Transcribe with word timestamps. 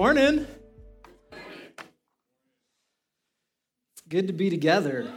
morning. 0.00 0.46
It's 3.92 4.02
good 4.08 4.28
to 4.28 4.32
be 4.32 4.48
together. 4.48 5.12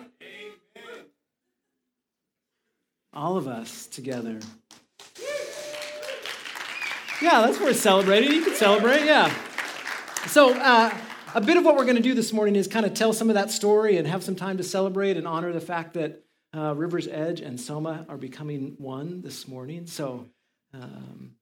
All 3.14 3.38
of 3.38 3.48
us 3.48 3.88
together. 3.88 4.42
Yeah, 7.22 7.46
that's 7.46 7.62
worth 7.62 7.80
celebrating. 7.80 8.34
You 8.34 8.44
can 8.44 8.56
celebrate, 8.56 9.06
yeah. 9.06 9.34
So, 10.28 10.54
uh, 10.54 10.94
a 11.34 11.40
bit 11.40 11.56
of 11.56 11.64
what 11.64 11.78
we're 11.78 11.86
going 11.86 11.96
to 11.96 12.02
do 12.02 12.14
this 12.14 12.34
morning 12.34 12.58
is 12.58 12.68
kind 12.68 12.86
of 12.86 12.94
tell 12.94 13.14
some 13.14 13.30
of 13.30 13.36
that 13.36 13.52
story 13.52 13.96
and 13.96 14.06
have 14.06 14.22
some 14.22 14.36
time 14.36 14.58
to 14.58 14.64
celebrate 14.66 15.16
and 15.16 15.26
honor 15.26 15.54
the 15.54 15.62
fact 15.62 15.94
that 15.94 16.26
uh, 16.54 16.76
River's 16.76 17.08
Edge 17.08 17.40
and 17.40 17.58
Soma 17.58 18.06
are 18.10 18.18
becoming 18.18 18.76
one 18.80 19.22
this 19.22 19.48
morning. 19.48 19.88
So, 19.88 20.26
um, 20.74 21.36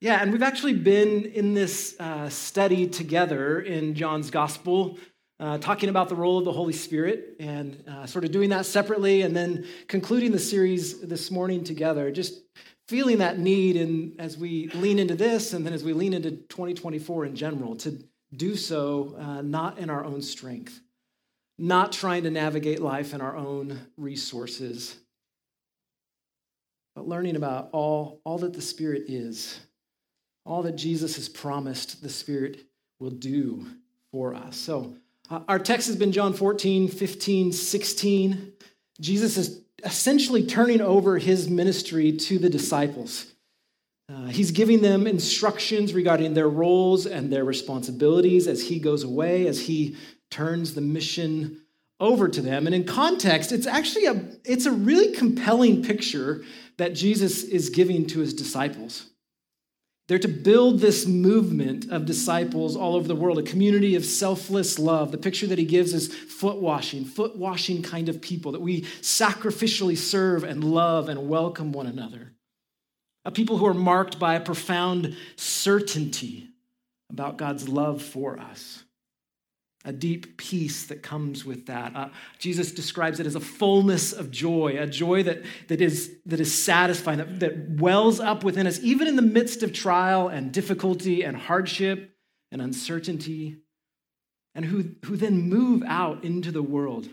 yeah, 0.00 0.22
and 0.22 0.32
we've 0.32 0.42
actually 0.42 0.72
been 0.72 1.26
in 1.26 1.52
this 1.52 1.94
uh, 2.00 2.30
study 2.30 2.86
together 2.86 3.60
in 3.60 3.94
John's 3.94 4.30
Gospel, 4.30 4.98
uh, 5.38 5.58
talking 5.58 5.90
about 5.90 6.08
the 6.08 6.14
role 6.14 6.38
of 6.38 6.46
the 6.46 6.52
Holy 6.52 6.72
Spirit 6.72 7.36
and 7.38 7.84
uh, 7.86 8.06
sort 8.06 8.24
of 8.24 8.32
doing 8.32 8.48
that 8.48 8.64
separately, 8.64 9.20
and 9.22 9.36
then 9.36 9.66
concluding 9.88 10.32
the 10.32 10.38
series 10.38 11.00
this 11.00 11.30
morning 11.30 11.62
together. 11.62 12.10
Just 12.10 12.40
feeling 12.88 13.18
that 13.18 13.38
need, 13.38 13.76
and 13.76 14.18
as 14.18 14.38
we 14.38 14.68
lean 14.68 14.98
into 14.98 15.14
this, 15.14 15.52
and 15.52 15.66
then 15.66 15.74
as 15.74 15.84
we 15.84 15.92
lean 15.92 16.14
into 16.14 16.30
2024 16.30 17.26
in 17.26 17.36
general, 17.36 17.76
to 17.76 18.02
do 18.34 18.56
so 18.56 19.14
uh, 19.18 19.42
not 19.42 19.78
in 19.78 19.90
our 19.90 20.04
own 20.04 20.22
strength, 20.22 20.80
not 21.58 21.92
trying 21.92 22.22
to 22.22 22.30
navigate 22.30 22.80
life 22.80 23.12
in 23.12 23.20
our 23.20 23.36
own 23.36 23.78
resources, 23.98 24.96
but 26.94 27.06
learning 27.06 27.36
about 27.36 27.68
all, 27.72 28.22
all 28.24 28.38
that 28.38 28.54
the 28.54 28.62
Spirit 28.62 29.04
is 29.08 29.60
all 30.50 30.62
that 30.62 30.74
Jesus 30.74 31.14
has 31.14 31.28
promised 31.28 32.02
the 32.02 32.08
Spirit 32.08 32.64
will 32.98 33.10
do 33.10 33.66
for 34.10 34.34
us. 34.34 34.56
So, 34.56 34.94
uh, 35.30 35.40
our 35.46 35.60
text 35.60 35.86
has 35.86 35.94
been 35.94 36.10
John 36.10 36.32
14, 36.32 36.88
15, 36.88 37.52
16. 37.52 38.52
Jesus 39.00 39.36
is 39.36 39.62
essentially 39.84 40.44
turning 40.44 40.80
over 40.80 41.18
his 41.18 41.48
ministry 41.48 42.12
to 42.12 42.38
the 42.40 42.50
disciples. 42.50 43.26
Uh, 44.12 44.26
he's 44.26 44.50
giving 44.50 44.82
them 44.82 45.06
instructions 45.06 45.94
regarding 45.94 46.34
their 46.34 46.48
roles 46.48 47.06
and 47.06 47.32
their 47.32 47.44
responsibilities 47.44 48.48
as 48.48 48.60
he 48.60 48.80
goes 48.80 49.04
away, 49.04 49.46
as 49.46 49.60
he 49.60 49.96
turns 50.32 50.74
the 50.74 50.80
mission 50.80 51.60
over 52.00 52.28
to 52.28 52.42
them. 52.42 52.66
And 52.66 52.74
in 52.74 52.82
context, 52.82 53.52
it's 53.52 53.68
actually 53.68 54.06
a, 54.06 54.20
it's 54.44 54.66
a 54.66 54.72
really 54.72 55.14
compelling 55.14 55.84
picture 55.84 56.42
that 56.76 56.92
Jesus 56.92 57.44
is 57.44 57.70
giving 57.70 58.04
to 58.08 58.18
his 58.18 58.34
disciples. 58.34 59.10
They're 60.10 60.18
to 60.18 60.26
build 60.26 60.80
this 60.80 61.06
movement 61.06 61.88
of 61.88 62.04
disciples 62.04 62.74
all 62.74 62.96
over 62.96 63.06
the 63.06 63.14
world, 63.14 63.38
a 63.38 63.44
community 63.44 63.94
of 63.94 64.04
selfless 64.04 64.76
love. 64.76 65.12
The 65.12 65.18
picture 65.18 65.46
that 65.46 65.56
he 65.56 65.64
gives 65.64 65.94
is 65.94 66.12
foot 66.12 66.56
washing, 66.56 67.04
foot 67.04 67.36
washing 67.36 67.80
kind 67.80 68.08
of 68.08 68.20
people, 68.20 68.50
that 68.50 68.60
we 68.60 68.80
sacrificially 69.02 69.96
serve 69.96 70.42
and 70.42 70.64
love 70.64 71.08
and 71.08 71.28
welcome 71.28 71.70
one 71.70 71.86
another. 71.86 72.32
A 73.24 73.30
people 73.30 73.56
who 73.58 73.66
are 73.66 73.72
marked 73.72 74.18
by 74.18 74.34
a 74.34 74.40
profound 74.40 75.16
certainty 75.36 76.48
about 77.08 77.38
God's 77.38 77.68
love 77.68 78.02
for 78.02 78.36
us 78.36 78.82
a 79.84 79.92
deep 79.92 80.36
peace 80.36 80.86
that 80.86 81.02
comes 81.02 81.44
with 81.44 81.66
that. 81.66 81.96
Uh, 81.96 82.08
Jesus 82.38 82.70
describes 82.72 83.18
it 83.18 83.26
as 83.26 83.34
a 83.34 83.40
fullness 83.40 84.12
of 84.12 84.30
joy, 84.30 84.76
a 84.78 84.86
joy 84.86 85.22
that, 85.22 85.42
that, 85.68 85.80
is, 85.80 86.16
that 86.26 86.38
is 86.38 86.52
satisfying, 86.52 87.18
that, 87.18 87.40
that 87.40 87.80
wells 87.80 88.20
up 88.20 88.44
within 88.44 88.66
us, 88.66 88.78
even 88.82 89.08
in 89.08 89.16
the 89.16 89.22
midst 89.22 89.62
of 89.62 89.72
trial 89.72 90.28
and 90.28 90.52
difficulty 90.52 91.22
and 91.22 91.36
hardship 91.36 92.14
and 92.52 92.60
uncertainty, 92.60 93.56
and 94.54 94.64
who, 94.64 94.96
who 95.06 95.16
then 95.16 95.48
move 95.48 95.82
out 95.86 96.24
into 96.24 96.50
the 96.50 96.62
world 96.62 97.08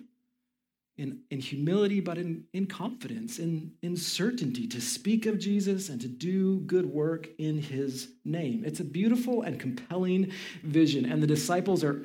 in, 0.98 1.20
in 1.30 1.40
humility, 1.40 2.00
but 2.00 2.18
in, 2.18 2.46
in 2.54 2.66
confidence, 2.66 3.38
in, 3.40 3.72
in 3.82 3.96
certainty 3.96 4.68
to 4.68 4.82
speak 4.82 5.26
of 5.26 5.38
Jesus 5.38 5.90
and 5.90 6.02
to 6.02 6.08
do 6.08 6.60
good 6.62 6.88
work 6.88 7.30
in 7.38 7.60
his 7.60 8.10
name. 8.26 8.64
It's 8.66 8.80
a 8.80 8.84
beautiful 8.84 9.44
and 9.44 9.60
compelling 9.60 10.32
vision, 10.64 11.06
and 11.06 11.22
the 11.22 11.28
disciples 11.28 11.84
are 11.84 12.04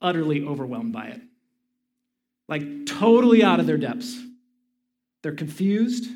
utterly 0.00 0.44
overwhelmed 0.44 0.92
by 0.92 1.06
it. 1.06 1.20
Like 2.48 2.86
totally 2.86 3.42
out 3.42 3.60
of 3.60 3.66
their 3.66 3.76
depths. 3.76 4.18
They're 5.22 5.32
confused, 5.32 6.08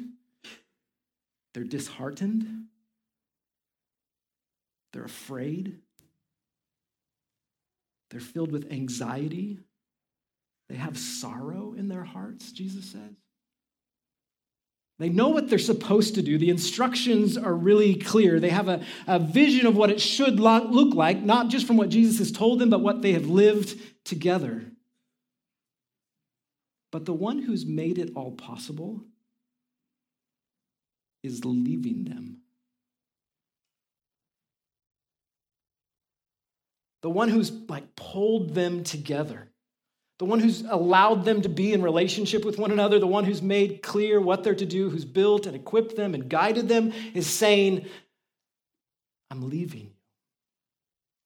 they're 1.52 1.64
disheartened, 1.64 2.66
they're 4.92 5.04
afraid, 5.04 5.78
they're 8.10 8.20
filled 8.20 8.52
with 8.52 8.70
anxiety, 8.70 9.58
they 10.68 10.76
have 10.76 10.96
sorrow 10.96 11.74
in 11.76 11.88
their 11.88 12.04
hearts, 12.04 12.52
Jesus 12.52 12.92
says. 12.92 13.16
They 15.02 15.08
know 15.08 15.30
what 15.30 15.50
they're 15.50 15.58
supposed 15.58 16.14
to 16.14 16.22
do. 16.22 16.38
The 16.38 16.48
instructions 16.48 17.36
are 17.36 17.52
really 17.52 17.96
clear. 17.96 18.38
They 18.38 18.50
have 18.50 18.68
a, 18.68 18.84
a 19.08 19.18
vision 19.18 19.66
of 19.66 19.74
what 19.76 19.90
it 19.90 20.00
should 20.00 20.38
look 20.38 20.94
like, 20.94 21.20
not 21.20 21.48
just 21.48 21.66
from 21.66 21.76
what 21.76 21.88
Jesus 21.88 22.18
has 22.18 22.30
told 22.30 22.60
them, 22.60 22.70
but 22.70 22.82
what 22.82 23.02
they 23.02 23.10
have 23.14 23.26
lived 23.26 23.80
together. 24.04 24.70
But 26.92 27.04
the 27.04 27.12
one 27.12 27.40
who's 27.40 27.66
made 27.66 27.98
it 27.98 28.12
all 28.14 28.30
possible 28.30 29.02
is 31.24 31.44
leaving 31.44 32.04
them. 32.04 32.42
The 37.00 37.10
one 37.10 37.28
who's 37.28 37.50
like 37.68 37.96
pulled 37.96 38.54
them 38.54 38.84
together 38.84 39.51
the 40.22 40.26
one 40.26 40.38
who's 40.38 40.62
allowed 40.62 41.24
them 41.24 41.42
to 41.42 41.48
be 41.48 41.72
in 41.72 41.82
relationship 41.82 42.44
with 42.44 42.56
one 42.56 42.70
another, 42.70 43.00
the 43.00 43.08
one 43.08 43.24
who's 43.24 43.42
made 43.42 43.82
clear 43.82 44.20
what 44.20 44.44
they're 44.44 44.54
to 44.54 44.64
do, 44.64 44.88
who's 44.88 45.04
built 45.04 45.46
and 45.46 45.56
equipped 45.56 45.96
them 45.96 46.14
and 46.14 46.28
guided 46.28 46.68
them, 46.68 46.92
is 47.12 47.26
saying, 47.26 47.86
I'm 49.32 49.50
leaving. 49.50 49.90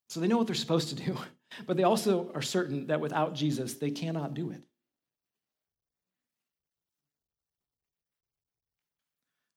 So 0.08 0.18
they 0.18 0.26
know 0.26 0.38
what 0.38 0.46
they're 0.46 0.56
supposed 0.56 0.88
to 0.88 0.94
do, 0.94 1.14
but 1.66 1.76
they 1.76 1.82
also 1.82 2.32
are 2.34 2.40
certain 2.40 2.86
that 2.86 3.02
without 3.02 3.34
Jesus, 3.34 3.74
they 3.74 3.90
cannot 3.90 4.32
do 4.32 4.50
it. 4.50 4.62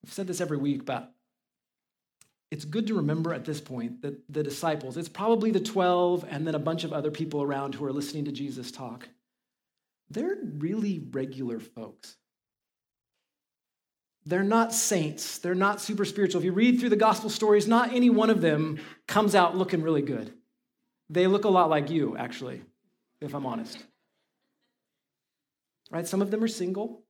I've 0.06 0.12
said 0.12 0.28
this 0.28 0.42
every 0.42 0.58
week, 0.58 0.84
but 0.84 1.14
it's 2.52 2.66
good 2.66 2.88
to 2.88 2.96
remember 2.96 3.34
at 3.34 3.46
this 3.46 3.62
point 3.62 4.02
that 4.02 4.22
the 4.28 4.44
disciples, 4.44 4.98
it's 4.98 5.08
probably 5.08 5.52
the 5.52 5.62
12 5.62 6.26
and 6.30 6.46
then 6.46 6.56
a 6.56 6.60
bunch 6.60 6.84
of 6.84 6.92
other 6.92 7.10
people 7.10 7.42
around 7.42 7.76
who 7.76 7.86
are 7.86 7.94
listening 7.94 8.26
to 8.26 8.34
Jesus 8.34 8.70
talk 8.70 9.08
they're 10.10 10.38
really 10.42 11.00
regular 11.12 11.60
folks. 11.60 12.16
They're 14.26 14.44
not 14.44 14.74
saints. 14.74 15.40
They're 15.40 15.56
not 15.56 15.82
super 15.82 16.06
spiritual. 16.06 16.40
If 16.40 16.46
you 16.46 16.52
read 16.52 16.80
through 16.80 16.90
the 16.90 16.96
gospel 16.96 17.30
stories, 17.30 17.68
not 17.68 17.94
any 17.94 18.10
one 18.10 18.30
of 18.30 18.42
them 18.42 18.80
comes 19.08 19.34
out 19.34 19.58
looking 19.58 19.82
really 19.82 20.02
good. 20.02 20.34
They 21.10 21.26
look 21.26 21.46
a 21.46 21.50
lot 21.50 21.70
like 21.70 21.90
you, 21.90 22.16
actually, 22.18 22.62
if 23.22 23.34
I'm 23.34 23.46
honest. 23.46 23.84
Right? 25.90 26.08
Some 26.08 26.22
of 26.22 26.30
them 26.30 26.44
are 26.44 26.48
single, 26.48 27.04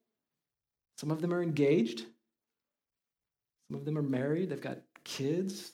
some 0.97 1.11
of 1.11 1.21
them 1.21 1.33
are 1.33 1.43
engaged, 1.43 2.05
some 3.69 3.77
of 3.77 3.83
them 3.83 3.97
are 3.97 4.03
married, 4.03 4.49
they've 4.49 4.61
got 4.61 4.77
kids, 5.03 5.73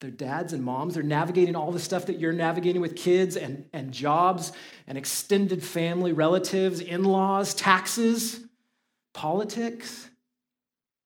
their 0.00 0.10
dads 0.10 0.52
and 0.52 0.62
moms. 0.62 0.94
They're 0.94 1.02
navigating 1.02 1.56
all 1.56 1.72
the 1.72 1.80
stuff 1.80 2.06
that 2.06 2.18
you're 2.18 2.32
navigating 2.32 2.80
with 2.80 2.94
kids 2.96 3.36
and, 3.36 3.64
and 3.72 3.92
jobs 3.92 4.52
and 4.86 4.96
extended 4.96 5.62
family, 5.62 6.12
relatives, 6.12 6.80
in 6.80 7.04
laws, 7.04 7.54
taxes, 7.54 8.40
politics. 9.12 10.08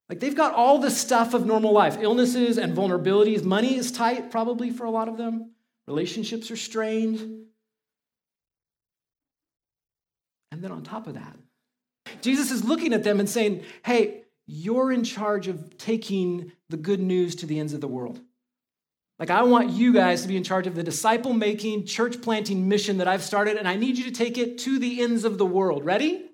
Like 0.09 0.19
they've 0.19 0.35
got 0.35 0.53
all 0.53 0.77
the 0.77 0.91
stuff 0.91 1.33
of 1.33 1.45
normal 1.45 1.71
life 1.71 1.97
illnesses 1.99 2.57
and 2.57 2.77
vulnerabilities. 2.77 3.43
Money 3.43 3.75
is 3.75 3.91
tight, 3.91 4.29
probably, 4.29 4.69
for 4.69 4.85
a 4.85 4.91
lot 4.91 5.07
of 5.07 5.17
them. 5.17 5.51
Relationships 5.87 6.51
are 6.51 6.57
strained. 6.57 7.45
And 10.51 10.63
then 10.63 10.71
on 10.71 10.83
top 10.83 11.07
of 11.07 11.15
that, 11.15 11.35
Jesus 12.21 12.51
is 12.51 12.63
looking 12.63 12.93
at 12.93 13.03
them 13.03 13.19
and 13.19 13.27
saying, 13.27 13.63
Hey, 13.83 14.21
you're 14.45 14.91
in 14.91 15.03
charge 15.03 15.47
of 15.47 15.77
taking 15.77 16.51
the 16.69 16.77
good 16.77 16.99
news 16.99 17.33
to 17.35 17.45
the 17.47 17.59
ends 17.59 17.73
of 17.73 17.81
the 17.81 17.87
world. 17.87 18.19
Like, 19.23 19.29
I 19.29 19.43
want 19.43 19.69
you 19.69 19.93
guys 19.93 20.23
to 20.23 20.27
be 20.27 20.35
in 20.35 20.43
charge 20.43 20.67
of 20.67 20.75
the 20.75 20.83
disciple 20.83 21.31
making, 21.31 21.85
church 21.85 22.21
planting 22.21 22.67
mission 22.67 22.97
that 22.97 23.07
I've 23.07 23.23
started, 23.23 23.55
and 23.55 23.69
I 23.69 23.77
need 23.77 23.97
you 23.97 24.03
to 24.03 24.11
take 24.11 24.37
it 24.37 24.57
to 24.57 24.79
the 24.79 25.01
ends 25.01 25.23
of 25.23 25.37
the 25.37 25.45
world. 25.45 25.85
Ready? 25.85 26.25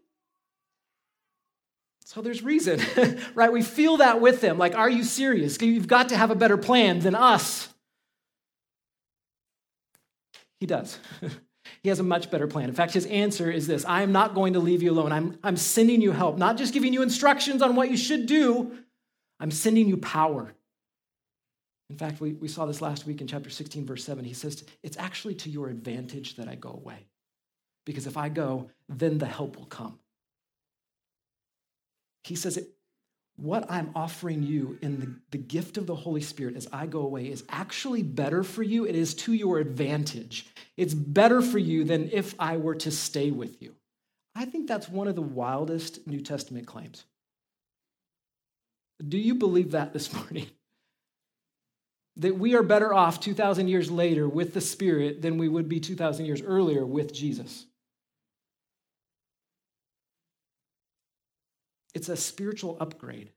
So 2.03 2.23
there's 2.23 2.41
reason, 2.41 2.81
right? 3.35 3.51
We 3.51 3.61
feel 3.61 3.97
that 3.97 4.21
with 4.21 4.41
them. 4.41 4.57
Like, 4.57 4.73
are 4.73 4.89
you 4.89 5.03
serious? 5.03 5.61
You've 5.61 5.87
got 5.87 6.09
to 6.09 6.17
have 6.17 6.31
a 6.31 6.35
better 6.35 6.57
plan 6.57 6.99
than 7.01 7.13
us. 7.13 7.71
He 10.59 10.65
does. 10.65 10.97
he 11.83 11.89
has 11.89 11.99
a 11.99 12.03
much 12.03 12.31
better 12.31 12.47
plan. 12.47 12.69
In 12.69 12.75
fact, 12.75 12.93
his 12.93 13.05
answer 13.05 13.51
is 13.51 13.67
this 13.67 13.85
I 13.85 14.01
am 14.01 14.11
not 14.11 14.33
going 14.33 14.53
to 14.53 14.59
leave 14.59 14.81
you 14.81 14.89
alone. 14.89 15.11
I'm, 15.11 15.37
I'm 15.43 15.57
sending 15.57 16.01
you 16.01 16.11
help, 16.11 16.39
not 16.39 16.57
just 16.57 16.73
giving 16.73 16.93
you 16.93 17.03
instructions 17.03 17.61
on 17.61 17.75
what 17.75 17.91
you 17.91 17.97
should 17.97 18.25
do, 18.25 18.71
I'm 19.39 19.51
sending 19.51 19.87
you 19.87 19.97
power. 19.97 20.55
In 21.89 21.97
fact, 21.97 22.21
we, 22.21 22.33
we 22.33 22.47
saw 22.47 22.65
this 22.65 22.81
last 22.81 23.07
week 23.07 23.19
in 23.19 23.27
chapter 23.27 23.49
16, 23.49 23.85
verse 23.85 24.03
7. 24.03 24.23
He 24.23 24.33
says, 24.33 24.63
It's 24.83 24.97
actually 24.97 25.35
to 25.35 25.49
your 25.49 25.69
advantage 25.69 26.35
that 26.35 26.47
I 26.47 26.55
go 26.55 26.69
away. 26.69 27.07
Because 27.85 28.05
if 28.05 28.17
I 28.17 28.29
go, 28.29 28.69
then 28.87 29.17
the 29.17 29.25
help 29.25 29.57
will 29.57 29.65
come. 29.65 29.97
He 32.23 32.35
says, 32.35 32.63
What 33.37 33.65
I'm 33.71 33.91
offering 33.95 34.43
you 34.43 34.77
in 34.81 34.99
the, 34.99 35.15
the 35.31 35.43
gift 35.43 35.77
of 35.77 35.87
the 35.87 35.95
Holy 35.95 36.21
Spirit 36.21 36.55
as 36.55 36.67
I 36.71 36.85
go 36.85 37.01
away 37.01 37.31
is 37.31 37.43
actually 37.49 38.03
better 38.03 38.43
for 38.43 38.61
you. 38.61 38.85
It 38.85 38.95
is 38.95 39.15
to 39.15 39.33
your 39.33 39.57
advantage. 39.57 40.45
It's 40.77 40.93
better 40.93 41.41
for 41.41 41.57
you 41.57 41.83
than 41.83 42.11
if 42.11 42.35
I 42.37 42.57
were 42.57 42.75
to 42.75 42.91
stay 42.91 43.31
with 43.31 43.59
you. 43.61 43.73
I 44.35 44.45
think 44.45 44.67
that's 44.67 44.87
one 44.87 45.07
of 45.07 45.15
the 45.15 45.23
wildest 45.23 46.05
New 46.05 46.21
Testament 46.21 46.67
claims. 46.67 47.05
Do 49.05 49.17
you 49.17 49.33
believe 49.33 49.71
that 49.71 49.91
this 49.91 50.13
morning? 50.13 50.47
That 52.19 52.37
we 52.37 52.53
are 52.53 52.63
better 52.63 52.93
off 52.93 53.19
2,000 53.21 53.69
years 53.69 53.89
later 53.89 54.27
with 54.27 54.53
the 54.53 54.61
Spirit 54.61 55.21
than 55.21 55.37
we 55.37 55.47
would 55.47 55.69
be 55.69 55.79
2,000 55.79 56.25
years 56.25 56.41
earlier 56.41 56.85
with 56.85 57.13
Jesus. 57.13 57.65
It's 61.95 62.09
a 62.09 62.17
spiritual 62.17 62.77
upgrade. 62.79 63.31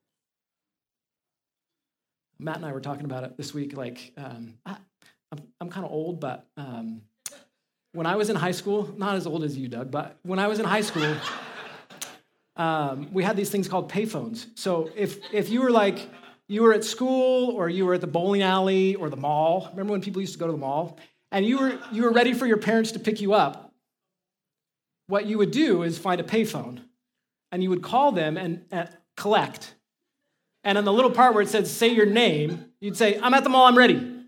Matt 2.40 2.56
and 2.56 2.66
I 2.66 2.72
were 2.72 2.80
talking 2.80 3.04
about 3.04 3.22
it 3.22 3.36
this 3.36 3.54
week. 3.54 3.76
Like, 3.76 4.12
um, 4.16 4.54
I, 4.66 4.76
am 5.30 5.38
I'm 5.60 5.70
kind 5.70 5.86
of 5.86 5.92
old, 5.92 6.18
but 6.18 6.46
um, 6.56 7.02
when 7.92 8.06
I 8.06 8.16
was 8.16 8.30
in 8.30 8.36
high 8.36 8.50
school, 8.50 8.92
not 8.96 9.14
as 9.14 9.28
old 9.28 9.44
as 9.44 9.56
you, 9.56 9.68
Doug, 9.68 9.92
but 9.92 10.18
when 10.24 10.40
I 10.40 10.48
was 10.48 10.58
in 10.58 10.64
high 10.64 10.80
school, 10.80 11.14
um, 12.56 13.12
we 13.12 13.22
had 13.22 13.36
these 13.36 13.48
things 13.48 13.68
called 13.68 13.92
payphones. 13.92 14.46
So 14.56 14.90
if, 14.96 15.20
if 15.32 15.50
you 15.50 15.62
were 15.62 15.70
like, 15.70 16.10
you 16.52 16.62
were 16.62 16.74
at 16.74 16.84
school 16.84 17.50
or 17.50 17.70
you 17.70 17.86
were 17.86 17.94
at 17.94 18.02
the 18.02 18.06
bowling 18.06 18.42
alley 18.42 18.94
or 18.94 19.08
the 19.08 19.16
mall. 19.16 19.68
Remember 19.70 19.92
when 19.92 20.02
people 20.02 20.20
used 20.20 20.34
to 20.34 20.38
go 20.38 20.44
to 20.46 20.52
the 20.52 20.58
mall? 20.58 20.98
And 21.30 21.46
you 21.46 21.58
were, 21.58 21.78
you 21.92 22.02
were 22.02 22.12
ready 22.12 22.34
for 22.34 22.46
your 22.46 22.58
parents 22.58 22.92
to 22.92 22.98
pick 22.98 23.22
you 23.22 23.32
up. 23.32 23.72
What 25.06 25.24
you 25.24 25.38
would 25.38 25.50
do 25.50 25.82
is 25.82 25.96
find 25.96 26.20
a 26.20 26.24
payphone 26.24 26.82
and 27.50 27.62
you 27.62 27.70
would 27.70 27.82
call 27.82 28.12
them 28.12 28.36
and, 28.36 28.66
and 28.70 28.90
collect. 29.16 29.74
And 30.62 30.76
on 30.76 30.84
the 30.84 30.92
little 30.92 31.10
part 31.10 31.32
where 31.32 31.42
it 31.42 31.48
says, 31.48 31.70
say 31.70 31.88
your 31.88 32.04
name, 32.04 32.66
you'd 32.80 32.98
say, 32.98 33.18
I'm 33.18 33.32
at 33.32 33.44
the 33.44 33.50
mall, 33.50 33.66
I'm 33.66 33.76
ready. 33.76 34.26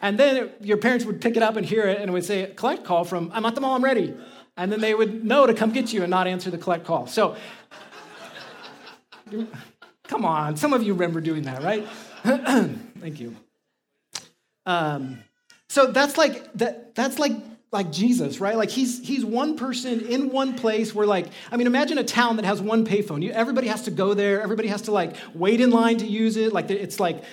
And 0.00 0.18
then 0.18 0.52
your 0.62 0.78
parents 0.78 1.04
would 1.04 1.20
pick 1.20 1.36
it 1.36 1.42
up 1.42 1.56
and 1.56 1.66
hear 1.66 1.82
it 1.82 2.00
and 2.00 2.08
it 2.08 2.12
would 2.14 2.24
say, 2.24 2.50
collect 2.56 2.84
call 2.84 3.04
from, 3.04 3.30
I'm 3.34 3.44
at 3.44 3.54
the 3.54 3.60
mall, 3.60 3.74
I'm 3.74 3.84
ready. 3.84 4.14
And 4.56 4.72
then 4.72 4.80
they 4.80 4.94
would 4.94 5.22
know 5.22 5.46
to 5.46 5.52
come 5.52 5.70
get 5.70 5.92
you 5.92 6.02
and 6.02 6.10
not 6.10 6.26
answer 6.26 6.50
the 6.50 6.58
collect 6.58 6.86
call. 6.86 7.06
So, 7.06 7.36
Come 10.08 10.24
on, 10.24 10.56
some 10.56 10.72
of 10.72 10.82
you 10.82 10.92
remember 10.92 11.20
doing 11.20 11.42
that, 11.42 11.62
right? 11.62 11.86
Thank 12.24 13.20
you. 13.20 13.34
Um, 14.66 15.18
so 15.68 15.86
that's 15.86 16.16
like 16.16 16.52
that. 16.54 16.94
That's 16.94 17.18
like 17.18 17.32
like 17.72 17.90
Jesus, 17.90 18.40
right? 18.40 18.56
Like 18.56 18.70
he's 18.70 19.04
he's 19.06 19.24
one 19.24 19.56
person 19.56 20.06
in 20.06 20.30
one 20.30 20.54
place 20.54 20.94
where 20.94 21.06
like 21.06 21.26
I 21.50 21.56
mean, 21.56 21.66
imagine 21.66 21.98
a 21.98 22.04
town 22.04 22.36
that 22.36 22.44
has 22.44 22.62
one 22.62 22.86
payphone. 22.86 23.22
You, 23.22 23.32
everybody 23.32 23.66
has 23.66 23.82
to 23.82 23.90
go 23.90 24.14
there. 24.14 24.40
Everybody 24.40 24.68
has 24.68 24.82
to 24.82 24.92
like 24.92 25.16
wait 25.34 25.60
in 25.60 25.70
line 25.70 25.98
to 25.98 26.06
use 26.06 26.36
it. 26.36 26.52
Like 26.52 26.70
it's 26.70 27.00
like 27.00 27.24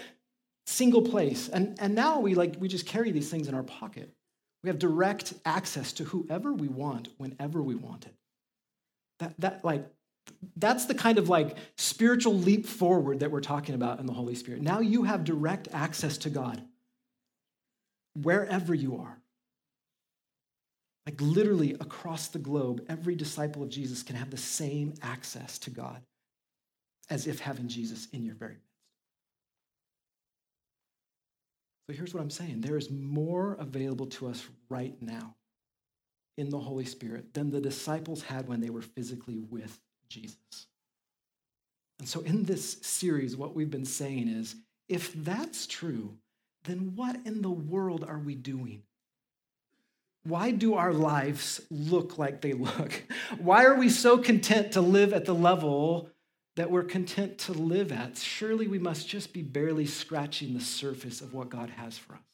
single 0.66 1.04
place. 1.04 1.48
And 1.48 1.78
and 1.80 1.94
now 1.94 2.20
we 2.20 2.36
like 2.36 2.56
we 2.60 2.68
just 2.68 2.86
carry 2.86 3.12
these 3.12 3.30
things 3.30 3.48
in 3.48 3.54
our 3.54 3.64
pocket. 3.64 4.10
We 4.64 4.70
have 4.70 4.80
direct 4.80 5.34
access 5.46 5.94
to 5.94 6.04
whoever 6.04 6.52
we 6.52 6.68
want 6.68 7.10
whenever 7.18 7.62
we 7.62 7.76
want 7.76 8.06
it. 8.06 8.16
That 9.20 9.36
that 9.40 9.66
like 9.66 9.86
that's 10.56 10.86
the 10.86 10.96
kind 10.96 11.18
of 11.18 11.30
like 11.30 11.58
spiritual 11.78 12.34
leap 12.34 12.66
forward 12.66 13.20
that 13.20 13.32
we're 13.32 13.42
talking 13.42 13.76
about 13.76 14.00
in 14.00 14.06
the 14.06 14.14
Holy 14.14 14.36
Spirit. 14.36 14.62
Now 14.62 14.80
you 14.80 15.04
have 15.04 15.24
direct 15.24 15.68
access 15.74 16.18
to 16.20 16.30
God 16.30 16.62
wherever 18.14 18.74
you 18.74 18.98
are. 18.98 19.18
Like 21.06 21.20
literally 21.20 21.74
across 21.74 22.28
the 22.28 22.40
globe, 22.40 22.86
every 22.88 23.16
disciple 23.16 23.64
of 23.64 23.70
Jesus 23.70 24.04
can 24.04 24.16
have 24.16 24.30
the 24.30 24.38
same 24.38 24.94
access 25.02 25.58
to 25.60 25.70
God 25.70 26.02
as 27.10 27.28
if 27.28 27.40
having 27.40 27.68
Jesus 27.68 28.08
in 28.14 28.24
your 28.24 28.36
very 28.36 28.54
midst. 28.54 28.66
So 31.88 31.98
here's 31.98 32.14
what 32.14 32.22
I'm 32.22 32.30
saying 32.30 32.62
there 32.62 32.78
is 32.78 32.90
more 32.90 33.56
available 33.60 34.06
to 34.08 34.28
us 34.28 34.46
right 34.70 34.96
now 35.02 35.36
in 36.38 36.50
the 36.50 36.60
Holy 36.60 36.86
Spirit 36.86 37.34
than 37.34 37.50
the 37.50 37.60
disciples 37.60 38.22
had 38.24 38.48
when 38.48 38.62
they 38.62 38.70
were 38.70 38.82
physically 38.82 39.40
with 39.40 39.80
Jesus. 40.12 40.68
And 42.00 42.08
so, 42.08 42.22
in 42.22 42.44
this 42.44 42.78
series, 42.82 43.38
what 43.38 43.56
we've 43.56 43.72
been 43.72 43.86
saying 43.86 44.28
is 44.28 44.56
if 44.90 45.14
that's 45.14 45.68
true, 45.68 46.18
then 46.66 46.94
what 46.96 47.18
in 47.26 47.42
the 47.42 47.50
world 47.50 48.04
are 48.08 48.20
we 48.20 48.36
doing? 48.36 48.84
Why 50.24 50.52
do 50.52 50.76
our 50.76 50.94
lives 50.94 51.62
look 51.72 52.18
like 52.18 52.42
they 52.42 52.54
look? 52.54 53.04
Why 53.40 53.66
are 53.66 53.76
we 53.76 53.90
so 53.90 54.18
content 54.18 54.74
to 54.74 54.82
live 54.82 55.14
at 55.14 55.26
the 55.26 55.34
level 55.34 56.10
that 56.56 56.70
we're 56.70 56.84
content 56.84 57.40
to 57.40 57.54
live 57.54 57.92
at? 57.92 58.18
Surely 58.18 58.68
we 58.68 58.78
must 58.78 59.08
just 59.08 59.34
be 59.34 59.42
barely 59.42 59.88
scratching 59.88 60.54
the 60.54 60.60
surface 60.60 61.22
of 61.22 61.34
what 61.34 61.50
God 61.50 61.72
has 61.72 61.98
for 61.98 62.14
us. 62.14 62.31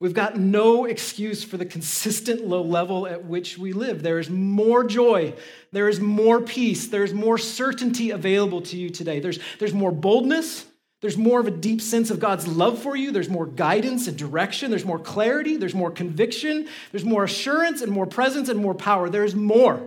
We've 0.00 0.14
got 0.14 0.38
no 0.38 0.86
excuse 0.86 1.44
for 1.44 1.58
the 1.58 1.66
consistent 1.66 2.46
low 2.46 2.62
level 2.62 3.06
at 3.06 3.26
which 3.26 3.58
we 3.58 3.74
live. 3.74 4.02
There 4.02 4.18
is 4.18 4.30
more 4.30 4.82
joy. 4.82 5.34
There 5.72 5.90
is 5.90 6.00
more 6.00 6.40
peace. 6.40 6.88
There's 6.88 7.12
more 7.12 7.36
certainty 7.36 8.10
available 8.10 8.62
to 8.62 8.78
you 8.78 8.88
today. 8.88 9.20
There's, 9.20 9.38
there's 9.58 9.74
more 9.74 9.92
boldness. 9.92 10.64
There's 11.02 11.18
more 11.18 11.38
of 11.38 11.46
a 11.46 11.50
deep 11.50 11.82
sense 11.82 12.10
of 12.10 12.18
God's 12.18 12.48
love 12.48 12.78
for 12.78 12.96
you. 12.96 13.10
There's 13.10 13.28
more 13.28 13.44
guidance 13.44 14.06
and 14.06 14.16
direction. 14.16 14.70
There's 14.70 14.86
more 14.86 14.98
clarity. 14.98 15.58
There's 15.58 15.74
more 15.74 15.90
conviction. 15.90 16.68
There's 16.92 17.04
more 17.04 17.24
assurance 17.24 17.82
and 17.82 17.92
more 17.92 18.06
presence 18.06 18.48
and 18.48 18.58
more 18.58 18.74
power. 18.74 19.10
There's 19.10 19.34
more 19.34 19.86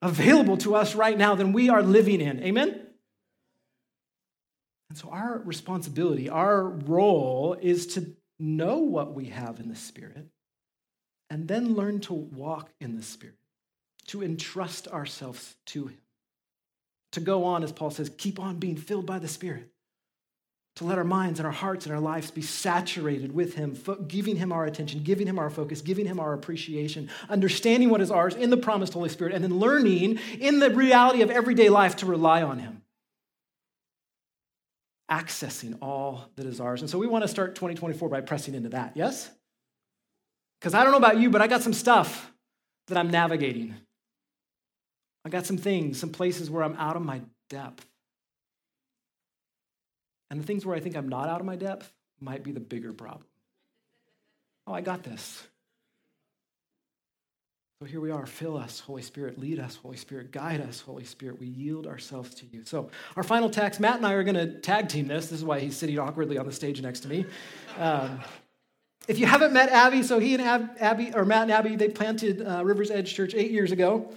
available 0.00 0.56
to 0.58 0.74
us 0.74 0.94
right 0.94 1.16
now 1.16 1.34
than 1.34 1.52
we 1.52 1.68
are 1.68 1.82
living 1.82 2.22
in. 2.22 2.42
Amen? 2.42 2.86
And 4.88 4.96
so, 4.96 5.10
our 5.10 5.42
responsibility, 5.44 6.30
our 6.30 6.64
role 6.64 7.56
is 7.60 7.86
to 7.88 8.14
know 8.38 8.78
what 8.78 9.14
we 9.14 9.26
have 9.26 9.60
in 9.60 9.68
the 9.68 9.76
Spirit, 9.76 10.26
and 11.30 11.48
then 11.48 11.74
learn 11.74 12.00
to 12.00 12.14
walk 12.14 12.70
in 12.80 12.96
the 12.96 13.02
Spirit, 13.02 13.36
to 14.06 14.22
entrust 14.22 14.88
ourselves 14.88 15.56
to 15.66 15.86
Him. 15.86 15.98
To 17.12 17.20
go 17.20 17.44
on, 17.44 17.62
as 17.62 17.72
Paul 17.72 17.90
says, 17.90 18.10
keep 18.16 18.38
on 18.38 18.56
being 18.56 18.76
filled 18.76 19.06
by 19.06 19.18
the 19.18 19.28
Spirit. 19.28 19.68
To 20.76 20.84
let 20.84 20.98
our 20.98 21.04
minds 21.04 21.40
and 21.40 21.46
our 21.46 21.52
hearts 21.52 21.86
and 21.86 21.94
our 21.94 22.00
lives 22.00 22.30
be 22.30 22.42
saturated 22.42 23.32
with 23.32 23.54
Him, 23.54 23.76
giving 24.06 24.36
Him 24.36 24.52
our 24.52 24.64
attention, 24.64 25.02
giving 25.02 25.26
Him 25.26 25.38
our 25.38 25.50
focus, 25.50 25.80
giving 25.80 26.06
Him 26.06 26.20
our 26.20 26.34
appreciation, 26.34 27.10
understanding 27.28 27.90
what 27.90 28.00
is 28.00 28.10
ours 28.10 28.34
in 28.34 28.50
the 28.50 28.56
promised 28.56 28.92
Holy 28.92 29.08
Spirit, 29.08 29.34
and 29.34 29.42
then 29.42 29.58
learning 29.58 30.20
in 30.38 30.60
the 30.60 30.70
reality 30.70 31.22
of 31.22 31.30
everyday 31.30 31.68
life 31.68 31.96
to 31.96 32.06
rely 32.06 32.42
on 32.42 32.60
Him 32.60 32.82
accessing 35.10 35.78
all 35.80 36.28
that 36.36 36.46
is 36.46 36.60
ours. 36.60 36.80
And 36.80 36.90
so 36.90 36.98
we 36.98 37.06
want 37.06 37.22
to 37.22 37.28
start 37.28 37.54
2024 37.54 38.08
by 38.08 38.20
pressing 38.20 38.54
into 38.54 38.70
that, 38.70 38.92
yes? 38.94 39.30
Because 40.60 40.74
I 40.74 40.82
don't 40.82 40.92
know 40.92 40.98
about 40.98 41.18
you, 41.18 41.30
but 41.30 41.40
I 41.40 41.46
got 41.46 41.62
some 41.62 41.72
stuff 41.72 42.30
that 42.88 42.98
I'm 42.98 43.10
navigating. 43.10 43.74
I 45.24 45.28
got 45.30 45.46
some 45.46 45.58
things, 45.58 45.98
some 45.98 46.10
places 46.10 46.50
where 46.50 46.62
I'm 46.62 46.76
out 46.76 46.96
of 46.96 47.02
my 47.02 47.22
depth. 47.48 47.86
And 50.30 50.40
the 50.40 50.44
things 50.44 50.66
where 50.66 50.76
I 50.76 50.80
think 50.80 50.96
I'm 50.96 51.08
not 51.08 51.28
out 51.28 51.40
of 51.40 51.46
my 51.46 51.56
depth 51.56 51.92
might 52.20 52.42
be 52.42 52.52
the 52.52 52.60
bigger 52.60 52.92
problem. 52.92 53.24
Oh, 54.66 54.74
I 54.74 54.80
got 54.80 55.02
this. 55.02 55.42
So 57.80 57.86
here 57.86 58.00
we 58.00 58.10
are. 58.10 58.26
Fill 58.26 58.56
us, 58.56 58.80
Holy 58.80 59.02
Spirit. 59.02 59.38
Lead 59.38 59.60
us, 59.60 59.76
Holy 59.76 59.96
Spirit. 59.96 60.32
Guide 60.32 60.60
us, 60.60 60.80
Holy 60.80 61.04
Spirit. 61.04 61.38
We 61.38 61.46
yield 61.46 61.86
ourselves 61.86 62.34
to 62.34 62.46
you. 62.46 62.64
So, 62.64 62.90
our 63.14 63.22
final 63.22 63.48
text, 63.48 63.78
Matt 63.78 63.98
and 63.98 64.04
I 64.04 64.14
are 64.14 64.24
going 64.24 64.34
to 64.34 64.58
tag 64.58 64.88
team 64.88 65.06
this. 65.06 65.28
This 65.28 65.38
is 65.38 65.44
why 65.44 65.60
he's 65.60 65.76
sitting 65.76 65.96
awkwardly 65.96 66.38
on 66.38 66.46
the 66.46 66.50
stage 66.50 66.82
next 66.82 67.00
to 67.00 67.08
me. 67.08 67.24
Um, 67.78 68.18
if 69.06 69.20
you 69.20 69.26
haven't 69.26 69.52
met 69.52 69.68
Abby, 69.68 70.02
so 70.02 70.18
he 70.18 70.34
and 70.34 70.42
Ab- 70.42 70.70
Abby, 70.80 71.12
or 71.14 71.24
Matt 71.24 71.42
and 71.42 71.52
Abby, 71.52 71.76
they 71.76 71.88
planted 71.88 72.42
uh, 72.44 72.64
River's 72.64 72.90
Edge 72.90 73.14
Church 73.14 73.32
eight 73.36 73.52
years 73.52 73.70
ago. 73.70 74.12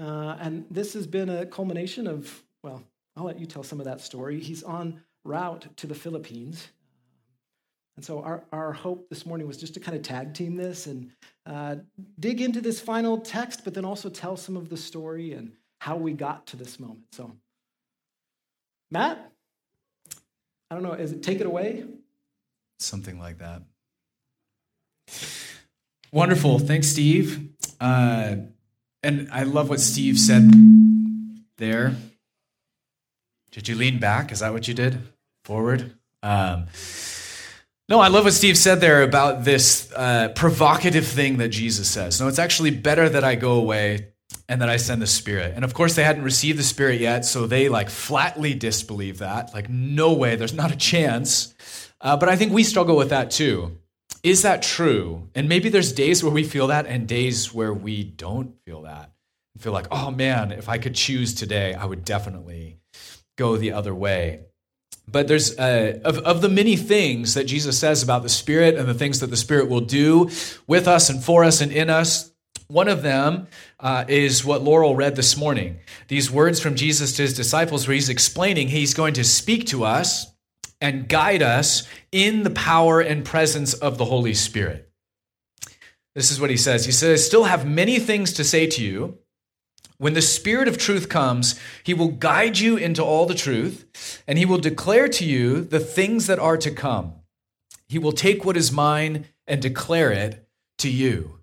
Uh, 0.00 0.38
and 0.40 0.64
this 0.70 0.94
has 0.94 1.06
been 1.06 1.28
a 1.28 1.44
culmination 1.44 2.06
of, 2.06 2.42
well, 2.62 2.82
I'll 3.14 3.24
let 3.24 3.38
you 3.38 3.44
tell 3.44 3.62
some 3.62 3.78
of 3.78 3.84
that 3.84 4.00
story. 4.00 4.40
He's 4.40 4.62
on 4.62 5.02
route 5.22 5.66
to 5.76 5.86
the 5.86 5.94
Philippines. 5.94 6.68
And 7.96 8.04
so 8.04 8.22
our, 8.22 8.44
our 8.52 8.72
hope 8.72 9.08
this 9.10 9.26
morning 9.26 9.46
was 9.46 9.58
just 9.58 9.74
to 9.74 9.80
kind 9.80 9.96
of 9.96 10.02
tag 10.02 10.34
team 10.34 10.56
this 10.56 10.86
and 10.86 11.10
uh, 11.44 11.76
dig 12.18 12.40
into 12.40 12.60
this 12.60 12.80
final 12.80 13.18
text, 13.18 13.64
but 13.64 13.74
then 13.74 13.84
also 13.84 14.08
tell 14.08 14.36
some 14.36 14.56
of 14.56 14.70
the 14.70 14.76
story 14.76 15.34
and 15.34 15.52
how 15.80 15.96
we 15.96 16.12
got 16.12 16.46
to 16.48 16.56
this 16.56 16.80
moment. 16.80 17.04
So, 17.12 17.32
Matt, 18.90 19.30
I 20.70 20.74
don't 20.74 20.82
know, 20.82 20.92
is 20.92 21.12
it 21.12 21.22
take 21.22 21.40
it 21.40 21.46
away? 21.46 21.84
Something 22.78 23.18
like 23.18 23.38
that. 23.38 23.62
Wonderful. 26.12 26.58
Thanks, 26.58 26.88
Steve. 26.88 27.50
Uh, 27.80 28.36
and 29.02 29.28
I 29.32 29.42
love 29.42 29.68
what 29.68 29.80
Steve 29.80 30.18
said 30.18 30.50
there. 31.56 31.94
Did 33.50 33.68
you 33.68 33.74
lean 33.74 33.98
back? 33.98 34.32
Is 34.32 34.40
that 34.40 34.52
what 34.52 34.66
you 34.66 34.74
did? 34.74 34.98
Forward? 35.44 35.94
Um, 36.22 36.66
no, 37.88 38.00
I 38.00 38.08
love 38.08 38.24
what 38.24 38.32
Steve 38.32 38.56
said 38.56 38.80
there 38.80 39.02
about 39.02 39.44
this 39.44 39.92
uh, 39.94 40.28
provocative 40.34 41.06
thing 41.06 41.38
that 41.38 41.48
Jesus 41.48 41.88
says. 41.88 42.20
No, 42.20 42.28
it's 42.28 42.38
actually 42.38 42.70
better 42.70 43.08
that 43.08 43.24
I 43.24 43.34
go 43.34 43.52
away 43.52 44.12
and 44.48 44.62
that 44.62 44.68
I 44.68 44.76
send 44.76 45.02
the 45.02 45.06
Spirit. 45.06 45.52
And 45.54 45.64
of 45.64 45.74
course, 45.74 45.94
they 45.94 46.04
hadn't 46.04 46.22
received 46.22 46.58
the 46.58 46.62
Spirit 46.64 47.00
yet, 47.00 47.24
so 47.24 47.46
they 47.46 47.68
like 47.68 47.90
flatly 47.90 48.54
disbelieve 48.54 49.18
that. 49.18 49.52
Like, 49.52 49.68
no 49.68 50.12
way, 50.12 50.36
there's 50.36 50.54
not 50.54 50.72
a 50.72 50.76
chance. 50.76 51.54
Uh, 52.00 52.16
but 52.16 52.28
I 52.28 52.36
think 52.36 52.52
we 52.52 52.64
struggle 52.64 52.96
with 52.96 53.10
that 53.10 53.30
too. 53.30 53.78
Is 54.22 54.42
that 54.42 54.62
true? 54.62 55.28
And 55.34 55.48
maybe 55.48 55.68
there's 55.68 55.92
days 55.92 56.22
where 56.22 56.32
we 56.32 56.44
feel 56.44 56.68
that 56.68 56.86
and 56.86 57.08
days 57.08 57.52
where 57.52 57.74
we 57.74 58.04
don't 58.04 58.54
feel 58.64 58.82
that. 58.82 59.12
feel 59.58 59.72
like, 59.72 59.88
oh 59.90 60.10
man, 60.10 60.52
if 60.52 60.68
I 60.68 60.78
could 60.78 60.94
choose 60.94 61.34
today, 61.34 61.74
I 61.74 61.84
would 61.84 62.04
definitely 62.04 62.78
go 63.36 63.56
the 63.56 63.72
other 63.72 63.94
way. 63.94 64.44
But 65.08 65.28
there's 65.28 65.58
uh, 65.58 66.00
of, 66.04 66.18
of 66.18 66.40
the 66.40 66.48
many 66.48 66.76
things 66.76 67.34
that 67.34 67.44
Jesus 67.44 67.78
says 67.78 68.02
about 68.02 68.22
the 68.22 68.28
Spirit 68.28 68.76
and 68.76 68.88
the 68.88 68.94
things 68.94 69.20
that 69.20 69.28
the 69.28 69.36
Spirit 69.36 69.68
will 69.68 69.80
do 69.80 70.30
with 70.66 70.88
us 70.88 71.10
and 71.10 71.22
for 71.22 71.44
us 71.44 71.60
and 71.60 71.72
in 71.72 71.90
us. 71.90 72.32
One 72.68 72.88
of 72.88 73.02
them 73.02 73.48
uh, 73.80 74.04
is 74.08 74.44
what 74.44 74.62
Laurel 74.62 74.96
read 74.96 75.14
this 75.14 75.36
morning. 75.36 75.78
These 76.08 76.30
words 76.30 76.60
from 76.60 76.74
Jesus 76.74 77.12
to 77.16 77.22
his 77.22 77.34
disciples, 77.34 77.86
where 77.86 77.94
he's 77.94 78.08
explaining 78.08 78.68
he's 78.68 78.94
going 78.94 79.14
to 79.14 79.24
speak 79.24 79.66
to 79.66 79.84
us 79.84 80.26
and 80.80 81.08
guide 81.08 81.42
us 81.42 81.86
in 82.10 82.44
the 82.44 82.50
power 82.50 83.00
and 83.00 83.24
presence 83.24 83.74
of 83.74 83.98
the 83.98 84.06
Holy 84.06 84.34
Spirit. 84.34 84.90
This 86.14 86.30
is 86.30 86.40
what 86.40 86.50
he 86.50 86.56
says. 86.56 86.84
He 86.86 86.92
says, 86.92 87.20
I 87.20 87.22
still 87.22 87.44
have 87.44 87.66
many 87.66 87.98
things 87.98 88.34
to 88.34 88.44
say 88.44 88.66
to 88.66 88.82
you. 88.82 89.18
When 90.02 90.14
the 90.14 90.20
Spirit 90.20 90.66
of 90.66 90.78
truth 90.78 91.08
comes, 91.08 91.54
he 91.84 91.94
will 91.94 92.08
guide 92.08 92.58
you 92.58 92.76
into 92.76 93.04
all 93.04 93.24
the 93.24 93.36
truth, 93.36 94.20
and 94.26 94.36
he 94.36 94.44
will 94.44 94.58
declare 94.58 95.06
to 95.06 95.24
you 95.24 95.60
the 95.60 95.78
things 95.78 96.26
that 96.26 96.40
are 96.40 96.56
to 96.56 96.72
come. 96.72 97.12
He 97.86 98.00
will 98.00 98.10
take 98.10 98.44
what 98.44 98.56
is 98.56 98.72
mine 98.72 99.26
and 99.46 99.62
declare 99.62 100.10
it 100.10 100.44
to 100.78 100.90
you. 100.90 101.38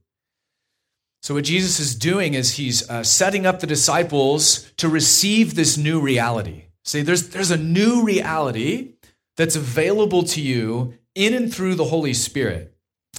So, 1.22 1.36
what 1.36 1.46
Jesus 1.46 1.80
is 1.80 1.96
doing 1.96 2.34
is 2.34 2.56
he's 2.56 2.90
uh, 2.90 3.02
setting 3.02 3.46
up 3.46 3.62
the 3.62 3.66
disciples 3.66 4.70
to 4.76 4.90
receive 4.90 5.56
this 5.56 5.78
new 5.78 6.02
reality. 6.02 6.66
See, 6.84 7.02
there's, 7.02 7.30
there's 7.30 7.52
a 7.52 7.58
new 7.58 8.04
reality 8.04 8.96
that's 9.38 9.56
available 9.56 10.24
to 10.24 10.42
you 10.42 10.96
in 11.16 11.34
and 11.34 11.54
through 11.54 11.76
the 11.76 11.86
Holy 11.86 12.14
Spirit. 12.14 12.76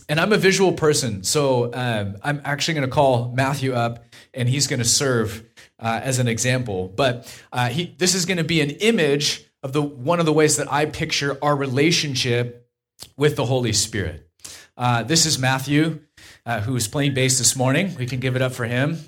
And 0.07 0.21
I'm 0.21 0.35
a 0.35 0.37
visual 0.37 0.73
person, 0.73 1.25
so 1.25 1.73
um, 1.73 2.17
I'm 2.23 2.43
actually 2.45 2.75
going 2.75 2.87
to 2.87 2.93
call 2.95 3.33
Matthew 3.33 3.73
up 3.73 4.05
and 4.35 4.49
he's 4.49 4.67
going 4.67 4.79
to 4.79 4.85
serve 4.89 5.45
uh, 5.79 6.01
as 6.03 6.19
an 6.19 6.29
example. 6.29 6.89
But 6.89 7.33
uh, 7.53 7.69
he, 7.69 7.95
this 7.99 8.15
is 8.15 8.27
going 8.27 8.39
to 8.39 8.45
be 8.45 8.61
an 8.61 8.71
image 8.71 9.45
of 9.63 9.73
the 9.73 9.83
one 9.83 10.21
of 10.21 10.27
the 10.27 10.33
ways 10.33 10.57
that 10.57 10.73
I 10.73 10.87
picture 10.87 11.39
our 11.43 11.57
relationship 11.57 12.69
with 13.17 13.37
the 13.37 13.47
Holy 13.47 13.73
Spirit. 13.73 14.29
Uh, 14.77 15.03
this 15.03 15.27
is 15.27 15.39
Matthew, 15.39 16.01
uh, 16.47 16.61
who 16.61 16.75
is 16.77 16.89
playing 16.89 17.15
bass 17.15 17.39
this 17.39 17.55
morning. 17.57 17.95
We 17.97 18.07
can 18.07 18.21
give 18.21 18.37
it 18.37 18.43
up 18.43 18.53
for 18.53 18.65
him. 18.65 18.99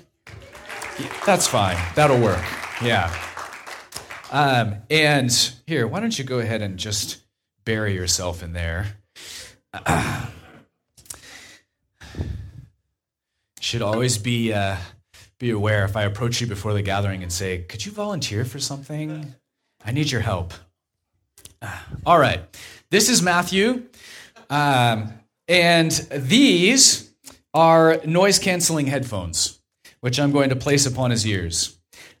That's 1.25 1.47
fine. 1.47 1.77
That'll 1.95 2.19
work. 2.19 2.43
Yeah. 2.81 3.11
Um, 4.31 4.75
and 4.89 5.31
here, 5.65 5.87
why 5.87 5.99
don't 5.99 6.17
you 6.17 6.23
go 6.25 6.39
ahead 6.39 6.61
and 6.61 6.77
just 6.77 7.21
bury 7.65 7.93
yourself 7.95 8.43
in 8.43 8.53
there? 8.53 8.97
should 13.59 13.81
always 13.81 14.17
be 14.17 14.53
uh, 14.53 14.75
be 15.43 15.51
aware 15.51 15.83
if 15.83 15.97
I 15.97 16.03
approach 16.03 16.39
you 16.39 16.47
before 16.47 16.71
the 16.73 16.81
gathering 16.81 17.21
and 17.21 17.31
say, 17.31 17.63
Could 17.63 17.85
you 17.85 17.91
volunteer 17.91 18.45
for 18.45 18.59
something? 18.59 19.35
I 19.85 19.91
need 19.91 20.09
your 20.09 20.21
help. 20.21 20.53
All 22.05 22.17
right. 22.17 22.39
This 22.89 23.09
is 23.09 23.21
Matthew. 23.21 23.83
Um, 24.49 25.11
and 25.49 25.91
these 26.11 27.13
are 27.53 27.99
noise 28.05 28.39
canceling 28.39 28.87
headphones, 28.87 29.59
which 29.99 30.17
I'm 30.17 30.31
going 30.31 30.49
to 30.49 30.55
place 30.55 30.85
upon 30.85 31.11
his 31.11 31.27
ears. 31.27 31.77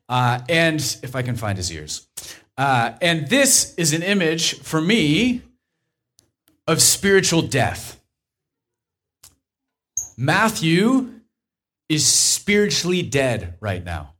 Uh, 0.09 0.41
and 0.49 0.81
if 1.01 1.15
I 1.15 1.21
can 1.21 1.37
find 1.37 1.57
his 1.57 1.71
ears. 1.71 2.05
Uh, 2.57 2.91
and 3.01 3.29
this 3.29 3.73
is 3.75 3.93
an 3.93 4.03
image 4.03 4.59
for 4.59 4.81
me 4.81 5.43
of 6.67 6.81
spiritual 6.81 7.41
death. 7.41 8.01
Matthew 10.17 11.21
is 11.89 12.05
spiritually 12.05 13.01
dead 13.01 13.55
right 13.59 13.83
now. 13.83 14.13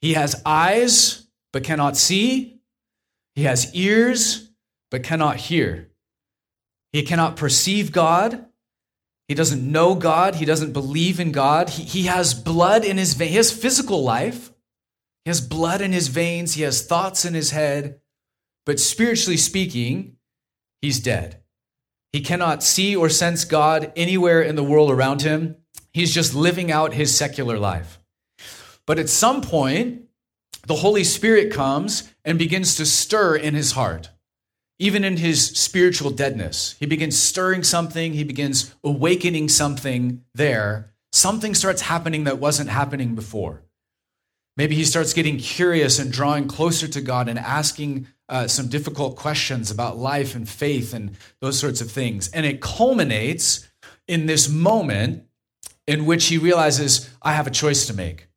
He 0.00 0.14
has 0.14 0.42
eyes, 0.44 1.26
but 1.52 1.64
cannot 1.64 1.96
see. 1.96 2.60
He 3.34 3.44
has 3.44 3.74
ears, 3.74 4.50
but 4.90 5.02
cannot 5.02 5.36
hear. 5.36 5.90
He 6.92 7.02
cannot 7.02 7.36
perceive 7.36 7.90
God. 7.90 8.46
He 9.28 9.34
doesn't 9.34 9.70
know 9.72 9.94
God. 9.94 10.36
He 10.36 10.44
doesn't 10.44 10.72
believe 10.72 11.18
in 11.18 11.32
God. 11.32 11.70
He, 11.70 11.82
he 11.82 12.02
has 12.04 12.34
blood 12.34 12.84
in 12.84 12.98
his 12.98 13.14
veins. 13.14 13.30
He 13.30 13.36
has 13.36 13.52
physical 13.52 14.02
life. 14.02 14.52
He 15.24 15.30
has 15.30 15.40
blood 15.40 15.80
in 15.80 15.92
his 15.92 16.08
veins. 16.08 16.54
He 16.54 16.62
has 16.62 16.86
thoughts 16.86 17.24
in 17.24 17.34
his 17.34 17.50
head. 17.50 18.00
But 18.66 18.78
spiritually 18.78 19.36
speaking, 19.36 20.16
he's 20.82 21.00
dead. 21.00 21.40
He 22.12 22.20
cannot 22.20 22.62
see 22.62 22.94
or 22.94 23.08
sense 23.08 23.44
God 23.44 23.92
anywhere 23.96 24.40
in 24.42 24.54
the 24.54 24.62
world 24.62 24.90
around 24.90 25.22
him. 25.22 25.56
He's 25.94 26.12
just 26.12 26.34
living 26.34 26.72
out 26.72 26.92
his 26.92 27.16
secular 27.16 27.56
life. 27.56 28.00
But 28.84 28.98
at 28.98 29.08
some 29.08 29.40
point, 29.40 30.02
the 30.66 30.74
Holy 30.74 31.04
Spirit 31.04 31.52
comes 31.52 32.12
and 32.24 32.38
begins 32.38 32.74
to 32.76 32.84
stir 32.84 33.36
in 33.36 33.54
his 33.54 33.72
heart, 33.72 34.10
even 34.78 35.04
in 35.04 35.18
his 35.18 35.46
spiritual 35.46 36.10
deadness. 36.10 36.74
He 36.80 36.86
begins 36.86 37.18
stirring 37.18 37.62
something, 37.62 38.12
he 38.12 38.24
begins 38.24 38.74
awakening 38.82 39.48
something 39.48 40.24
there. 40.34 40.90
Something 41.12 41.54
starts 41.54 41.82
happening 41.82 42.24
that 42.24 42.40
wasn't 42.40 42.70
happening 42.70 43.14
before. 43.14 43.62
Maybe 44.56 44.74
he 44.74 44.84
starts 44.84 45.12
getting 45.12 45.38
curious 45.38 45.98
and 45.98 46.12
drawing 46.12 46.48
closer 46.48 46.88
to 46.88 47.00
God 47.00 47.28
and 47.28 47.38
asking 47.38 48.08
uh, 48.28 48.48
some 48.48 48.68
difficult 48.68 49.16
questions 49.16 49.70
about 49.70 49.96
life 49.96 50.34
and 50.34 50.48
faith 50.48 50.92
and 50.92 51.16
those 51.40 51.58
sorts 51.58 51.80
of 51.80 51.90
things. 51.90 52.28
And 52.28 52.44
it 52.44 52.60
culminates 52.60 53.68
in 54.08 54.26
this 54.26 54.48
moment 54.48 55.24
in 55.86 56.06
which 56.06 56.26
he 56.26 56.38
realizes, 56.38 57.10
I 57.22 57.32
have 57.32 57.46
a 57.46 57.50
choice 57.50 57.86
to 57.86 57.94
make. 57.94 58.28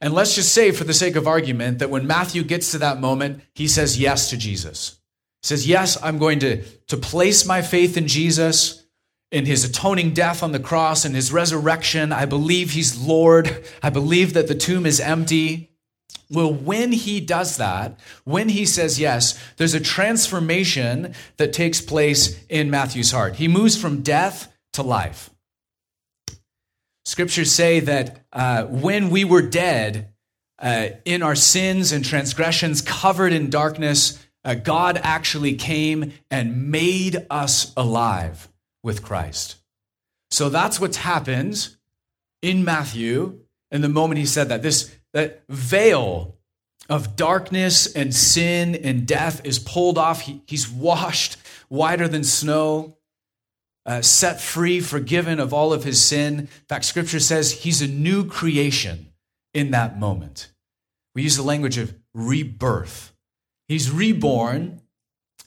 And 0.00 0.14
let's 0.14 0.34
just 0.34 0.52
say, 0.52 0.72
for 0.72 0.84
the 0.84 0.94
sake 0.94 1.16
of 1.16 1.28
argument, 1.28 1.78
that 1.78 1.90
when 1.90 2.06
Matthew 2.06 2.42
gets 2.42 2.72
to 2.72 2.78
that 2.78 3.00
moment, 3.00 3.42
he 3.54 3.68
says 3.68 3.98
yes 3.98 4.30
to 4.30 4.36
Jesus. 4.36 4.98
He 5.42 5.48
says, 5.48 5.66
Yes, 5.66 5.96
I'm 6.02 6.18
going 6.18 6.40
to, 6.40 6.62
to 6.88 6.96
place 6.96 7.46
my 7.46 7.62
faith 7.62 7.96
in 7.96 8.08
Jesus, 8.08 8.84
in 9.30 9.46
his 9.46 9.64
atoning 9.64 10.12
death 10.12 10.42
on 10.42 10.52
the 10.52 10.60
cross, 10.60 11.04
and 11.04 11.14
his 11.14 11.32
resurrection. 11.32 12.12
I 12.12 12.26
believe 12.26 12.72
he's 12.72 12.98
Lord. 12.98 13.64
I 13.82 13.90
believe 13.90 14.34
that 14.34 14.48
the 14.48 14.54
tomb 14.54 14.86
is 14.86 15.00
empty. 15.00 15.70
Well, 16.30 16.52
when 16.52 16.92
he 16.92 17.20
does 17.20 17.58
that, 17.58 18.00
when 18.24 18.48
he 18.48 18.64
says 18.64 18.98
yes, 18.98 19.38
there's 19.56 19.74
a 19.74 19.80
transformation 19.80 21.14
that 21.36 21.52
takes 21.52 21.80
place 21.80 22.42
in 22.48 22.70
Matthew's 22.70 23.12
heart. 23.12 23.36
He 23.36 23.48
moves 23.48 23.76
from 23.76 24.02
death 24.02 24.50
to 24.72 24.82
life. 24.82 25.28
Scriptures 27.04 27.50
say 27.50 27.80
that 27.80 28.24
uh, 28.32 28.64
when 28.64 29.10
we 29.10 29.24
were 29.24 29.42
dead 29.42 30.12
uh, 30.58 30.88
in 31.04 31.22
our 31.22 31.34
sins 31.34 31.92
and 31.92 32.04
transgressions, 32.04 32.80
covered 32.80 33.32
in 33.32 33.50
darkness, 33.50 34.24
uh, 34.44 34.54
God 34.54 35.00
actually 35.02 35.54
came 35.54 36.12
and 36.30 36.70
made 36.70 37.26
us 37.30 37.72
alive 37.76 38.48
with 38.82 39.02
Christ. 39.02 39.56
So 40.30 40.48
that's 40.48 40.80
what's 40.80 40.98
happened 40.98 41.68
in 42.40 42.64
Matthew 42.64 43.40
in 43.70 43.80
the 43.80 43.88
moment 43.88 44.18
he 44.18 44.26
said 44.26 44.48
that. 44.48 44.62
This 44.62 44.94
that 45.12 45.42
veil 45.48 46.36
of 46.88 47.16
darkness 47.16 47.92
and 47.92 48.14
sin 48.14 48.74
and 48.74 49.06
death 49.06 49.44
is 49.44 49.58
pulled 49.58 49.98
off. 49.98 50.22
He, 50.22 50.42
he's 50.46 50.68
washed 50.68 51.36
whiter 51.68 52.08
than 52.08 52.24
snow 52.24 52.96
uh, 53.84 54.02
set 54.02 54.40
free, 54.40 54.80
forgiven 54.80 55.40
of 55.40 55.52
all 55.52 55.72
of 55.72 55.84
his 55.84 56.00
sin. 56.00 56.40
In 56.40 56.46
fact, 56.68 56.84
scripture 56.84 57.20
says 57.20 57.52
he's 57.52 57.82
a 57.82 57.88
new 57.88 58.24
creation 58.24 59.12
in 59.54 59.70
that 59.72 59.98
moment. 59.98 60.52
We 61.14 61.22
use 61.22 61.36
the 61.36 61.42
language 61.42 61.78
of 61.78 61.94
rebirth. 62.14 63.12
He's 63.68 63.90
reborn 63.90 64.80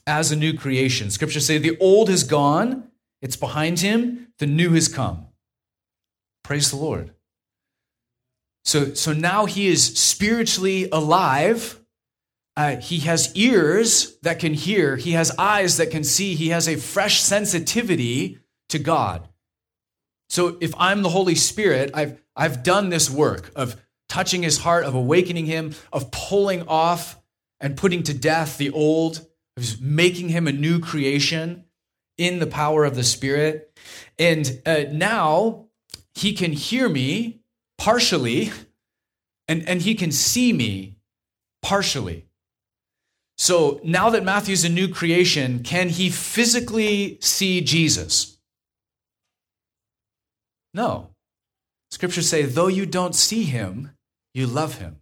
as 0.06 0.30
a 0.30 0.36
new 0.36 0.54
creation. 0.54 1.10
Scripture 1.10 1.40
say 1.40 1.58
the 1.58 1.78
old 1.78 2.08
is 2.08 2.22
gone, 2.24 2.90
it's 3.22 3.36
behind 3.36 3.80
him, 3.80 4.28
the 4.38 4.46
new 4.46 4.72
has 4.72 4.88
come. 4.88 5.26
Praise 6.44 6.70
the 6.70 6.76
Lord. 6.76 7.12
So, 8.64 8.94
so 8.94 9.12
now 9.12 9.46
he 9.46 9.68
is 9.68 9.98
spiritually 9.98 10.88
alive 10.90 11.80
uh, 12.56 12.76
he 12.76 13.00
has 13.00 13.34
ears 13.36 14.16
that 14.22 14.38
can 14.38 14.54
hear. 14.54 14.96
He 14.96 15.12
has 15.12 15.30
eyes 15.38 15.76
that 15.76 15.90
can 15.90 16.04
see. 16.04 16.34
He 16.34 16.48
has 16.48 16.68
a 16.68 16.76
fresh 16.76 17.20
sensitivity 17.20 18.38
to 18.70 18.78
God. 18.78 19.28
So 20.28 20.56
if 20.60 20.74
I'm 20.78 21.02
the 21.02 21.10
Holy 21.10 21.34
Spirit, 21.34 21.90
I've, 21.94 22.20
I've 22.34 22.62
done 22.62 22.88
this 22.88 23.10
work 23.10 23.52
of 23.54 23.80
touching 24.08 24.42
his 24.42 24.58
heart, 24.58 24.84
of 24.84 24.94
awakening 24.94 25.46
him, 25.46 25.74
of 25.92 26.10
pulling 26.10 26.66
off 26.66 27.20
and 27.60 27.76
putting 27.76 28.02
to 28.04 28.14
death 28.14 28.58
the 28.58 28.70
old, 28.70 29.26
He's 29.56 29.80
making 29.80 30.28
him 30.28 30.46
a 30.46 30.52
new 30.52 30.80
creation 30.80 31.64
in 32.18 32.38
the 32.38 32.46
power 32.46 32.84
of 32.84 32.94
the 32.94 33.04
Spirit. 33.04 33.72
And 34.18 34.60
uh, 34.66 34.84
now 34.92 35.66
he 36.14 36.34
can 36.34 36.52
hear 36.52 36.88
me 36.88 37.40
partially, 37.78 38.52
and, 39.48 39.66
and 39.66 39.80
he 39.82 39.94
can 39.94 40.12
see 40.12 40.52
me 40.52 40.98
partially. 41.62 42.25
So 43.38 43.80
now 43.84 44.10
that 44.10 44.24
Matthew's 44.24 44.64
a 44.64 44.68
new 44.68 44.88
creation, 44.88 45.62
can 45.62 45.90
he 45.90 46.08
physically 46.10 47.18
see 47.20 47.60
Jesus? 47.60 48.38
No. 50.72 51.10
Scriptures 51.90 52.28
say, 52.28 52.42
though 52.42 52.66
you 52.66 52.86
don't 52.86 53.14
see 53.14 53.44
him, 53.44 53.92
you 54.34 54.46
love 54.46 54.78
him. 54.78 54.96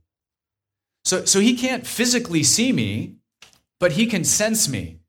So, 1.04 1.24
so 1.24 1.40
he 1.40 1.56
can't 1.56 1.86
physically 1.86 2.42
see 2.42 2.72
me, 2.72 3.16
but 3.78 3.92
he 3.92 4.06
can 4.06 4.24
sense 4.24 4.68
me. 4.68 5.00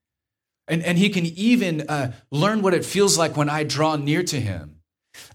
And, 0.68 0.84
and 0.84 0.98
he 0.98 1.10
can 1.10 1.26
even 1.26 1.82
uh, 1.82 2.14
learn 2.32 2.62
what 2.62 2.74
it 2.74 2.86
feels 2.86 3.18
like 3.18 3.38
when 3.38 3.50
I 3.50 3.64
draw 3.64 3.96
near 3.96 4.24
to 4.24 4.40
him. 4.40 4.82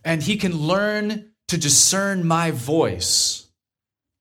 And 0.04 0.23
he 0.23 0.37
can 0.37 0.56
learn 0.56 1.30
to 1.49 1.56
discern 1.56 2.26
my 2.26 2.50
voice 2.50 3.49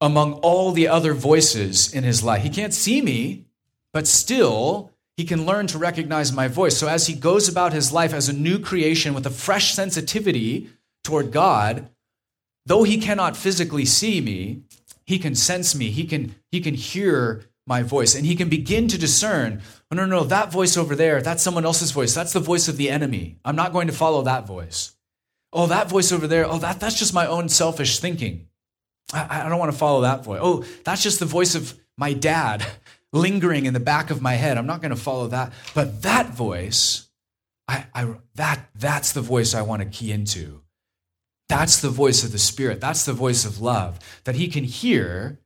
among 0.01 0.33
all 0.33 0.71
the 0.71 0.88
other 0.88 1.13
voices 1.13 1.93
in 1.93 2.03
his 2.03 2.23
life. 2.23 2.43
He 2.43 2.49
can't 2.49 2.73
see 2.73 3.01
me, 3.01 3.49
but 3.93 4.08
still, 4.08 4.91
he 5.17 5.25
can 5.25 5.46
learn 5.46 5.67
to 5.67 5.77
recognize 5.77 6.31
my 6.31 6.48
voice. 6.48 6.77
So 6.77 6.88
as 6.88 7.08
he 7.08 7.13
goes 7.13 7.50
about 7.50 7.74
his 7.74 7.91
life 7.91 8.13
as 8.13 8.29
a 8.29 8.34
new 8.34 8.60
creation 8.60 9.13
with 9.13 9.25
a 9.25 9.31
fresh 9.31 9.74
sensitivity 9.74 10.69
toward 11.03 11.31
God, 11.31 11.89
though 12.65 12.84
he 12.84 12.98
cannot 12.98 13.36
physically 13.36 13.86
see 13.86 14.22
me, 14.22 14.63
he 15.05 15.19
can 15.19 15.36
sense 15.36 15.75
me. 15.75 15.89
He 15.89 16.05
can, 16.05 16.36
he 16.51 16.62
can 16.62 16.74
hear 16.74 17.43
my 17.65 17.84
voice. 17.84 18.15
And 18.15 18.25
he 18.25 18.36
can 18.36 18.50
begin 18.50 18.88
to 18.89 18.98
discern 18.98 19.62
oh, 19.91 19.96
no, 19.96 20.05
no, 20.05 20.19
no, 20.19 20.24
that 20.25 20.51
voice 20.51 20.77
over 20.77 20.96
there, 20.96 21.22
that's 21.22 21.43
someone 21.43 21.65
else's 21.65 21.91
voice. 21.91 22.13
That's 22.13 22.34
the 22.34 22.39
voice 22.39 22.67
of 22.67 22.77
the 22.77 22.89
enemy. 22.89 23.38
I'm 23.43 23.55
not 23.55 23.74
going 23.74 23.88
to 23.88 23.93
follow 23.93 24.24
that 24.24 24.46
voice. 24.46 24.96
Oh, 25.51 25.67
that 25.67 25.89
voice 25.89 26.12
over 26.12 26.27
there, 26.27 26.46
oh, 26.46 26.60
that, 26.60 26.79
that's 26.79 26.98
just 26.98 27.13
my 27.13 27.25
own 27.25 27.50
selfish 27.50 28.00
thinking. 28.00 28.48
I, 29.12 29.46
I 29.46 29.50
don't 29.50 29.60
want 29.60 29.72
to 29.72 29.77
follow 29.77 30.01
that 30.01 30.24
voice. 30.24 30.39
Oh, 30.41 30.63
that's 30.84 31.01
just 31.01 31.19
the 31.19 31.25
voice 31.25 31.55
of 31.55 31.79
my 31.98 32.13
dad 32.13 32.65
lingering 33.11 33.65
in 33.65 33.73
the 33.73 33.79
back 33.79 34.09
of 34.09 34.21
my 34.21 34.33
head. 34.33 34.57
I'm 34.57 34.67
not 34.67 34.81
going 34.81 34.91
to 34.91 35.01
follow 35.01 35.27
that. 35.27 35.53
But 35.73 36.03
that 36.03 36.29
voice, 36.29 37.09
I, 37.67 37.85
I, 37.93 38.13
that, 38.35 38.69
that's 38.75 39.11
the 39.13 39.21
voice 39.21 39.53
I 39.53 39.61
want 39.61 39.81
to 39.81 39.87
key 39.87 40.11
into. 40.11 40.61
That's 41.47 41.81
the 41.81 41.89
voice 41.89 42.23
of 42.23 42.31
the 42.31 42.37
Spirit. 42.37 42.79
That's 42.79 43.05
the 43.05 43.13
voice 43.13 43.43
of 43.43 43.59
love 43.59 43.99
that 44.25 44.35
he 44.35 44.47
can 44.47 44.63
hear, 44.63 45.39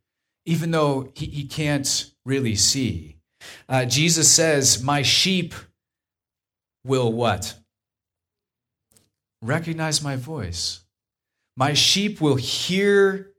even 0.45 0.71
though 0.71 1.09
he, 1.15 1.27
he 1.27 1.45
can't 1.45 2.11
really 2.25 2.55
see. 2.55 3.17
Uh, 3.69 3.85
Jesus 3.85 4.29
says, 4.29 4.83
My 4.83 5.01
sheep 5.01 5.53
will 6.83 7.11
what? 7.11 7.55
Recognize 9.41 10.03
my 10.03 10.15
voice. 10.15 10.83
My 11.55 11.73
sheep 11.73 12.19
will 12.19 12.35
hear 12.35 13.32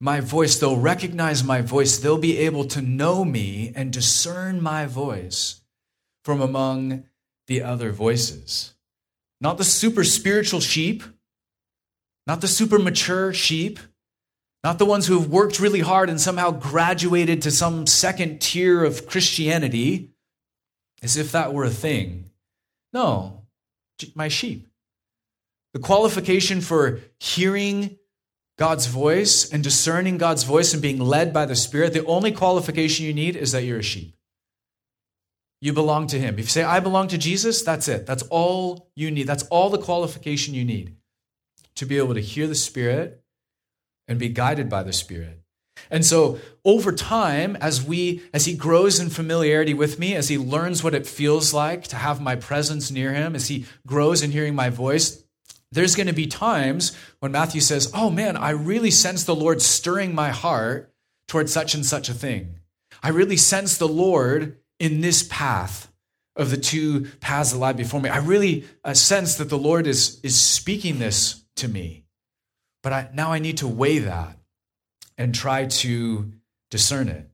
my 0.00 0.20
voice, 0.20 0.58
they'll 0.58 0.78
recognize 0.78 1.42
my 1.42 1.60
voice, 1.60 1.98
they'll 1.98 2.18
be 2.18 2.38
able 2.38 2.64
to 2.66 2.80
know 2.80 3.24
me 3.24 3.72
and 3.74 3.92
discern 3.92 4.62
my 4.62 4.86
voice 4.86 5.60
from 6.24 6.40
among 6.40 7.04
the 7.46 7.62
other 7.62 7.90
voices. 7.90 8.74
Not 9.40 9.58
the 9.58 9.64
super 9.64 10.04
spiritual 10.04 10.60
sheep, 10.60 11.02
not 12.26 12.40
the 12.40 12.48
super 12.48 12.78
mature 12.78 13.32
sheep, 13.32 13.78
not 14.62 14.78
the 14.78 14.86
ones 14.86 15.06
who 15.06 15.18
have 15.18 15.30
worked 15.30 15.60
really 15.60 15.80
hard 15.80 16.10
and 16.10 16.20
somehow 16.20 16.50
graduated 16.50 17.42
to 17.42 17.50
some 17.50 17.86
second 17.86 18.40
tier 18.40 18.84
of 18.84 19.06
Christianity, 19.06 20.10
as 21.02 21.16
if 21.16 21.32
that 21.32 21.54
were 21.54 21.64
a 21.64 21.70
thing. 21.70 22.30
No, 22.92 23.44
my 24.14 24.28
sheep. 24.28 24.68
The 25.74 25.80
qualification 25.80 26.60
for 26.60 27.00
hearing 27.20 27.98
God's 28.58 28.86
voice 28.86 29.50
and 29.50 29.62
discerning 29.62 30.18
God's 30.18 30.42
voice 30.42 30.72
and 30.72 30.82
being 30.82 30.98
led 30.98 31.32
by 31.32 31.46
the 31.46 31.54
Spirit, 31.54 31.92
the 31.92 32.04
only 32.06 32.32
qualification 32.32 33.06
you 33.06 33.14
need 33.14 33.36
is 33.36 33.52
that 33.52 33.62
you're 33.62 33.78
a 33.78 33.82
sheep. 33.82 34.16
You 35.60 35.72
belong 35.72 36.08
to 36.08 36.18
Him. 36.18 36.34
If 36.34 36.40
you 36.40 36.46
say, 36.46 36.64
I 36.64 36.80
belong 36.80 37.08
to 37.08 37.18
Jesus, 37.18 37.62
that's 37.62 37.88
it. 37.88 38.04
That's 38.04 38.24
all 38.24 38.90
you 38.96 39.10
need. 39.10 39.28
That's 39.28 39.44
all 39.44 39.70
the 39.70 39.78
qualification 39.78 40.54
you 40.54 40.64
need 40.64 40.96
to 41.76 41.86
be 41.86 41.98
able 41.98 42.14
to 42.14 42.20
hear 42.20 42.48
the 42.48 42.54
Spirit 42.56 43.22
and 44.08 44.18
be 44.18 44.28
guided 44.28 44.68
by 44.68 44.82
the 44.82 44.92
Spirit. 44.92 45.40
And 45.90 46.04
so 46.04 46.40
over 46.64 46.90
time, 46.90 47.56
as 47.60 47.82
we 47.82 48.22
as 48.34 48.44
he 48.44 48.54
grows 48.54 48.98
in 48.98 49.10
familiarity 49.10 49.74
with 49.74 50.00
me, 50.00 50.16
as 50.16 50.28
he 50.28 50.36
learns 50.36 50.82
what 50.82 50.94
it 50.94 51.06
feels 51.06 51.54
like 51.54 51.84
to 51.84 51.96
have 51.96 52.20
my 52.20 52.34
presence 52.34 52.90
near 52.90 53.12
him, 53.14 53.36
as 53.36 53.46
he 53.46 53.66
grows 53.86 54.22
in 54.22 54.32
hearing 54.32 54.56
my 54.56 54.70
voice, 54.70 55.22
there's 55.72 55.94
going 55.94 56.06
to 56.06 56.12
be 56.12 56.26
times 56.26 56.96
when 57.20 57.32
Matthew 57.32 57.60
says, 57.60 57.90
Oh 57.94 58.10
man, 58.10 58.36
I 58.36 58.50
really 58.50 58.90
sense 58.90 59.24
the 59.24 59.34
Lord 59.34 59.60
stirring 59.60 60.14
my 60.14 60.30
heart 60.30 60.92
toward 61.26 61.50
such 61.50 61.74
and 61.74 61.84
such 61.84 62.08
a 62.08 62.14
thing. 62.14 62.58
I 63.02 63.10
really 63.10 63.36
sense 63.36 63.76
the 63.76 63.88
Lord 63.88 64.58
in 64.78 65.00
this 65.00 65.22
path 65.22 65.92
of 66.36 66.50
the 66.50 66.56
two 66.56 67.06
paths 67.20 67.52
that 67.52 67.58
lie 67.58 67.72
before 67.72 68.00
me. 68.00 68.08
I 68.08 68.18
really 68.18 68.64
uh, 68.84 68.94
sense 68.94 69.34
that 69.36 69.50
the 69.50 69.58
Lord 69.58 69.86
is, 69.86 70.20
is 70.22 70.38
speaking 70.38 70.98
this 70.98 71.44
to 71.56 71.68
me. 71.68 72.04
But 72.82 72.92
I, 72.92 73.10
now 73.12 73.32
I 73.32 73.40
need 73.40 73.58
to 73.58 73.68
weigh 73.68 73.98
that 73.98 74.38
and 75.18 75.34
try 75.34 75.66
to 75.66 76.32
discern 76.70 77.08
it. 77.08 77.28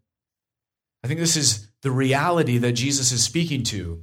I 1.02 1.06
think 1.06 1.20
this 1.20 1.36
is 1.36 1.68
the 1.82 1.90
reality 1.90 2.56
that 2.58 2.72
Jesus 2.72 3.12
is 3.12 3.22
speaking 3.22 3.62
to 3.64 4.02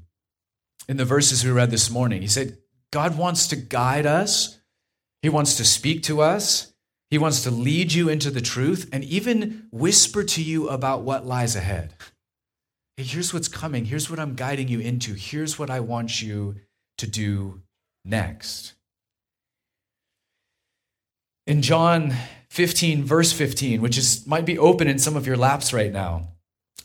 in 0.88 0.98
the 0.98 1.06
verses 1.06 1.44
we 1.44 1.50
read 1.50 1.72
this 1.72 1.89
morning. 1.89 2.22
He 2.22 2.28
said, 2.28 2.58
God 2.92 3.18
wants 3.18 3.48
to 3.48 3.56
guide 3.56 4.06
us, 4.06 4.60
He 5.22 5.30
wants 5.30 5.56
to 5.56 5.66
speak 5.66 6.04
to 6.04 6.22
us, 6.22 6.74
He 7.10 7.18
wants 7.18 7.44
to 7.44 7.52
lead 7.52 7.94
you 7.94 8.10
into 8.10 8.30
the 8.30 8.42
truth, 8.42 8.90
and 8.92 9.04
even 9.04 9.68
whisper 9.72 10.24
to 10.24 10.44
you 10.44 10.68
about 10.70 11.02
what 11.02 11.26
lies 11.26 11.56
ahead. 11.56 11.94
Hey, 12.98 13.04
here's 13.04 13.34
what's 13.34 13.48
coming. 13.48 13.86
Here's 13.86 14.10
what 14.10 14.20
I'm 14.20 14.36
guiding 14.36 14.68
you 14.68 14.80
into. 14.80 15.14
Here's 15.14 15.58
what 15.58 15.70
I 15.70 15.80
want 15.80 16.22
you 16.22 16.56
to 16.98 17.08
do 17.08 17.62
next. 18.04 18.74
In 21.48 21.62
John 21.62 22.14
15, 22.50 23.04
verse 23.04 23.32
15, 23.32 23.82
which 23.82 23.98
is 23.98 24.28
might 24.28 24.46
be 24.46 24.60
open 24.60 24.88
in 24.88 25.00
some 25.00 25.16
of 25.16 25.26
your 25.26 25.38
laps 25.38 25.74
right 25.74 25.92
now. 25.92 26.28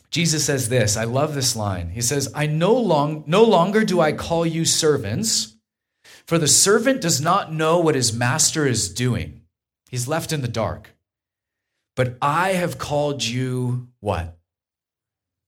Jesus 0.09 0.45
says 0.45 0.69
this. 0.69 0.95
I 0.95 1.03
love 1.03 1.35
this 1.35 1.55
line. 1.55 1.89
He 1.89 2.01
says, 2.01 2.31
I 2.33 2.47
no 2.47 2.73
long 2.73 3.25
no 3.27 3.43
longer 3.43 3.83
do 3.83 3.99
I 3.99 4.13
call 4.13 4.45
you 4.45 4.63
servants 4.63 5.56
for 6.27 6.37
the 6.37 6.47
servant 6.47 7.01
does 7.01 7.21
not 7.21 7.53
know 7.53 7.79
what 7.79 7.95
his 7.95 8.13
master 8.13 8.67
is 8.67 8.93
doing, 8.93 9.41
he's 9.89 10.07
left 10.07 10.33
in 10.33 10.41
the 10.41 10.47
dark. 10.47 10.95
But 11.95 12.17
I 12.21 12.53
have 12.53 12.77
called 12.77 13.25
you 13.25 13.87
what? 14.01 14.37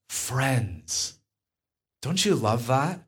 Friends. 0.10 1.20
Don't 2.02 2.26
you 2.26 2.34
love 2.34 2.68
that? 2.68 3.02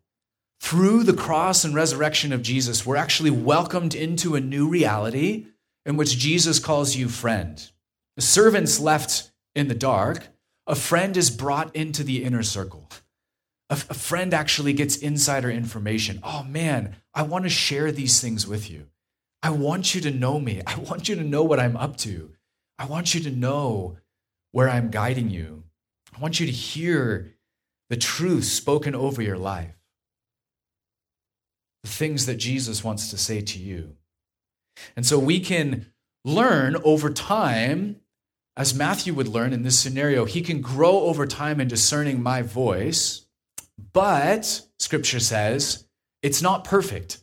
Through 0.60 1.04
the 1.04 1.14
cross 1.14 1.64
and 1.64 1.74
resurrection 1.74 2.32
of 2.32 2.44
Jesus, 2.44 2.86
we're 2.86 2.98
actually 2.98 3.32
welcomed 3.32 3.96
into 3.96 4.36
a 4.36 4.42
new 4.42 4.68
reality 4.68 5.48
in 5.86 5.98
which 5.98 6.18
Jesus 6.18 6.60
calls 6.60 6.96
you 6.96 7.10
friend. 7.10 7.72
The 8.16 8.22
servant's 8.22 8.80
left 8.80 9.32
in 9.56 9.70
the 9.70 9.76
dark, 9.76 10.28
a 10.68 10.76
friend 10.76 11.18
is 11.18 11.32
brought 11.32 11.76
into 11.76 12.04
the 12.04 12.24
inner 12.24 12.44
circle 12.44 12.81
a, 13.72 13.76
a 13.90 13.94
friend 13.96 14.34
actually 14.34 14.74
gets 14.74 14.98
insider 14.98 15.50
information. 15.50 16.20
Oh 16.22 16.44
man, 16.44 16.98
I 17.16 17.24
want 17.24 17.46
to 17.46 17.50
share 17.50 17.92
these 17.92 18.22
things 18.22 18.46
with 18.46 18.70
you. 18.70 18.88
I 19.42 19.50
want 19.50 19.96
you 19.96 20.02
to 20.02 20.12
know 20.12 20.40
me. 20.40 20.62
I 20.68 20.78
want 20.78 21.10
you 21.10 21.16
to 21.16 21.24
know 21.24 21.44
what 21.44 21.60
I'm 21.60 21.78
up 21.78 21.98
to. 21.98 22.32
I 22.78 22.86
want 22.86 23.16
you 23.16 23.22
to 23.22 23.32
know 23.32 23.98
where 24.52 24.70
I'm 24.70 24.92
guiding 24.92 25.30
you. 25.30 25.64
I 26.16 26.20
want 26.20 26.40
you 26.40 26.46
to 26.46 26.52
hear 26.52 27.34
the 27.90 27.98
truth 27.98 28.44
spoken 28.44 28.94
over 28.94 29.22
your 29.22 29.38
life, 29.38 29.76
the 31.84 31.90
things 31.90 32.26
that 32.26 32.36
Jesus 32.36 32.84
wants 32.84 33.10
to 33.10 33.18
say 33.18 33.42
to 33.42 33.60
you. 33.60 33.96
And 34.96 35.06
so 35.06 35.18
we 35.18 35.40
can 35.40 35.88
learn 36.24 36.76
over 36.84 37.10
time, 37.10 37.98
as 38.56 38.76
Matthew 38.76 39.14
would 39.14 39.28
learn 39.28 39.54
in 39.54 39.64
this 39.64 39.80
scenario, 39.80 40.26
he 40.26 40.42
can 40.42 40.62
grow 40.62 41.02
over 41.02 41.26
time 41.26 41.60
in 41.60 41.68
discerning 41.68 42.22
my 42.22 42.42
voice 42.42 43.21
but, 43.94 44.62
scripture 44.80 45.20
says, 45.20 45.86
it's 46.22 46.42
not 46.42 46.64
perfect. 46.64 47.20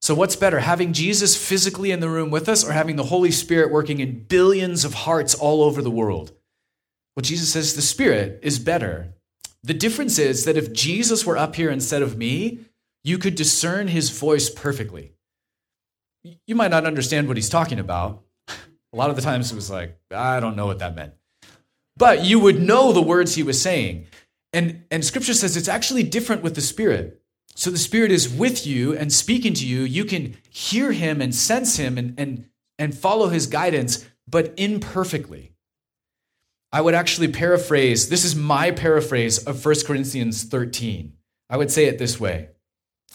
So, 0.00 0.14
what's 0.14 0.36
better, 0.36 0.60
having 0.60 0.92
Jesus 0.92 1.36
physically 1.36 1.90
in 1.90 2.00
the 2.00 2.08
room 2.08 2.30
with 2.30 2.48
us 2.48 2.64
or 2.64 2.72
having 2.72 2.96
the 2.96 3.04
Holy 3.04 3.32
Spirit 3.32 3.72
working 3.72 3.98
in 3.98 4.24
billions 4.24 4.84
of 4.84 4.94
hearts 4.94 5.34
all 5.34 5.62
over 5.62 5.82
the 5.82 5.90
world? 5.90 6.32
Well, 7.16 7.22
Jesus 7.22 7.52
says 7.52 7.74
the 7.74 7.82
Spirit 7.82 8.38
is 8.42 8.60
better. 8.60 9.14
The 9.64 9.74
difference 9.74 10.18
is 10.18 10.44
that 10.44 10.56
if 10.56 10.72
Jesus 10.72 11.26
were 11.26 11.36
up 11.36 11.56
here 11.56 11.70
instead 11.70 12.02
of 12.02 12.16
me, 12.16 12.60
you 13.02 13.18
could 13.18 13.34
discern 13.34 13.88
his 13.88 14.10
voice 14.10 14.48
perfectly. 14.48 15.14
You 16.46 16.54
might 16.54 16.70
not 16.70 16.84
understand 16.84 17.26
what 17.26 17.36
he's 17.36 17.48
talking 17.48 17.80
about. 17.80 18.22
A 18.92 18.96
lot 18.96 19.10
of 19.10 19.16
the 19.16 19.22
times 19.22 19.50
it 19.50 19.56
was 19.56 19.70
like, 19.70 19.98
I 20.12 20.40
don't 20.40 20.56
know 20.56 20.66
what 20.66 20.78
that 20.78 20.94
meant. 20.94 21.14
But 21.96 22.24
you 22.24 22.38
would 22.38 22.62
know 22.62 22.92
the 22.92 23.02
words 23.02 23.34
he 23.34 23.42
was 23.42 23.60
saying. 23.60 24.06
And, 24.58 24.82
and 24.90 25.04
scripture 25.04 25.34
says 25.34 25.56
it's 25.56 25.68
actually 25.68 26.02
different 26.02 26.42
with 26.42 26.56
the 26.56 26.60
Spirit. 26.60 27.22
So 27.54 27.70
the 27.70 27.78
Spirit 27.78 28.10
is 28.10 28.28
with 28.28 28.66
you 28.66 28.92
and 28.92 29.12
speaking 29.12 29.54
to 29.54 29.64
you. 29.64 29.82
You 29.82 30.04
can 30.04 30.36
hear 30.50 30.90
him 30.90 31.22
and 31.22 31.32
sense 31.32 31.76
him 31.76 31.96
and, 31.96 32.18
and, 32.18 32.46
and 32.76 32.92
follow 32.92 33.28
his 33.28 33.46
guidance, 33.46 34.04
but 34.26 34.54
imperfectly. 34.56 35.52
I 36.72 36.80
would 36.80 36.94
actually 36.94 37.28
paraphrase, 37.28 38.08
this 38.08 38.24
is 38.24 38.34
my 38.34 38.72
paraphrase 38.72 39.38
of 39.38 39.64
1 39.64 39.74
Corinthians 39.86 40.42
13. 40.42 41.12
I 41.48 41.56
would 41.56 41.70
say 41.70 41.84
it 41.84 41.98
this 41.98 42.18
way. 42.18 42.48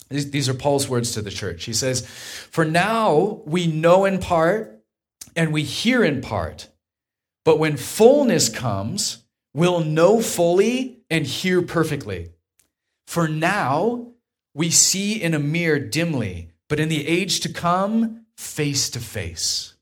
These 0.07 0.47
are 0.47 0.53
Paul's 0.53 0.87
words 0.87 1.11
to 1.11 1.21
the 1.21 1.29
church. 1.29 1.65
He 1.65 1.73
says, 1.73 2.07
For 2.07 2.63
now 2.63 3.41
we 3.45 3.67
know 3.67 4.05
in 4.05 4.19
part 4.19 4.81
and 5.35 5.51
we 5.51 5.63
hear 5.63 6.05
in 6.05 6.21
part, 6.21 6.69
but 7.43 7.59
when 7.59 7.75
fullness 7.75 8.47
comes, 8.47 9.25
we'll 9.53 9.81
know 9.81 10.21
fully 10.21 11.02
and 11.09 11.25
hear 11.25 11.61
perfectly. 11.61 12.31
For 13.07 13.27
now 13.27 14.07
we 14.53 14.69
see 14.69 15.21
in 15.21 15.33
a 15.33 15.39
mirror 15.39 15.79
dimly, 15.79 16.49
but 16.69 16.79
in 16.79 16.89
the 16.89 17.07
age 17.07 17.39
to 17.41 17.51
come, 17.51 18.25
face 18.37 18.89
to 18.91 18.99
face. 18.99 19.73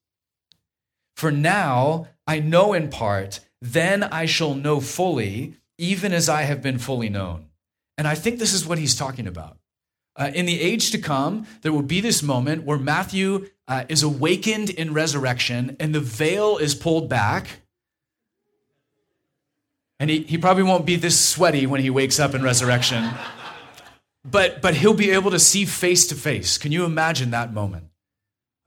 For 1.15 1.31
now 1.31 2.07
I 2.25 2.39
know 2.39 2.73
in 2.73 2.89
part 2.89 3.41
then 3.62 4.03
I 4.03 4.25
shall 4.25 4.55
know 4.55 4.79
fully, 4.79 5.55
even 5.77 6.13
as 6.13 6.27
I 6.27 6.43
have 6.43 6.62
been 6.62 6.79
fully 6.79 7.10
known. 7.10 7.45
And 7.97 8.07
I 8.07 8.15
think 8.15 8.39
this 8.39 8.53
is 8.53 8.65
what 8.65 8.79
he's 8.79 8.95
talking 8.95 9.27
about. 9.27 9.57
Uh, 10.15 10.31
in 10.34 10.45
the 10.45 10.60
age 10.60 10.91
to 10.91 10.97
come, 10.97 11.45
there 11.62 11.71
will 11.71 11.84
be 11.84 12.01
this 12.01 12.23
moment 12.23 12.63
where 12.63 12.77
Matthew 12.77 13.47
uh, 13.67 13.86
is 13.88 14.03
awakened 14.03 14.69
in 14.71 14.93
resurrection 14.93 15.77
and 15.79 15.95
the 15.95 16.01
veil 16.01 16.57
is 16.57 16.75
pulled 16.75 17.07
back. 17.07 17.61
And 20.01 20.09
he, 20.09 20.23
he 20.23 20.39
probably 20.39 20.63
won't 20.63 20.87
be 20.87 20.95
this 20.95 21.23
sweaty 21.23 21.67
when 21.67 21.79
he 21.79 21.91
wakes 21.91 22.19
up 22.19 22.33
in 22.33 22.41
resurrection. 22.41 23.07
but, 24.25 24.59
but 24.59 24.73
he'll 24.73 24.95
be 24.95 25.11
able 25.11 25.29
to 25.29 25.37
see 25.37 25.63
face 25.63 26.07
to 26.07 26.15
face. 26.15 26.57
Can 26.57 26.71
you 26.71 26.85
imagine 26.85 27.29
that 27.29 27.53
moment? 27.53 27.85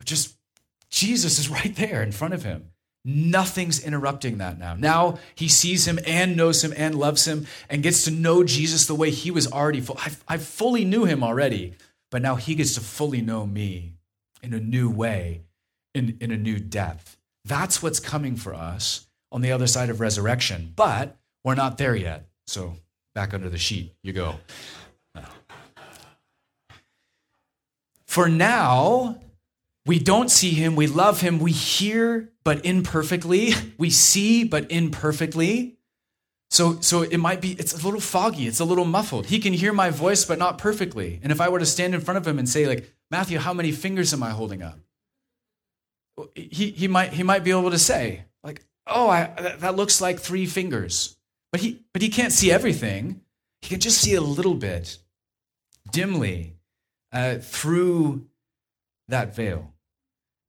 Just 0.04 0.36
Jesus 0.90 1.40
is 1.40 1.48
right 1.50 1.74
there 1.74 2.04
in 2.04 2.12
front 2.12 2.34
of 2.34 2.44
him. 2.44 2.70
Nothing's 3.04 3.84
interrupting 3.84 4.38
that 4.38 4.60
now. 4.60 4.76
Now 4.76 5.18
he 5.34 5.48
sees 5.48 5.88
him 5.88 5.98
and 6.06 6.36
knows 6.36 6.62
him 6.62 6.72
and 6.76 6.94
loves 6.94 7.26
him 7.26 7.48
and 7.68 7.82
gets 7.82 8.04
to 8.04 8.12
know 8.12 8.44
Jesus 8.44 8.86
the 8.86 8.94
way 8.94 9.10
he 9.10 9.32
was 9.32 9.50
already 9.50 9.80
full. 9.80 9.98
I, 9.98 10.12
I 10.28 10.36
fully 10.36 10.84
knew 10.84 11.04
him 11.04 11.24
already, 11.24 11.74
but 12.12 12.22
now 12.22 12.36
he 12.36 12.54
gets 12.54 12.74
to 12.74 12.80
fully 12.80 13.22
know 13.22 13.44
me 13.44 13.94
in 14.40 14.54
a 14.54 14.60
new 14.60 14.88
way, 14.88 15.42
in, 15.96 16.16
in 16.20 16.30
a 16.30 16.36
new 16.36 16.60
depth. 16.60 17.16
That's 17.44 17.82
what's 17.82 17.98
coming 17.98 18.36
for 18.36 18.54
us 18.54 19.08
on 19.32 19.40
the 19.40 19.50
other 19.50 19.66
side 19.66 19.90
of 19.90 19.98
resurrection. 19.98 20.72
But 20.76 21.18
we're 21.44 21.54
not 21.54 21.78
there 21.78 21.94
yet. 21.94 22.26
So 22.46 22.74
back 23.14 23.33
under 23.35 23.48
the 23.48 23.59
sheet 23.59 23.94
you 24.02 24.12
go. 24.12 24.37
For 28.07 28.28
now, 28.28 29.20
we 29.87 29.98
don't 29.98 30.30
see 30.30 30.50
him, 30.50 30.76
we 30.76 30.87
love 30.87 31.20
him, 31.20 31.40
we 31.40 31.50
hear 31.50 32.30
but 32.44 32.64
imperfectly, 32.64 33.52
we 33.78 33.90
see 33.90 34.44
but 34.44 34.70
imperfectly. 34.70 35.76
So, 36.50 36.78
so 36.80 37.02
it 37.02 37.18
might 37.18 37.40
be, 37.40 37.52
it's 37.52 37.72
a 37.72 37.85
little 37.85 38.00
foggy, 38.00 38.46
it's 38.46 38.61
a 38.61 38.64
little 38.64 38.85
muffled. 38.85 39.26
He 39.26 39.40
can 39.40 39.52
hear 39.52 39.72
my 39.72 39.90
voice, 39.90 40.24
but 40.24 40.38
not 40.38 40.59
perfectly. 40.59 41.18
And 41.24 41.33
if 41.33 41.40
I 41.40 41.48
were 41.48 41.59
to 41.59 41.66
stand 41.66 41.92
in 41.94 42.00
front 42.00 42.18
of 42.18 42.26
him 42.26 42.38
and 42.38 42.48
say, 42.48 42.68
like, 42.68 42.88
Matthew, 43.11 43.38
how 43.38 43.52
many 43.52 43.72
fingers 43.72 44.12
am 44.12 44.22
I 44.22 44.30
holding 44.30 44.62
up? 44.62 44.78
He, 46.37 46.70
he, 46.70 46.87
might, 46.87 47.12
he 47.12 47.24
might 47.24 47.42
be 47.42 47.50
able 47.50 47.72
to 47.72 47.78
say, 47.78 48.26
like, 48.44 48.64
oh, 48.87 49.09
I, 49.09 49.57
that 49.59 49.74
looks 49.74 50.00
like 50.00 50.20
three 50.20 50.46
fingers. 50.46 51.16
But 51.54 51.60
he, 51.60 51.84
but 51.92 52.02
he 52.02 52.08
can't 52.08 52.32
see 52.32 52.50
everything. 52.50 53.20
He 53.62 53.68
can 53.68 53.78
just 53.78 54.00
see 54.00 54.16
a 54.16 54.20
little 54.20 54.56
bit, 54.56 54.98
dimly, 55.92 56.56
uh, 57.12 57.36
through 57.36 58.26
that 59.06 59.36
veil. 59.36 59.72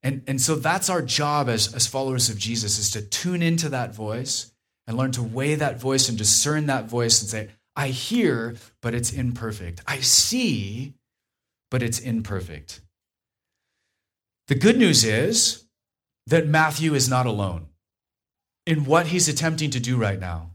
And, 0.02 0.24
and 0.26 0.42
so 0.42 0.56
that's 0.56 0.90
our 0.90 1.04
job 1.04 1.48
as, 1.48 1.72
as 1.76 1.86
followers 1.86 2.30
of 2.30 2.40
Jesus 2.40 2.80
is 2.80 2.90
to 2.90 3.04
tune 3.04 3.44
into 3.44 3.70
that 3.70 3.94
voice 3.94 4.52
and 4.88 4.98
learn 4.98 5.12
to 5.12 5.22
weigh 5.22 5.54
that 5.54 5.80
voice 5.80 6.10
and 6.10 6.18
discern 6.18 6.66
that 6.66 6.86
voice 6.86 7.22
and 7.22 7.30
say, 7.30 7.50
I 7.76 7.90
hear, 7.90 8.56
but 8.82 8.96
it's 8.96 9.14
imperfect. 9.14 9.82
I 9.86 10.00
see, 10.00 10.96
but 11.70 11.84
it's 11.84 12.00
imperfect. 12.00 12.82
The 14.48 14.56
good 14.56 14.80
news 14.80 15.04
is 15.04 15.66
that 16.26 16.48
Matthew 16.48 16.96
is 16.96 17.08
not 17.08 17.28
alone 17.28 17.68
in 18.66 18.86
what 18.86 19.06
he's 19.06 19.30
attempting 19.30 19.70
to 19.70 19.80
do 19.80 19.98
right 19.98 20.20
now. 20.20 20.50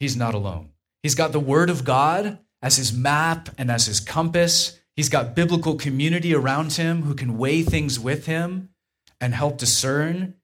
He's 0.00 0.16
not 0.16 0.34
alone. 0.34 0.70
He's 1.02 1.14
got 1.14 1.32
the 1.32 1.40
Word 1.40 1.70
of 1.70 1.84
God 1.84 2.38
as 2.62 2.76
his 2.76 2.92
map 2.92 3.48
and 3.56 3.70
as 3.70 3.86
his 3.86 4.00
compass. 4.00 4.78
He's 4.96 5.08
got 5.08 5.34
biblical 5.34 5.76
community 5.76 6.34
around 6.34 6.72
him 6.72 7.02
who 7.02 7.14
can 7.14 7.38
weigh 7.38 7.62
things 7.62 8.00
with 8.00 8.26
him 8.26 8.70
and 9.20 9.34
help 9.34 9.58
discern 9.58 10.34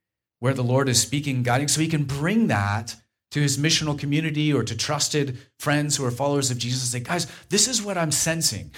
where 0.40 0.54
the 0.54 0.62
Lord 0.62 0.88
is 0.88 1.00
speaking 1.00 1.42
guiding 1.42 1.68
so 1.68 1.80
he 1.80 1.88
can 1.88 2.04
bring 2.04 2.48
that 2.48 2.96
to 3.30 3.40
his 3.40 3.58
missional 3.58 3.98
community 3.98 4.52
or 4.52 4.62
to 4.62 4.76
trusted 4.76 5.38
friends 5.58 5.96
who 5.96 6.04
are 6.04 6.10
followers 6.10 6.50
of 6.50 6.58
Jesus. 6.58 6.82
And 6.82 7.02
say, 7.02 7.08
guys, 7.08 7.26
this 7.48 7.66
is 7.66 7.82
what 7.82 7.98
I'm 7.98 8.12
sensing. 8.12 8.70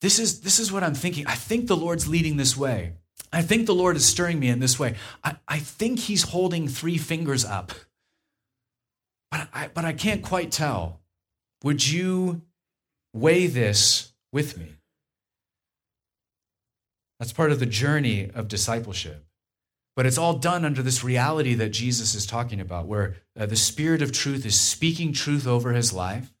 This 0.00 0.18
is, 0.18 0.40
this 0.40 0.58
is 0.58 0.72
what 0.72 0.82
I'm 0.82 0.94
thinking. 0.94 1.26
I 1.26 1.34
think 1.34 1.66
the 1.66 1.76
Lord's 1.76 2.08
leading 2.08 2.36
this 2.36 2.56
way. 2.56 2.92
I 3.32 3.42
think 3.42 3.66
the 3.66 3.74
Lord 3.74 3.96
is 3.96 4.04
stirring 4.04 4.38
me 4.38 4.48
in 4.48 4.60
this 4.60 4.78
way. 4.78 4.94
I, 5.22 5.36
I 5.48 5.58
think 5.58 5.98
he's 5.98 6.22
holding 6.22 6.68
three 6.68 6.96
fingers 6.96 7.44
up, 7.44 7.72
but 9.34 9.48
I, 9.52 9.68
but 9.74 9.84
I 9.84 9.92
can't 9.92 10.22
quite 10.22 10.52
tell. 10.52 11.00
Would 11.64 11.88
you 11.88 12.42
weigh 13.12 13.48
this 13.48 14.12
with 14.32 14.56
me? 14.56 14.76
That's 17.18 17.32
part 17.32 17.50
of 17.50 17.58
the 17.58 17.66
journey 17.66 18.30
of 18.32 18.46
discipleship. 18.46 19.24
But 19.96 20.06
it's 20.06 20.18
all 20.18 20.34
done 20.34 20.64
under 20.64 20.82
this 20.82 21.02
reality 21.02 21.54
that 21.54 21.70
Jesus 21.70 22.14
is 22.14 22.26
talking 22.26 22.60
about, 22.60 22.86
where 22.86 23.16
uh, 23.36 23.46
the 23.46 23.56
Spirit 23.56 24.02
of 24.02 24.12
truth 24.12 24.46
is 24.46 24.60
speaking 24.60 25.12
truth 25.12 25.48
over 25.48 25.72
his 25.72 25.92
life 25.92 26.32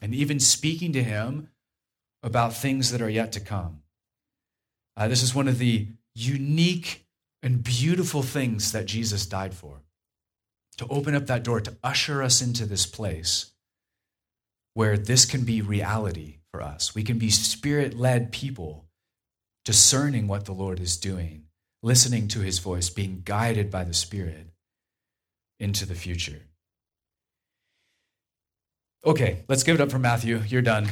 and 0.00 0.12
even 0.12 0.40
speaking 0.40 0.92
to 0.94 1.02
him 1.04 1.48
about 2.24 2.54
things 2.54 2.90
that 2.90 3.00
are 3.00 3.08
yet 3.08 3.30
to 3.32 3.40
come. 3.40 3.82
Uh, 4.96 5.06
this 5.06 5.22
is 5.22 5.32
one 5.32 5.46
of 5.46 5.58
the 5.58 5.86
unique 6.16 7.06
and 7.40 7.62
beautiful 7.62 8.22
things 8.22 8.72
that 8.72 8.86
Jesus 8.86 9.26
died 9.26 9.54
for 9.54 9.82
to 10.82 10.88
open 10.92 11.14
up 11.14 11.28
that 11.28 11.44
door, 11.44 11.60
to 11.60 11.76
usher 11.84 12.22
us 12.22 12.42
into 12.42 12.66
this 12.66 12.86
place 12.86 13.52
where 14.74 14.98
this 14.98 15.24
can 15.24 15.44
be 15.44 15.62
reality 15.62 16.38
for 16.50 16.60
us. 16.60 16.92
We 16.92 17.04
can 17.04 17.18
be 17.18 17.30
spirit 17.30 17.96
led 17.96 18.32
people 18.32 18.86
discerning 19.64 20.26
what 20.26 20.44
the 20.44 20.52
Lord 20.52 20.80
is 20.80 20.96
doing, 20.96 21.44
listening 21.84 22.26
to 22.28 22.40
his 22.40 22.58
voice, 22.58 22.90
being 22.90 23.22
guided 23.24 23.70
by 23.70 23.84
the 23.84 23.94
Spirit 23.94 24.48
into 25.60 25.86
the 25.86 25.94
future. 25.94 26.40
Okay, 29.06 29.44
let's 29.48 29.62
give 29.62 29.76
it 29.76 29.80
up 29.80 29.90
for 29.92 30.00
Matthew. 30.00 30.42
You're 30.48 30.62
done. 30.62 30.88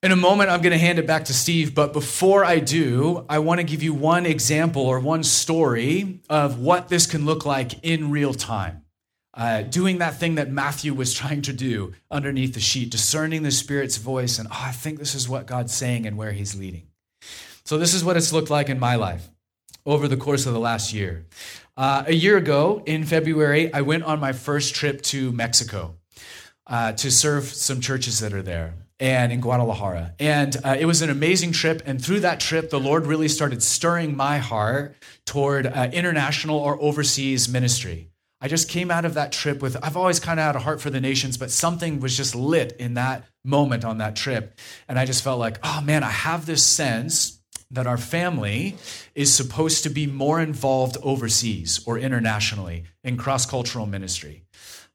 In 0.00 0.12
a 0.12 0.16
moment, 0.16 0.48
I'm 0.48 0.62
going 0.62 0.72
to 0.72 0.78
hand 0.78 1.00
it 1.00 1.08
back 1.08 1.24
to 1.24 1.34
Steve, 1.34 1.74
but 1.74 1.92
before 1.92 2.44
I 2.44 2.60
do, 2.60 3.24
I 3.28 3.40
want 3.40 3.58
to 3.58 3.64
give 3.64 3.82
you 3.82 3.92
one 3.92 4.26
example 4.26 4.82
or 4.82 5.00
one 5.00 5.24
story 5.24 6.20
of 6.30 6.60
what 6.60 6.88
this 6.88 7.04
can 7.04 7.26
look 7.26 7.44
like 7.44 7.82
in 7.84 8.12
real 8.12 8.32
time 8.32 8.84
uh, 9.38 9.62
doing 9.62 9.98
that 9.98 10.16
thing 10.16 10.34
that 10.34 10.50
Matthew 10.50 10.92
was 10.92 11.14
trying 11.14 11.42
to 11.42 11.52
do 11.52 11.94
underneath 12.10 12.54
the 12.54 12.60
sheet, 12.60 12.90
discerning 12.90 13.44
the 13.44 13.52
Spirit's 13.52 13.96
voice, 13.96 14.38
and 14.38 14.48
oh, 14.50 14.64
I 14.66 14.72
think 14.72 14.98
this 14.98 15.14
is 15.14 15.28
what 15.28 15.46
God's 15.46 15.72
saying 15.72 16.06
and 16.06 16.16
where 16.16 16.32
He's 16.32 16.56
leading. 16.56 16.88
So, 17.64 17.78
this 17.78 17.94
is 17.94 18.02
what 18.02 18.16
it's 18.16 18.32
looked 18.32 18.50
like 18.50 18.68
in 18.68 18.80
my 18.80 18.96
life 18.96 19.28
over 19.86 20.08
the 20.08 20.16
course 20.16 20.46
of 20.46 20.54
the 20.54 20.60
last 20.60 20.92
year. 20.92 21.26
Uh, 21.76 22.02
a 22.06 22.14
year 22.14 22.36
ago, 22.36 22.82
in 22.84 23.04
February, 23.04 23.72
I 23.72 23.82
went 23.82 24.02
on 24.02 24.18
my 24.18 24.32
first 24.32 24.74
trip 24.74 25.02
to 25.02 25.30
Mexico 25.30 25.94
uh, 26.66 26.92
to 26.92 27.10
serve 27.10 27.44
some 27.44 27.80
churches 27.80 28.18
that 28.18 28.32
are 28.32 28.42
there 28.42 28.74
and 29.00 29.32
in 29.32 29.40
Guadalajara. 29.40 30.14
And 30.18 30.56
uh, 30.64 30.76
it 30.78 30.86
was 30.86 31.02
an 31.02 31.10
amazing 31.10 31.52
trip. 31.52 31.82
And 31.86 32.04
through 32.04 32.20
that 32.20 32.40
trip, 32.40 32.70
the 32.70 32.80
Lord 32.80 33.06
really 33.06 33.28
started 33.28 33.62
stirring 33.62 34.16
my 34.16 34.38
heart 34.38 34.96
toward 35.24 35.66
uh, 35.66 35.88
international 35.92 36.58
or 36.58 36.80
overseas 36.82 37.48
ministry. 37.48 38.10
I 38.40 38.48
just 38.48 38.68
came 38.68 38.90
out 38.90 39.04
of 39.04 39.14
that 39.14 39.32
trip 39.32 39.60
with, 39.60 39.76
I've 39.82 39.96
always 39.96 40.20
kind 40.20 40.38
of 40.38 40.46
had 40.46 40.56
a 40.56 40.60
heart 40.60 40.80
for 40.80 40.90
the 40.90 41.00
nations, 41.00 41.36
but 41.36 41.50
something 41.50 42.00
was 42.00 42.16
just 42.16 42.34
lit 42.34 42.76
in 42.78 42.94
that 42.94 43.24
moment 43.44 43.84
on 43.84 43.98
that 43.98 44.14
trip. 44.14 44.58
And 44.88 44.98
I 44.98 45.04
just 45.04 45.24
felt 45.24 45.40
like, 45.40 45.58
oh 45.64 45.80
man, 45.80 46.04
I 46.04 46.10
have 46.10 46.46
this 46.46 46.64
sense 46.64 47.40
that 47.70 47.86
our 47.86 47.96
family 47.98 48.76
is 49.14 49.34
supposed 49.34 49.82
to 49.82 49.90
be 49.90 50.06
more 50.06 50.40
involved 50.40 50.96
overseas 51.02 51.80
or 51.86 51.98
internationally 51.98 52.84
in 53.02 53.16
cross 53.16 53.44
cultural 53.44 53.86
ministry. 53.86 54.44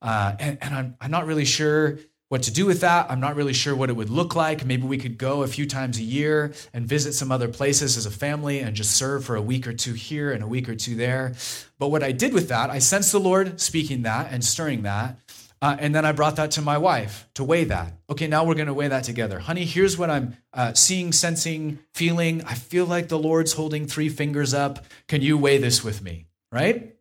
Uh, 0.01 0.35
and, 0.39 0.57
and 0.61 0.73
I'm, 0.73 0.97
I'm 0.99 1.11
not 1.11 1.25
really 1.25 1.45
sure 1.45 1.99
what 2.33 2.41
to 2.41 2.51
do 2.51 2.65
with 2.65 2.81
that. 2.81 3.11
I'm 3.11 3.19
not 3.19 3.35
really 3.35 3.53
sure 3.53 3.75
what 3.75 3.91
it 3.91 3.93
would 3.93 4.09
look 4.09 4.35
like. 4.35 4.65
Maybe 4.65 4.87
we 4.87 4.97
could 4.97 5.19
go 5.19 5.43
a 5.43 5.47
few 5.47 5.67
times 5.67 5.99
a 5.99 6.01
year 6.01 6.51
and 6.73 6.83
visit 6.83 7.13
some 7.13 7.31
other 7.31 7.47
places 7.47 7.95
as 7.95 8.07
a 8.07 8.09
family 8.09 8.57
and 8.57 8.75
just 8.75 8.97
serve 8.97 9.23
for 9.23 9.35
a 9.35 9.41
week 9.41 9.67
or 9.67 9.73
two 9.73 9.93
here 9.93 10.31
and 10.31 10.43
a 10.43 10.47
week 10.47 10.67
or 10.67 10.73
two 10.73 10.95
there. 10.95 11.35
But 11.77 11.89
what 11.89 12.01
I 12.01 12.11
did 12.11 12.33
with 12.33 12.49
that, 12.49 12.71
I 12.71 12.79
sensed 12.79 13.11
the 13.11 13.19
Lord 13.19 13.61
speaking 13.61 14.01
that 14.01 14.31
and 14.31 14.43
stirring 14.43 14.81
that. 14.81 15.19
Uh, 15.61 15.77
and 15.79 15.93
then 15.93 16.05
I 16.05 16.11
brought 16.11 16.37
that 16.37 16.49
to 16.51 16.61
my 16.63 16.75
wife 16.75 17.29
to 17.35 17.43
weigh 17.43 17.65
that. 17.65 17.93
Okay, 18.09 18.25
now 18.25 18.43
we're 18.43 18.55
going 18.55 18.65
to 18.65 18.73
weigh 18.73 18.87
that 18.87 19.03
together. 19.03 19.37
Honey, 19.37 19.65
here's 19.65 19.95
what 19.95 20.09
I'm 20.09 20.35
uh, 20.53 20.73
seeing, 20.73 21.11
sensing, 21.11 21.77
feeling. 21.93 22.43
I 22.45 22.55
feel 22.55 22.87
like 22.87 23.09
the 23.09 23.19
Lord's 23.19 23.53
holding 23.53 23.85
three 23.85 24.09
fingers 24.09 24.55
up. 24.55 24.83
Can 25.07 25.21
you 25.21 25.37
weigh 25.37 25.59
this 25.59 25.83
with 25.83 26.01
me? 26.01 26.25
Right? 26.51 26.95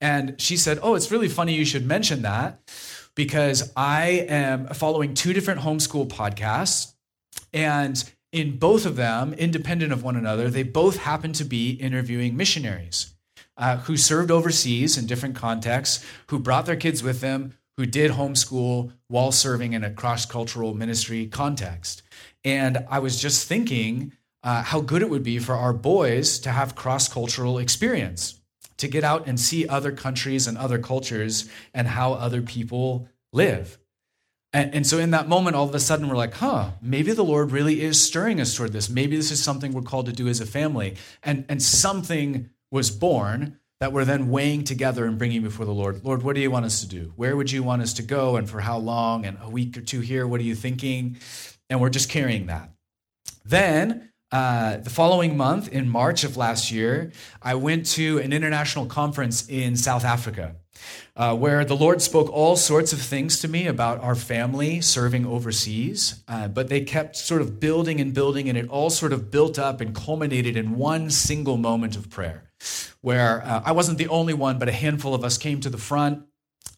And 0.00 0.40
she 0.40 0.56
said, 0.56 0.78
Oh, 0.82 0.94
it's 0.94 1.10
really 1.10 1.28
funny 1.28 1.52
you 1.52 1.66
should 1.66 1.86
mention 1.86 2.22
that 2.22 2.58
because 3.14 3.72
I 3.76 4.26
am 4.28 4.66
following 4.68 5.14
two 5.14 5.32
different 5.32 5.60
homeschool 5.60 6.08
podcasts. 6.08 6.94
And 7.52 8.02
in 8.30 8.58
both 8.58 8.86
of 8.86 8.96
them, 8.96 9.34
independent 9.34 9.92
of 9.92 10.02
one 10.02 10.16
another, 10.16 10.48
they 10.48 10.62
both 10.62 10.98
happen 10.98 11.32
to 11.34 11.44
be 11.44 11.72
interviewing 11.72 12.36
missionaries 12.36 13.14
uh, 13.56 13.78
who 13.78 13.96
served 13.96 14.30
overseas 14.30 14.96
in 14.96 15.06
different 15.06 15.36
contexts, 15.36 16.04
who 16.28 16.38
brought 16.38 16.66
their 16.66 16.76
kids 16.76 17.02
with 17.02 17.20
them, 17.20 17.54
who 17.76 17.86
did 17.86 18.12
homeschool 18.12 18.92
while 19.08 19.32
serving 19.32 19.72
in 19.72 19.84
a 19.84 19.90
cross 19.90 20.24
cultural 20.26 20.74
ministry 20.74 21.26
context. 21.26 22.02
And 22.44 22.84
I 22.90 22.98
was 22.98 23.20
just 23.20 23.46
thinking 23.46 24.12
uh, 24.42 24.62
how 24.62 24.80
good 24.80 25.02
it 25.02 25.10
would 25.10 25.22
be 25.22 25.38
for 25.38 25.54
our 25.54 25.72
boys 25.72 26.38
to 26.40 26.50
have 26.50 26.74
cross 26.74 27.08
cultural 27.08 27.58
experience 27.58 28.40
to 28.78 28.88
get 28.88 29.04
out 29.04 29.26
and 29.26 29.38
see 29.38 29.66
other 29.68 29.92
countries 29.92 30.46
and 30.46 30.58
other 30.58 30.78
cultures 30.78 31.48
and 31.74 31.88
how 31.88 32.14
other 32.14 32.42
people 32.42 33.08
live. 33.32 33.78
And, 34.54 34.74
and, 34.74 34.86
so 34.86 34.98
in 34.98 35.12
that 35.12 35.28
moment, 35.28 35.56
all 35.56 35.66
of 35.66 35.74
a 35.74 35.80
sudden, 35.80 36.08
we're 36.08 36.16
like, 36.16 36.34
huh, 36.34 36.72
maybe 36.82 37.12
the 37.12 37.24
Lord 37.24 37.52
really 37.52 37.80
is 37.80 37.98
stirring 37.98 38.38
us 38.38 38.54
toward 38.54 38.72
this. 38.72 38.90
Maybe 38.90 39.16
this 39.16 39.30
is 39.30 39.42
something 39.42 39.72
we're 39.72 39.80
called 39.80 40.06
to 40.06 40.12
do 40.12 40.28
as 40.28 40.40
a 40.40 40.46
family. 40.46 40.96
And, 41.22 41.46
and 41.48 41.62
something 41.62 42.50
was 42.70 42.90
born 42.90 43.58
that 43.80 43.92
we're 43.92 44.04
then 44.04 44.28
weighing 44.30 44.62
together 44.64 45.06
and 45.06 45.18
bringing 45.18 45.42
before 45.42 45.64
the 45.64 45.72
Lord. 45.72 46.04
Lord, 46.04 46.22
what 46.22 46.36
do 46.36 46.42
you 46.42 46.50
want 46.50 46.66
us 46.66 46.82
to 46.82 46.86
do? 46.86 47.12
Where 47.16 47.34
would 47.34 47.50
you 47.50 47.62
want 47.62 47.82
us 47.82 47.94
to 47.94 48.02
go 48.02 48.36
and 48.36 48.48
for 48.48 48.60
how 48.60 48.78
long? 48.78 49.24
And 49.24 49.38
a 49.42 49.48
week 49.48 49.76
or 49.76 49.80
two 49.80 50.00
here, 50.00 50.26
what 50.26 50.38
are 50.38 50.44
you 50.44 50.54
thinking? 50.54 51.16
And 51.70 51.80
we're 51.80 51.90
just 51.90 52.10
carrying 52.10 52.46
that. 52.46 52.70
Then 53.44 54.11
uh, 54.32 54.78
the 54.78 54.90
following 54.90 55.36
month, 55.36 55.68
in 55.68 55.88
March 55.88 56.24
of 56.24 56.36
last 56.36 56.72
year, 56.72 57.12
I 57.42 57.54
went 57.54 57.86
to 57.92 58.18
an 58.18 58.32
international 58.32 58.86
conference 58.86 59.46
in 59.48 59.76
South 59.76 60.04
Africa. 60.04 60.56
Uh, 61.14 61.36
where 61.36 61.64
the 61.64 61.76
Lord 61.76 62.00
spoke 62.00 62.30
all 62.30 62.56
sorts 62.56 62.92
of 62.94 63.00
things 63.00 63.40
to 63.40 63.46
me 63.46 63.66
about 63.66 64.00
our 64.00 64.14
family 64.14 64.80
serving 64.80 65.26
overseas, 65.26 66.24
uh, 66.26 66.48
but 66.48 66.68
they 66.68 66.80
kept 66.80 67.14
sort 67.14 67.42
of 67.42 67.60
building 67.60 68.00
and 68.00 68.14
building, 68.14 68.48
and 68.48 68.56
it 68.56 68.68
all 68.68 68.88
sort 68.88 69.12
of 69.12 69.30
built 69.30 69.58
up 69.58 69.80
and 69.82 69.94
culminated 69.94 70.56
in 70.56 70.76
one 70.76 71.10
single 71.10 71.58
moment 71.58 71.94
of 71.94 72.08
prayer, 72.08 72.44
where 73.02 73.44
uh, 73.44 73.62
I 73.64 73.72
wasn't 73.72 73.98
the 73.98 74.08
only 74.08 74.32
one, 74.32 74.58
but 74.58 74.68
a 74.68 74.72
handful 74.72 75.14
of 75.14 75.22
us 75.22 75.36
came 75.36 75.60
to 75.60 75.70
the 75.70 75.78
front. 75.78 76.24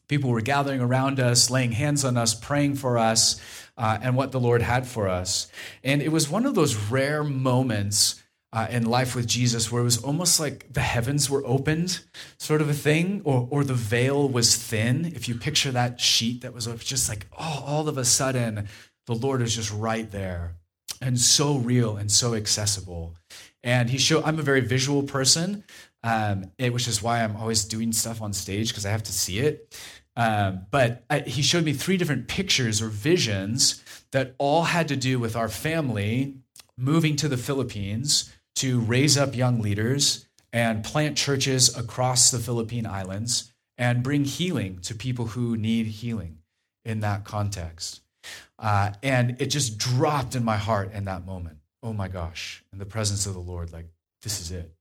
People 0.08 0.30
were 0.30 0.40
gathering 0.40 0.80
around 0.80 1.18
us, 1.18 1.50
laying 1.50 1.72
hands 1.72 2.04
on 2.04 2.16
us, 2.16 2.34
praying 2.34 2.76
for 2.76 2.98
us 2.98 3.40
uh, 3.76 3.98
and 4.02 4.16
what 4.16 4.32
the 4.32 4.40
Lord 4.40 4.62
had 4.62 4.86
for 4.86 5.08
us. 5.08 5.48
And 5.82 6.02
it 6.02 6.12
was 6.12 6.28
one 6.28 6.46
of 6.46 6.54
those 6.54 6.76
rare 6.76 7.24
moments 7.24 8.22
uh, 8.52 8.68
in 8.70 8.86
life 8.86 9.16
with 9.16 9.26
Jesus 9.26 9.72
where 9.72 9.80
it 9.80 9.84
was 9.84 9.98
almost 9.98 10.38
like 10.38 10.72
the 10.72 10.80
heavens 10.80 11.28
were 11.28 11.44
opened, 11.44 12.00
sort 12.38 12.60
of 12.60 12.68
a 12.68 12.74
thing, 12.74 13.20
or, 13.24 13.48
or 13.50 13.64
the 13.64 13.74
veil 13.74 14.28
was 14.28 14.54
thin. 14.56 15.06
If 15.06 15.28
you 15.28 15.34
picture 15.34 15.72
that 15.72 16.00
sheet 16.00 16.42
that 16.42 16.54
was 16.54 16.66
just 16.84 17.08
like, 17.08 17.26
oh, 17.36 17.64
all 17.66 17.88
of 17.88 17.98
a 17.98 18.04
sudden, 18.04 18.68
the 19.06 19.14
Lord 19.14 19.42
is 19.42 19.56
just 19.56 19.72
right 19.72 20.08
there 20.10 20.54
and 21.00 21.18
so 21.18 21.56
real 21.56 21.96
and 21.96 22.12
so 22.12 22.34
accessible. 22.34 23.16
And 23.64 23.90
he 23.90 23.98
showed, 23.98 24.22
I'm 24.24 24.38
a 24.38 24.42
very 24.42 24.60
visual 24.60 25.02
person, 25.02 25.64
um, 26.04 26.52
it, 26.58 26.72
which 26.72 26.86
is 26.86 27.02
why 27.02 27.24
I'm 27.24 27.34
always 27.34 27.64
doing 27.64 27.90
stuff 27.92 28.20
on 28.20 28.34
stage 28.34 28.68
because 28.68 28.84
I 28.84 28.90
have 28.90 29.02
to 29.04 29.12
see 29.12 29.38
it. 29.38 29.74
Um, 30.16 30.66
but 30.70 31.02
I, 31.08 31.20
he 31.20 31.42
showed 31.42 31.64
me 31.64 31.72
three 31.72 31.96
different 31.96 32.28
pictures 32.28 32.80
or 32.80 32.88
visions 32.88 33.82
that 34.12 34.34
all 34.38 34.64
had 34.64 34.86
to 34.88 34.96
do 34.96 35.18
with 35.18 35.34
our 35.34 35.48
family 35.48 36.36
moving 36.76 37.16
to 37.16 37.28
the 37.28 37.38
Philippines 37.38 38.32
to 38.56 38.80
raise 38.80 39.16
up 39.16 39.34
young 39.34 39.60
leaders 39.60 40.26
and 40.52 40.84
plant 40.84 41.16
churches 41.16 41.76
across 41.76 42.30
the 42.30 42.38
Philippine 42.38 42.86
Islands 42.86 43.52
and 43.78 44.04
bring 44.04 44.24
healing 44.24 44.78
to 44.82 44.94
people 44.94 45.28
who 45.28 45.56
need 45.56 45.86
healing 45.86 46.38
in 46.84 47.00
that 47.00 47.24
context. 47.24 48.02
Uh, 48.58 48.92
and 49.02 49.40
it 49.40 49.46
just 49.46 49.78
dropped 49.78 50.36
in 50.36 50.44
my 50.44 50.58
heart 50.58 50.92
in 50.92 51.06
that 51.06 51.24
moment. 51.26 51.58
Oh 51.82 51.94
my 51.94 52.08
gosh, 52.08 52.62
in 52.72 52.78
the 52.78 52.86
presence 52.86 53.26
of 53.26 53.34
the 53.34 53.40
Lord, 53.40 53.72
like, 53.72 53.86
this 54.22 54.40
is 54.40 54.52
it. 54.52 54.72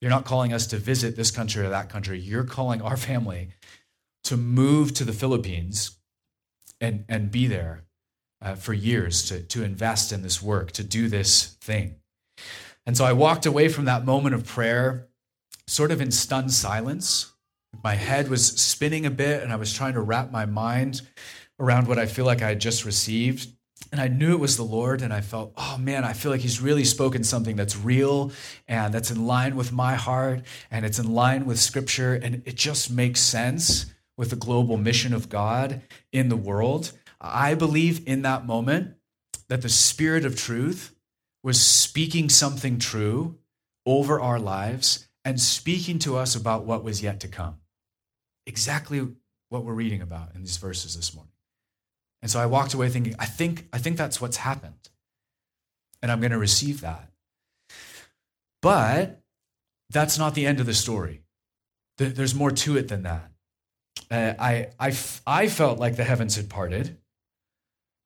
You're 0.00 0.10
not 0.10 0.24
calling 0.24 0.52
us 0.52 0.66
to 0.68 0.76
visit 0.76 1.16
this 1.16 1.30
country 1.30 1.64
or 1.64 1.70
that 1.70 1.88
country. 1.88 2.18
You're 2.18 2.44
calling 2.44 2.80
our 2.82 2.96
family 2.96 3.50
to 4.24 4.36
move 4.36 4.94
to 4.94 5.04
the 5.04 5.12
Philippines 5.12 5.98
and, 6.80 7.04
and 7.08 7.30
be 7.30 7.46
there 7.46 7.84
uh, 8.40 8.54
for 8.54 8.72
years 8.72 9.28
to, 9.28 9.42
to 9.42 9.64
invest 9.64 10.12
in 10.12 10.22
this 10.22 10.40
work, 10.40 10.70
to 10.72 10.84
do 10.84 11.08
this 11.08 11.56
thing. 11.60 11.96
And 12.86 12.96
so 12.96 13.04
I 13.04 13.12
walked 13.12 13.46
away 13.46 13.68
from 13.68 13.84
that 13.86 14.04
moment 14.04 14.34
of 14.34 14.46
prayer 14.46 15.08
sort 15.66 15.90
of 15.90 16.00
in 16.00 16.10
stunned 16.10 16.52
silence. 16.52 17.32
My 17.84 17.94
head 17.94 18.28
was 18.28 18.46
spinning 18.46 19.04
a 19.04 19.10
bit, 19.10 19.42
and 19.42 19.52
I 19.52 19.56
was 19.56 19.72
trying 19.72 19.92
to 19.94 20.00
wrap 20.00 20.32
my 20.32 20.46
mind 20.46 21.02
around 21.60 21.86
what 21.86 21.98
I 21.98 22.06
feel 22.06 22.24
like 22.24 22.40
I 22.40 22.48
had 22.48 22.60
just 22.60 22.84
received. 22.84 23.48
And 23.90 24.00
I 24.00 24.08
knew 24.08 24.32
it 24.32 24.40
was 24.40 24.56
the 24.56 24.64
Lord, 24.64 25.00
and 25.00 25.12
I 25.12 25.22
felt, 25.22 25.52
oh 25.56 25.78
man, 25.78 26.04
I 26.04 26.12
feel 26.12 26.30
like 26.30 26.42
He's 26.42 26.60
really 26.60 26.84
spoken 26.84 27.24
something 27.24 27.56
that's 27.56 27.76
real 27.76 28.32
and 28.66 28.92
that's 28.92 29.10
in 29.10 29.26
line 29.26 29.56
with 29.56 29.72
my 29.72 29.94
heart 29.94 30.42
and 30.70 30.84
it's 30.84 30.98
in 30.98 31.14
line 31.14 31.46
with 31.46 31.58
Scripture, 31.58 32.14
and 32.14 32.42
it 32.44 32.54
just 32.54 32.90
makes 32.90 33.20
sense 33.20 33.86
with 34.16 34.30
the 34.30 34.36
global 34.36 34.76
mission 34.76 35.14
of 35.14 35.28
God 35.28 35.80
in 36.12 36.28
the 36.28 36.36
world. 36.36 36.92
I 37.20 37.54
believe 37.54 38.06
in 38.06 38.22
that 38.22 38.46
moment 38.46 38.94
that 39.48 39.62
the 39.62 39.68
Spirit 39.68 40.24
of 40.24 40.36
truth 40.36 40.94
was 41.42 41.60
speaking 41.60 42.28
something 42.28 42.78
true 42.78 43.38
over 43.86 44.20
our 44.20 44.38
lives 44.38 45.08
and 45.24 45.40
speaking 45.40 45.98
to 46.00 46.16
us 46.16 46.34
about 46.34 46.64
what 46.64 46.84
was 46.84 47.02
yet 47.02 47.20
to 47.20 47.28
come. 47.28 47.56
Exactly 48.46 49.06
what 49.48 49.64
we're 49.64 49.72
reading 49.72 50.02
about 50.02 50.34
in 50.34 50.42
these 50.42 50.58
verses 50.58 50.96
this 50.96 51.14
morning. 51.14 51.32
And 52.22 52.30
so 52.30 52.40
I 52.40 52.46
walked 52.46 52.74
away 52.74 52.88
thinking, 52.88 53.14
I 53.18 53.26
think, 53.26 53.68
I 53.72 53.78
think 53.78 53.96
that's 53.96 54.20
what's 54.20 54.38
happened. 54.38 54.88
And 56.02 56.10
I'm 56.10 56.20
going 56.20 56.32
to 56.32 56.38
receive 56.38 56.80
that. 56.80 57.10
But 58.60 59.20
that's 59.90 60.18
not 60.18 60.34
the 60.34 60.46
end 60.46 60.60
of 60.60 60.66
the 60.66 60.74
story. 60.74 61.22
There's 61.96 62.34
more 62.34 62.50
to 62.50 62.76
it 62.76 62.88
than 62.88 63.02
that. 63.02 63.30
Uh, 64.10 64.34
I, 64.38 64.68
I, 64.78 64.96
I 65.26 65.48
felt 65.48 65.78
like 65.78 65.96
the 65.96 66.04
heavens 66.04 66.36
had 66.36 66.48
parted, 66.48 66.96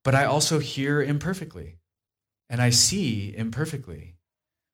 but 0.03 0.15
I 0.15 0.25
also 0.25 0.59
hear 0.59 1.03
imperfectly 1.03 1.77
and 2.49 2.61
I 2.61 2.71
see 2.71 3.35
imperfectly, 3.37 4.15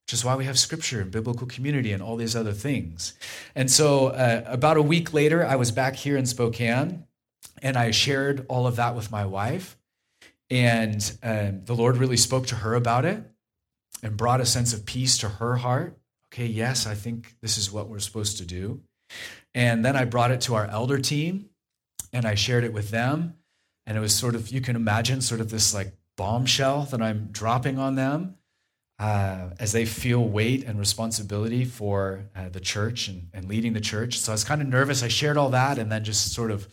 which 0.06 0.12
is 0.12 0.24
why 0.24 0.36
we 0.36 0.44
have 0.44 0.58
scripture 0.58 1.00
and 1.00 1.10
biblical 1.10 1.46
community 1.46 1.92
and 1.92 2.02
all 2.02 2.16
these 2.16 2.36
other 2.36 2.52
things. 2.52 3.14
And 3.54 3.70
so, 3.70 4.08
uh, 4.08 4.42
about 4.46 4.76
a 4.76 4.82
week 4.82 5.12
later, 5.12 5.44
I 5.44 5.56
was 5.56 5.72
back 5.72 5.96
here 5.96 6.16
in 6.16 6.26
Spokane 6.26 7.04
and 7.62 7.76
I 7.76 7.90
shared 7.90 8.46
all 8.48 8.66
of 8.66 8.76
that 8.76 8.94
with 8.94 9.10
my 9.10 9.24
wife. 9.26 9.76
And 10.50 11.18
um, 11.22 11.64
the 11.64 11.74
Lord 11.74 11.98
really 11.98 12.16
spoke 12.16 12.46
to 12.46 12.56
her 12.56 12.74
about 12.74 13.04
it 13.04 13.22
and 14.02 14.16
brought 14.16 14.40
a 14.40 14.46
sense 14.46 14.72
of 14.72 14.86
peace 14.86 15.18
to 15.18 15.28
her 15.28 15.56
heart. 15.56 15.98
Okay, 16.32 16.46
yes, 16.46 16.86
I 16.86 16.94
think 16.94 17.36
this 17.42 17.58
is 17.58 17.70
what 17.70 17.88
we're 17.88 17.98
supposed 17.98 18.38
to 18.38 18.46
do. 18.46 18.80
And 19.54 19.84
then 19.84 19.96
I 19.96 20.04
brought 20.04 20.30
it 20.30 20.42
to 20.42 20.54
our 20.54 20.66
elder 20.66 20.98
team 20.98 21.50
and 22.12 22.24
I 22.24 22.34
shared 22.34 22.64
it 22.64 22.72
with 22.72 22.90
them. 22.90 23.34
And 23.86 23.96
it 23.96 24.00
was 24.00 24.14
sort 24.14 24.34
of, 24.34 24.48
you 24.48 24.60
can 24.60 24.76
imagine, 24.76 25.20
sort 25.20 25.40
of 25.40 25.50
this 25.50 25.74
like 25.74 25.94
bombshell 26.16 26.82
that 26.90 27.02
I'm 27.02 27.28
dropping 27.30 27.78
on 27.78 27.94
them 27.94 28.37
uh, 28.98 29.50
as 29.60 29.72
they 29.72 29.84
feel 29.84 30.24
weight 30.24 30.64
and 30.64 30.78
responsibility 30.78 31.64
for 31.64 32.24
uh, 32.34 32.48
the 32.48 32.60
church 32.60 33.06
and, 33.08 33.28
and 33.32 33.48
leading 33.48 33.72
the 33.72 33.80
church. 33.80 34.18
So 34.18 34.32
I 34.32 34.34
was 34.34 34.44
kind 34.44 34.60
of 34.60 34.66
nervous. 34.66 35.02
I 35.02 35.08
shared 35.08 35.36
all 35.36 35.50
that 35.50 35.78
and 35.78 35.90
then 35.90 36.02
just 36.02 36.32
sort 36.32 36.50
of 36.50 36.66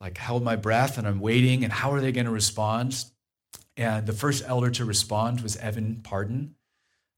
like 0.00 0.18
held 0.18 0.42
my 0.42 0.56
breath 0.56 0.98
and 0.98 1.06
I'm 1.06 1.20
waiting 1.20 1.62
and 1.62 1.72
how 1.72 1.92
are 1.92 2.00
they 2.00 2.10
going 2.10 2.26
to 2.26 2.32
respond? 2.32 3.04
And 3.76 4.06
the 4.06 4.12
first 4.12 4.42
elder 4.46 4.70
to 4.70 4.84
respond 4.84 5.42
was 5.42 5.56
Evan 5.56 6.00
Pardon. 6.02 6.56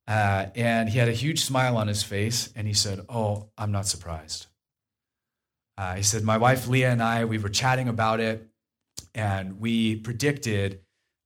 Uh, 0.07 0.47
and 0.55 0.89
he 0.89 0.99
had 0.99 1.09
a 1.09 1.13
huge 1.13 1.43
smile 1.43 1.77
on 1.79 1.89
his 1.89 2.03
face 2.03 2.53
and 2.55 2.67
he 2.67 2.75
said, 2.75 3.01
Oh, 3.09 3.49
I'm 3.57 3.73
not 3.73 3.87
surprised. 3.87 4.47
Uh, 5.79 5.95
he 5.95 6.03
said, 6.03 6.25
My 6.25 6.37
wife 6.37 6.69
Leah 6.69 6.91
and 6.91 7.03
I, 7.03 7.25
we 7.25 7.39
were 7.39 7.49
chatting 7.49 7.89
about 7.89 8.21
it 8.21 8.47
and 9.15 9.61
we 9.61 9.97
predicted 9.97 10.81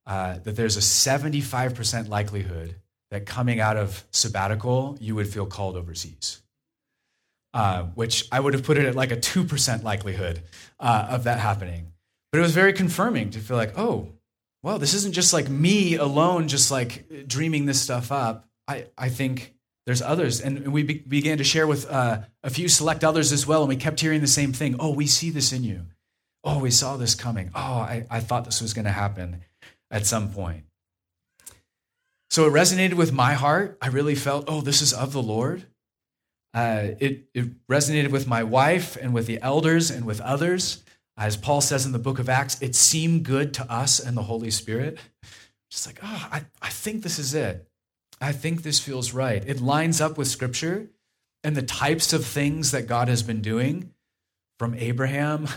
uh, 0.05 0.37
that 0.39 0.55
there's 0.55 0.77
a 0.77 0.79
75% 0.79 2.07
likelihood 2.07 2.75
that 3.11 3.25
coming 3.25 3.59
out 3.59 3.77
of 3.77 4.05
sabbatical, 4.11 4.97
you 4.99 5.15
would 5.15 5.27
feel 5.27 5.45
called 5.45 5.75
overseas. 5.75 6.41
Uh, 7.53 7.83
which 7.95 8.27
I 8.31 8.39
would 8.39 8.53
have 8.53 8.63
put 8.63 8.77
it 8.77 8.85
at 8.85 8.93
like 8.93 9.11
a 9.11 9.17
2% 9.17 9.83
likelihood 9.83 10.43
uh, 10.79 11.07
of 11.09 11.23
that 11.23 11.39
happening. 11.39 11.93
But 12.31 12.39
it 12.39 12.41
was 12.41 12.53
very 12.53 12.73
confirming 12.73 13.31
to 13.31 13.39
feel 13.39 13.57
like, 13.57 13.77
oh, 13.79 14.09
well, 14.61 14.79
this 14.79 14.93
isn't 14.93 15.13
just 15.13 15.33
like 15.33 15.49
me 15.49 15.95
alone, 15.95 16.49
just 16.49 16.69
like 16.69 17.27
dreaming 17.27 17.65
this 17.65 17.81
stuff 17.81 18.11
up. 18.11 18.47
I, 18.67 18.87
I 18.97 19.09
think 19.09 19.55
there's 19.85 20.01
others. 20.01 20.41
And 20.41 20.73
we 20.73 20.83
be- 20.83 20.99
began 20.99 21.37
to 21.37 21.43
share 21.43 21.65
with 21.65 21.89
uh, 21.89 22.19
a 22.43 22.49
few 22.49 22.67
select 22.67 23.03
others 23.03 23.31
as 23.31 23.47
well. 23.47 23.61
And 23.61 23.69
we 23.69 23.77
kept 23.77 24.01
hearing 24.01 24.21
the 24.21 24.27
same 24.27 24.51
thing. 24.51 24.75
Oh, 24.77 24.91
we 24.91 25.07
see 25.07 25.29
this 25.29 25.53
in 25.53 25.63
you. 25.63 25.85
Oh, 26.43 26.59
we 26.59 26.69
saw 26.69 26.97
this 26.97 27.15
coming. 27.15 27.49
Oh, 27.55 27.59
I, 27.59 28.05
I 28.09 28.19
thought 28.19 28.45
this 28.45 28.61
was 28.61 28.73
going 28.73 28.85
to 28.85 28.91
happen 28.91 29.41
at 29.89 30.05
some 30.05 30.29
point. 30.31 30.65
So 32.29 32.47
it 32.47 32.51
resonated 32.51 32.95
with 32.95 33.13
my 33.13 33.33
heart. 33.33 33.77
I 33.81 33.87
really 33.87 34.15
felt, 34.15 34.45
oh, 34.47 34.61
this 34.61 34.81
is 34.81 34.93
of 34.93 35.13
the 35.13 35.21
Lord. 35.21 35.65
Uh, 36.53 36.89
it, 36.99 37.29
it 37.33 37.67
resonated 37.67 38.11
with 38.11 38.27
my 38.27 38.43
wife 38.43 38.97
and 38.99 39.13
with 39.13 39.27
the 39.27 39.41
elders 39.41 39.89
and 39.89 40.05
with 40.05 40.19
others. 40.21 40.83
As 41.15 41.37
Paul 41.37 41.61
says 41.61 41.85
in 41.85 41.91
the 41.93 41.99
book 41.99 42.19
of 42.19 42.29
Acts, 42.29 42.61
it 42.61 42.75
seemed 42.75 43.23
good 43.23 43.53
to 43.55 43.71
us 43.71 43.99
and 43.99 44.15
the 44.15 44.23
Holy 44.23 44.51
Spirit. 44.51 44.97
Just 45.69 45.87
like, 45.87 45.99
oh, 46.03 46.29
I, 46.31 46.45
I 46.61 46.69
think 46.69 47.03
this 47.03 47.19
is 47.19 47.33
it. 47.33 47.67
I 48.19 48.31
think 48.31 48.63
this 48.63 48.79
feels 48.79 49.13
right. 49.13 49.43
It 49.45 49.61
lines 49.61 50.01
up 50.01 50.17
with 50.17 50.27
Scripture 50.27 50.89
and 51.43 51.55
the 51.55 51.61
types 51.61 52.13
of 52.13 52.25
things 52.25 52.71
that 52.71 52.87
God 52.87 53.07
has 53.07 53.23
been 53.23 53.41
doing 53.41 53.93
from 54.59 54.73
Abraham 54.75 55.47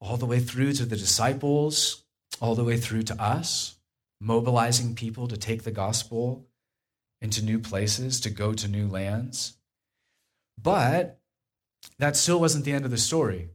all 0.00 0.16
the 0.16 0.26
way 0.26 0.40
through 0.40 0.72
to 0.74 0.84
the 0.84 0.96
disciples, 0.96 2.04
all 2.40 2.54
the 2.54 2.64
way 2.64 2.76
through 2.76 3.02
to 3.04 3.22
us, 3.22 3.76
mobilizing 4.20 4.94
people 4.94 5.28
to 5.28 5.36
take 5.36 5.62
the 5.62 5.70
gospel 5.70 6.46
into 7.20 7.44
new 7.44 7.58
places, 7.58 8.20
to 8.20 8.30
go 8.30 8.52
to 8.52 8.68
new 8.68 8.86
lands. 8.86 9.54
But 10.60 11.20
that 11.98 12.16
still 12.16 12.40
wasn't 12.40 12.64
the 12.64 12.72
end 12.72 12.84
of 12.84 12.90
the 12.90 12.98
story 12.98 13.50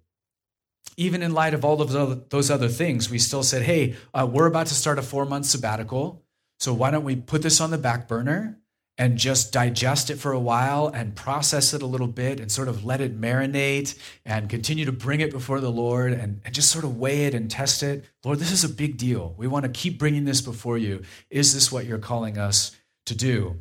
even 0.97 1.21
in 1.21 1.33
light 1.33 1.53
of 1.53 1.65
all 1.65 1.81
of 1.81 2.29
those 2.29 2.49
other 2.49 2.69
things, 2.69 3.09
we 3.09 3.19
still 3.19 3.43
said, 3.43 3.63
hey, 3.63 3.95
uh, 4.13 4.27
we're 4.29 4.45
about 4.45 4.67
to 4.67 4.73
start 4.73 4.99
a 4.99 5.01
four 5.01 5.25
month 5.25 5.45
sabbatical. 5.45 6.23
So 6.59 6.73
why 6.73 6.91
don't 6.91 7.03
we 7.03 7.15
put 7.15 7.41
this 7.41 7.59
on 7.59 7.71
the 7.71 7.77
back 7.77 8.07
burner 8.07 8.59
and 8.97 9.17
just 9.17 9.51
digest 9.51 10.09
it 10.09 10.15
for 10.15 10.31
a 10.31 10.39
while 10.39 10.87
and 10.87 11.15
process 11.15 11.73
it 11.73 11.81
a 11.81 11.85
little 11.85 12.07
bit 12.07 12.39
and 12.39 12.51
sort 12.51 12.67
of 12.67 12.85
let 12.85 13.01
it 13.01 13.19
marinate 13.19 13.97
and 14.25 14.49
continue 14.49 14.85
to 14.85 14.91
bring 14.91 15.19
it 15.19 15.31
before 15.31 15.59
the 15.59 15.71
Lord 15.71 16.13
and, 16.13 16.41
and 16.45 16.55
just 16.55 16.71
sort 16.71 16.85
of 16.85 16.97
weigh 16.97 17.25
it 17.25 17.33
and 17.33 17.51
test 17.51 17.83
it. 17.83 18.05
Lord, 18.23 18.39
this 18.39 18.51
is 18.51 18.63
a 18.63 18.69
big 18.69 18.97
deal. 18.97 19.35
We 19.37 19.47
want 19.47 19.63
to 19.63 19.69
keep 19.69 19.99
bringing 19.99 20.23
this 20.23 20.41
before 20.41 20.77
you. 20.77 21.03
Is 21.29 21.53
this 21.53 21.71
what 21.71 21.85
you're 21.85 21.97
calling 21.97 22.37
us 22.37 22.71
to 23.07 23.15
do? 23.15 23.57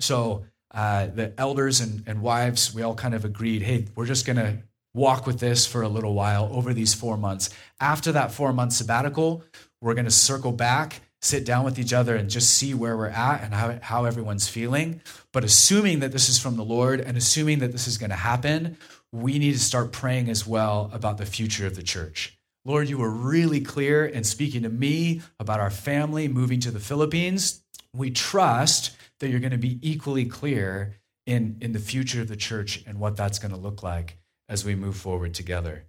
So 0.00 0.46
uh, 0.72 1.06
the 1.06 1.32
elders 1.38 1.80
and, 1.80 2.02
and 2.06 2.20
wives, 2.20 2.74
we 2.74 2.82
all 2.82 2.94
kind 2.94 3.14
of 3.14 3.24
agreed, 3.24 3.62
hey, 3.62 3.86
we're 3.94 4.06
just 4.06 4.26
going 4.26 4.36
to 4.36 4.58
walk 4.94 5.26
with 5.26 5.38
this 5.38 5.64
for 5.66 5.82
a 5.82 5.88
little 5.88 6.14
while 6.14 6.50
over 6.52 6.74
these 6.74 6.92
four 6.92 7.16
months. 7.16 7.50
After 7.80 8.12
that 8.12 8.32
four 8.32 8.52
month 8.52 8.72
sabbatical, 8.72 9.44
we're 9.80 9.94
going 9.94 10.06
to 10.06 10.10
circle 10.10 10.52
back, 10.52 11.00
sit 11.22 11.44
down 11.44 11.64
with 11.64 11.78
each 11.78 11.92
other, 11.92 12.16
and 12.16 12.28
just 12.28 12.50
see 12.50 12.74
where 12.74 12.96
we're 12.96 13.08
at 13.08 13.42
and 13.42 13.54
how, 13.54 13.78
how 13.80 14.04
everyone's 14.04 14.48
feeling. 14.48 15.00
But 15.32 15.44
assuming 15.44 16.00
that 16.00 16.12
this 16.12 16.28
is 16.28 16.38
from 16.38 16.56
the 16.56 16.64
Lord 16.64 17.00
and 17.00 17.16
assuming 17.16 17.60
that 17.60 17.72
this 17.72 17.86
is 17.86 17.96
going 17.96 18.10
to 18.10 18.16
happen, 18.16 18.76
we 19.12 19.38
need 19.38 19.52
to 19.52 19.60
start 19.60 19.92
praying 19.92 20.28
as 20.28 20.46
well 20.46 20.90
about 20.92 21.18
the 21.18 21.26
future 21.26 21.66
of 21.66 21.76
the 21.76 21.82
church. 21.82 22.38
Lord, 22.64 22.88
you 22.88 22.98
were 22.98 23.10
really 23.10 23.60
clear 23.60 24.06
in 24.06 24.24
speaking 24.24 24.62
to 24.62 24.68
me 24.68 25.22
about 25.38 25.60
our 25.60 25.70
family 25.70 26.28
moving 26.28 26.60
to 26.60 26.70
the 26.70 26.80
Philippines. 26.80 27.62
We 27.94 28.10
trust 28.10 28.96
that 29.20 29.28
you're 29.28 29.40
going 29.40 29.52
to 29.52 29.58
be 29.58 29.78
equally 29.82 30.24
clear 30.24 30.96
in, 31.26 31.58
in 31.60 31.72
the 31.72 31.78
future 31.78 32.20
of 32.20 32.28
the 32.28 32.36
church 32.36 32.82
and 32.86 32.98
what 32.98 33.16
that's 33.16 33.38
going 33.38 33.52
to 33.52 33.60
look 33.60 33.82
like 33.82 34.18
as 34.48 34.64
we 34.64 34.74
move 34.74 34.96
forward 34.96 35.34
together. 35.34 35.84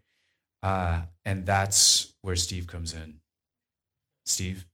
Uh, 0.61 1.01
and 1.25 1.45
that's 1.45 2.13
where 2.21 2.35
Steve 2.35 2.67
comes 2.67 2.93
in. 2.93 3.19
Steve? 4.25 4.65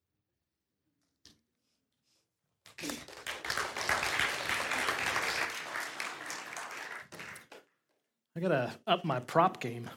I 8.35 8.39
gotta 8.39 8.71
up 8.87 9.03
my 9.03 9.19
prop 9.19 9.59
game. 9.59 9.89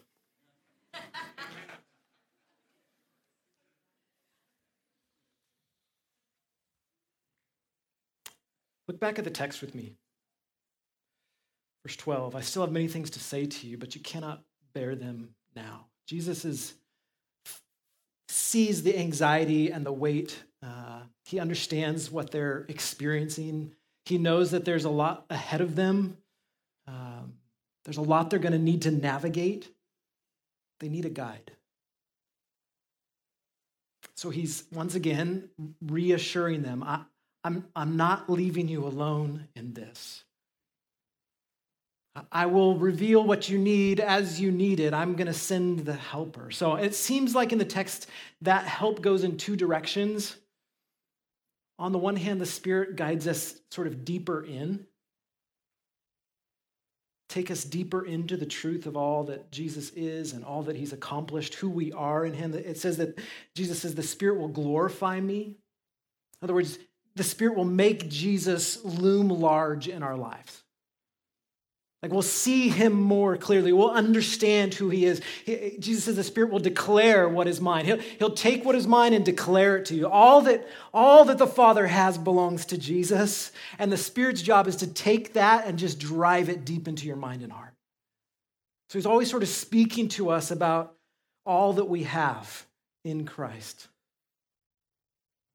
Look 8.88 8.99
back 8.99 9.18
at 9.18 9.25
the 9.25 9.31
text 9.31 9.61
with 9.61 9.75
me. 9.75 9.95
Verse 11.85 11.97
12, 11.97 12.37
I 12.37 12.40
still 12.40 12.62
have 12.62 12.73
many 12.73 12.88
things 12.88 13.11
to 13.11 13.21
say 13.21 13.47
to 13.47 13.66
you, 13.66 13.79
but 13.79 13.95
you 13.95 14.01
cannot 14.01 14.42
bear 14.75 14.95
them 14.95 15.31
now. 15.55 15.87
Jesus 16.07 16.45
is, 16.45 16.75
sees 18.29 18.83
the 18.83 18.99
anxiety 18.99 19.71
and 19.71 19.87
the 19.87 19.92
weight. 19.92 20.42
Uh, 20.62 21.03
he 21.33 21.40
understands 21.40 22.11
what 22.11 22.31
they're 22.31 22.66
experiencing. 22.68 23.73
He 24.05 24.18
knows 24.18 24.51
that 24.51 24.66
there's 24.66 24.85
a 24.85 24.90
lot 24.90 25.25
ahead 25.31 25.62
of 25.62 25.75
them. 25.75 26.18
Um, 26.87 27.33
there's 27.87 27.97
a 27.97 28.03
lot 28.03 28.29
they're 28.29 28.38
going 28.38 28.53
to 28.53 28.59
need 28.59 28.83
to 28.83 28.90
navigate. 28.90 29.66
They 30.81 30.90
need 30.90 31.07
a 31.07 31.09
guide. 31.09 31.53
So 34.14 34.29
he's 34.29 34.64
once 34.75 34.95
again 34.95 35.49
reassuring 35.81 36.61
them 36.61 36.83
I, 36.83 37.01
I'm, 37.45 37.64
I'm 37.75 37.97
not 37.97 38.29
leaving 38.29 38.68
you 38.68 38.85
alone 38.85 39.49
in 39.57 39.73
this. 39.73 40.25
I 42.31 42.45
will 42.45 42.77
reveal 42.77 43.25
what 43.25 43.49
you 43.49 43.57
need 43.57 44.01
as 44.01 44.38
you 44.38 44.53
need 44.53 44.81
it. 44.81 44.92
I'm 44.92 45.14
going 45.14 45.29
to 45.29 45.33
send 45.33 45.87
the 45.87 45.95
helper. 45.95 46.51
So 46.51 46.75
it 46.75 46.95
seems 46.95 47.35
like 47.35 47.53
in 47.53 47.59
the 47.59 47.64
text 47.64 48.07
that 48.42 48.66
help 48.66 49.01
goes 49.01 49.25
in 49.25 49.38
two 49.38 49.57
directions. 49.57 50.37
On 51.79 51.93
the 51.93 51.99
one 51.99 52.17
hand, 52.17 52.41
the 52.41 52.47
Spirit 52.47 52.97
guides 52.97 53.27
us 53.27 53.55
sort 53.71 53.87
of 53.87 54.05
deeper 54.05 54.45
in, 54.45 54.87
take 57.29 57.51
us 57.51 57.65
deeper 57.65 58.05
into 58.05 58.37
the 58.37 58.47
truth 58.47 58.87
of 58.87 58.97
all 58.97 59.25
that 59.25 59.51
Jesus 59.51 59.91
is 59.91 60.33
and 60.33 60.45
all 60.45 60.63
that 60.65 60.77
he's 60.77 60.93
accomplished, 60.93 61.55
who 61.55 61.71
we 61.71 61.91
are 61.93 62.25
in 62.25 62.35
him. 62.35 62.55
It 62.55 62.79
says 62.79 62.99
that 62.99 63.19
Jesus 63.55 63.81
says, 63.81 63.95
The 63.95 64.03
Spirit 64.03 64.39
will 64.39 64.49
glorify 64.49 65.19
me. 65.19 65.57
In 66.41 66.45
other 66.45 66.55
words, 66.55 66.79
the 67.15 67.25
Spirit 67.25 67.57
will 67.57 67.65
make 67.65 68.09
Jesus 68.09 68.85
loom 68.85 69.29
large 69.29 69.89
in 69.89 70.03
our 70.03 70.17
lives. 70.17 70.62
Like 72.03 72.11
we'll 72.11 72.23
see 72.23 72.69
him 72.69 72.95
more 72.95 73.37
clearly. 73.37 73.73
We'll 73.73 73.93
understand 73.93 74.75
who 74.75 74.88
he 74.88 75.05
is. 75.07 75.21
He, 75.45 75.77
Jesus 75.79 76.05
says 76.05 76.17
the 76.17 76.25
Spirit 76.25 76.51
will 76.51 76.59
declare 76.59 77.29
what 77.29 77.47
is 77.47 77.61
mine. 77.61 77.85
He'll, 77.85 77.99
he'll 78.19 78.35
take 78.35 78.65
what 78.65 78.75
is 78.75 78.88
mine 78.88 79.12
and 79.12 79.25
declare 79.25 79.77
it 79.77 79.85
to 79.87 79.95
you. 79.95 80.09
All 80.09 80.41
that, 80.43 80.67
all 80.93 81.25
that 81.27 81.38
the 81.38 81.47
Father 81.47 81.87
has 81.87 82.19
belongs 82.19 82.67
to 82.67 82.79
Jesus. 82.79 83.53
And 83.79 83.93
the 83.93 83.97
Spirit's 83.97 84.43
job 84.43 84.67
is 84.67 84.77
to 84.77 84.88
take 84.88 85.35
that 85.35 85.67
and 85.67 85.79
just 85.79 86.01
drive 86.01 86.49
it 86.49 86.65
deep 86.65 86.88
into 86.88 87.07
your 87.07 87.17
mind 87.17 87.43
and 87.43 87.53
heart. 87.53 87.73
So 88.91 88.99
he's 88.99 89.07
always 89.07 89.31
sort 89.31 89.45
of 89.45 89.49
speaking 89.49 90.09
to 90.09 90.31
us 90.31 90.51
about 90.51 90.97
all 91.47 91.75
that 91.75 91.85
we 91.85 92.03
have 92.03 92.67
in 93.05 93.27
Christ. 93.27 93.87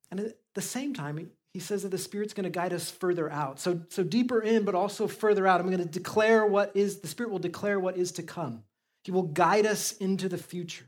And 0.10 0.22
at 0.22 0.38
the 0.56 0.62
same 0.62 0.94
time, 0.94 1.30
he 1.58 1.62
says 1.62 1.82
that 1.82 1.90
the 1.90 1.98
Spirit's 1.98 2.36
going 2.36 2.44
to 2.44 2.52
guide 2.52 2.72
us 2.72 2.92
further 2.92 3.32
out. 3.32 3.60
So, 3.60 3.82
so 3.90 4.04
deeper 4.04 4.40
in, 4.40 4.64
but 4.64 4.76
also 4.76 5.08
further 5.08 5.48
out. 5.48 5.60
I'm 5.60 5.66
going 5.66 5.80
to 5.80 5.86
declare 5.86 6.46
what 6.46 6.72
is, 6.76 7.00
the 7.00 7.08
Spirit 7.08 7.32
will 7.32 7.40
declare 7.40 7.80
what 7.80 7.98
is 7.98 8.12
to 8.12 8.22
come. 8.22 8.62
He 9.04 9.10
will 9.10 9.24
guide 9.24 9.66
us 9.66 9.94
into 9.94 10.30
the 10.30 10.38
future. 10.38 10.86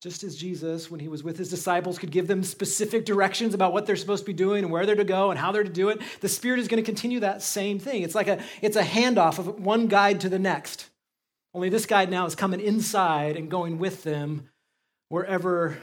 Just 0.00 0.24
as 0.24 0.36
Jesus, 0.36 0.90
when 0.90 1.00
he 1.00 1.08
was 1.08 1.22
with 1.22 1.36
his 1.36 1.50
disciples, 1.50 1.98
could 1.98 2.10
give 2.10 2.28
them 2.28 2.42
specific 2.42 3.04
directions 3.04 3.52
about 3.52 3.74
what 3.74 3.84
they're 3.84 3.94
supposed 3.94 4.22
to 4.22 4.26
be 4.26 4.32
doing 4.32 4.64
and 4.64 4.72
where 4.72 4.86
they're 4.86 4.96
to 4.96 5.04
go 5.04 5.30
and 5.30 5.38
how 5.38 5.52
they're 5.52 5.62
to 5.62 5.68
do 5.68 5.90
it, 5.90 6.00
the 6.22 6.28
Spirit 6.30 6.58
is 6.58 6.66
going 6.66 6.82
to 6.82 6.86
continue 6.86 7.20
that 7.20 7.42
same 7.42 7.78
thing. 7.78 8.04
It's 8.04 8.14
like 8.14 8.28
a, 8.28 8.42
it's 8.62 8.76
a 8.78 8.82
handoff 8.82 9.38
of 9.38 9.60
one 9.60 9.86
guide 9.86 10.22
to 10.22 10.30
the 10.30 10.38
next. 10.38 10.88
Only 11.52 11.68
this 11.68 11.84
guide 11.84 12.10
now 12.10 12.24
is 12.24 12.34
coming 12.34 12.60
inside 12.60 13.36
and 13.36 13.50
going 13.50 13.78
with 13.78 14.02
them 14.02 14.48
wherever 15.10 15.76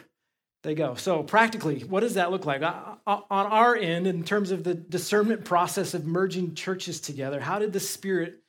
they 0.64 0.76
go. 0.76 0.96
So, 0.96 1.24
practically, 1.24 1.82
what 1.82 2.00
does 2.00 2.16
that 2.16 2.32
look 2.32 2.46
like? 2.46 2.62
On 2.64 3.28
our 3.28 3.76
end, 3.76 4.08
in 4.08 4.24
terms 4.24 4.52
of 4.52 4.64
the 4.64 4.74
discernment 4.74 5.46
process 5.46 5.94
of 5.94 6.06
merging 6.06 6.56
churches 6.56 7.00
together, 7.02 7.40
how 7.40 7.60
did 7.60 7.74
the 7.74 7.80
Spirit 7.80 8.42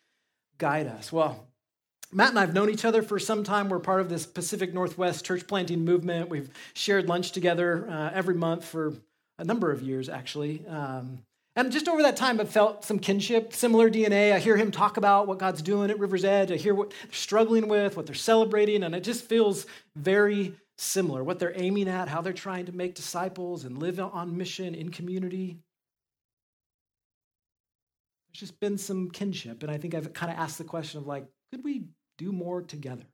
guide 0.58 0.86
us? 0.86 1.12
Well, 1.12 1.46
Matt 2.12 2.30
and 2.30 2.38
I 2.38 2.42
have 2.42 2.54
known 2.54 2.70
each 2.70 2.84
other 2.84 3.02
for 3.02 3.18
some 3.18 3.42
time. 3.42 3.68
We're 3.68 3.80
part 3.80 4.00
of 4.00 4.08
this 4.08 4.26
Pacific 4.26 4.72
Northwest 4.72 5.24
church 5.24 5.48
planting 5.48 5.84
movement. 5.84 6.30
We've 6.30 6.48
shared 6.72 7.08
lunch 7.08 7.32
together 7.32 7.88
uh, 7.90 8.10
every 8.14 8.34
month 8.34 8.64
for 8.64 8.94
a 9.40 9.44
number 9.44 9.72
of 9.72 9.82
years, 9.82 10.08
actually. 10.08 10.64
Um, 10.68 11.18
and 11.56 11.72
just 11.72 11.88
over 11.88 12.02
that 12.02 12.16
time, 12.16 12.40
I've 12.40 12.50
felt 12.50 12.84
some 12.84 13.00
kinship, 13.00 13.52
similar 13.52 13.90
DNA. 13.90 14.32
I 14.32 14.38
hear 14.38 14.56
him 14.56 14.70
talk 14.70 14.96
about 14.96 15.26
what 15.26 15.38
God's 15.38 15.62
doing 15.62 15.90
at 15.90 15.98
River's 15.98 16.24
Edge. 16.24 16.52
I 16.52 16.56
hear 16.56 16.74
what 16.74 16.90
they're 16.90 17.12
struggling 17.12 17.66
with, 17.66 17.96
what 17.96 18.06
they're 18.06 18.14
celebrating, 18.14 18.84
and 18.84 18.94
it 18.94 19.02
just 19.02 19.24
feels 19.24 19.66
very 19.96 20.54
similar 20.76 21.22
what 21.22 21.38
they're 21.38 21.52
aiming 21.54 21.88
at, 21.88 22.08
how 22.08 22.20
they're 22.20 22.32
trying 22.32 22.66
to 22.66 22.72
make 22.72 22.94
disciples 22.94 23.64
and 23.64 23.78
live 23.78 24.00
on 24.00 24.36
mission 24.36 24.74
in 24.74 24.90
community. 24.90 25.58
There's 28.28 28.40
just 28.40 28.60
been 28.60 28.78
some 28.78 29.10
kinship. 29.10 29.62
And 29.62 29.70
I 29.70 29.78
think 29.78 29.94
I've 29.94 30.12
kind 30.12 30.32
of 30.32 30.38
asked 30.38 30.58
the 30.58 30.64
question 30.64 31.00
of 31.00 31.06
like, 31.06 31.26
could 31.52 31.62
we 31.62 31.84
do 32.18 32.32
more 32.32 32.62
together? 32.62 33.04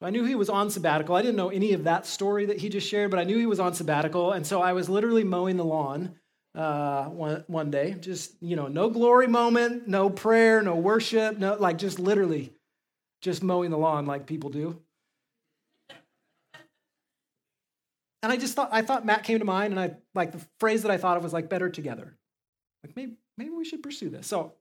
So 0.00 0.06
I 0.06 0.10
knew 0.10 0.24
he 0.24 0.34
was 0.34 0.50
on 0.50 0.70
sabbatical. 0.70 1.14
I 1.14 1.22
didn't 1.22 1.36
know 1.36 1.50
any 1.50 1.72
of 1.72 1.84
that 1.84 2.04
story 2.04 2.46
that 2.46 2.58
he 2.58 2.68
just 2.68 2.88
shared, 2.88 3.10
but 3.10 3.20
I 3.20 3.24
knew 3.24 3.38
he 3.38 3.46
was 3.46 3.60
on 3.60 3.74
sabbatical. 3.74 4.32
And 4.32 4.44
so 4.44 4.60
I 4.60 4.72
was 4.72 4.88
literally 4.88 5.22
mowing 5.22 5.56
the 5.56 5.64
lawn 5.64 6.16
uh, 6.56 7.04
one, 7.04 7.44
one 7.46 7.70
day. 7.70 7.96
Just, 8.00 8.34
you 8.42 8.56
know, 8.56 8.66
no 8.66 8.90
glory 8.90 9.28
moment, 9.28 9.86
no 9.86 10.10
prayer, 10.10 10.62
no 10.62 10.74
worship, 10.74 11.38
no, 11.38 11.54
like 11.54 11.78
just 11.78 12.00
literally 12.00 12.52
just 13.22 13.42
mowing 13.42 13.70
the 13.70 13.78
lawn 13.78 14.04
like 14.04 14.26
people 14.26 14.50
do. 14.50 14.80
And 18.24 18.32
I 18.32 18.38
just 18.38 18.54
thought, 18.54 18.70
I 18.72 18.80
thought 18.80 19.04
Matt 19.04 19.22
came 19.22 19.38
to 19.38 19.44
mind, 19.44 19.74
and 19.74 19.78
I, 19.78 19.96
like, 20.14 20.32
the 20.32 20.40
phrase 20.58 20.80
that 20.80 20.90
I 20.90 20.96
thought 20.96 21.18
of 21.18 21.22
was 21.22 21.34
like 21.34 21.50
better 21.50 21.68
together. 21.68 22.16
Like, 22.82 22.96
maybe, 22.96 23.16
maybe 23.36 23.50
we 23.50 23.66
should 23.66 23.82
pursue 23.82 24.08
this. 24.08 24.26
So 24.26 24.54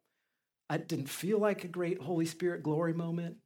I 0.70 0.76
didn't 0.76 1.08
feel 1.08 1.40
like 1.40 1.64
a 1.64 1.70
great 1.70 2.02
Holy 2.02 2.26
Spirit 2.26 2.62
glory 2.62 2.92
moment. 2.92 3.38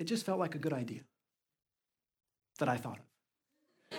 It 0.00 0.04
just 0.04 0.24
felt 0.24 0.38
like 0.38 0.54
a 0.54 0.58
good 0.58 0.72
idea 0.72 1.02
that 2.58 2.70
I 2.70 2.78
thought 2.78 2.96
of. 3.92 3.98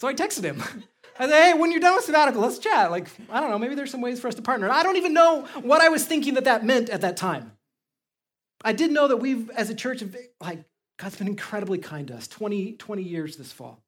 so 0.00 0.06
I 0.06 0.14
texted 0.14 0.44
him. 0.44 0.62
I 1.18 1.28
said, 1.28 1.42
hey, 1.42 1.54
when 1.54 1.72
you're 1.72 1.80
done 1.80 1.96
with 1.96 2.04
sabbatical, 2.04 2.42
let's 2.42 2.58
chat. 2.58 2.92
Like, 2.92 3.08
I 3.28 3.40
don't 3.40 3.50
know, 3.50 3.58
maybe 3.58 3.74
there's 3.74 3.90
some 3.90 4.02
ways 4.02 4.20
for 4.20 4.28
us 4.28 4.36
to 4.36 4.42
partner. 4.42 4.70
I 4.70 4.84
don't 4.84 4.98
even 4.98 5.14
know 5.14 5.48
what 5.62 5.80
I 5.82 5.88
was 5.88 6.06
thinking 6.06 6.34
that 6.34 6.44
that 6.44 6.64
meant 6.64 6.90
at 6.90 7.00
that 7.00 7.16
time. 7.16 7.56
I 8.64 8.72
did 8.72 8.90
know 8.90 9.06
that 9.08 9.18
we've, 9.18 9.50
as 9.50 9.70
a 9.70 9.74
church, 9.74 10.02
like, 10.40 10.64
God's 10.98 11.16
been 11.16 11.28
incredibly 11.28 11.78
kind 11.78 12.08
to 12.08 12.14
us 12.14 12.26
20, 12.26 12.72
20 12.72 13.02
years 13.02 13.36
this 13.36 13.52
fall 13.52 13.84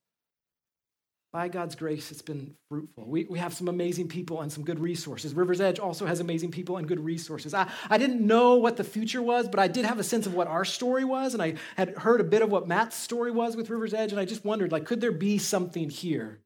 by 1.36 1.48
God's 1.48 1.74
grace, 1.74 2.10
it's 2.10 2.22
been 2.22 2.54
fruitful. 2.70 3.04
We, 3.04 3.24
we 3.24 3.38
have 3.38 3.52
some 3.52 3.68
amazing 3.68 4.08
people 4.08 4.40
and 4.40 4.50
some 4.50 4.64
good 4.64 4.78
resources. 4.78 5.34
River's 5.34 5.60
Edge 5.60 5.78
also 5.78 6.06
has 6.06 6.20
amazing 6.20 6.50
people 6.50 6.78
and 6.78 6.88
good 6.88 6.98
resources. 6.98 7.52
I, 7.52 7.70
I 7.90 7.98
didn't 7.98 8.26
know 8.26 8.54
what 8.54 8.78
the 8.78 8.84
future 8.84 9.20
was, 9.20 9.46
but 9.46 9.60
I 9.60 9.68
did 9.68 9.84
have 9.84 9.98
a 9.98 10.02
sense 10.02 10.26
of 10.26 10.32
what 10.32 10.46
our 10.46 10.64
story 10.64 11.04
was, 11.04 11.34
and 11.34 11.42
I 11.42 11.56
had 11.76 11.90
heard 11.90 12.22
a 12.22 12.24
bit 12.24 12.40
of 12.40 12.50
what 12.50 12.66
Matt's 12.66 12.96
story 12.96 13.30
was 13.30 13.54
with 13.54 13.68
River's 13.68 13.92
Edge, 13.92 14.12
and 14.12 14.18
I 14.18 14.24
just 14.24 14.46
wondered, 14.46 14.72
like, 14.72 14.86
could 14.86 15.02
there 15.02 15.12
be 15.12 15.36
something 15.36 15.90
here? 15.90 16.40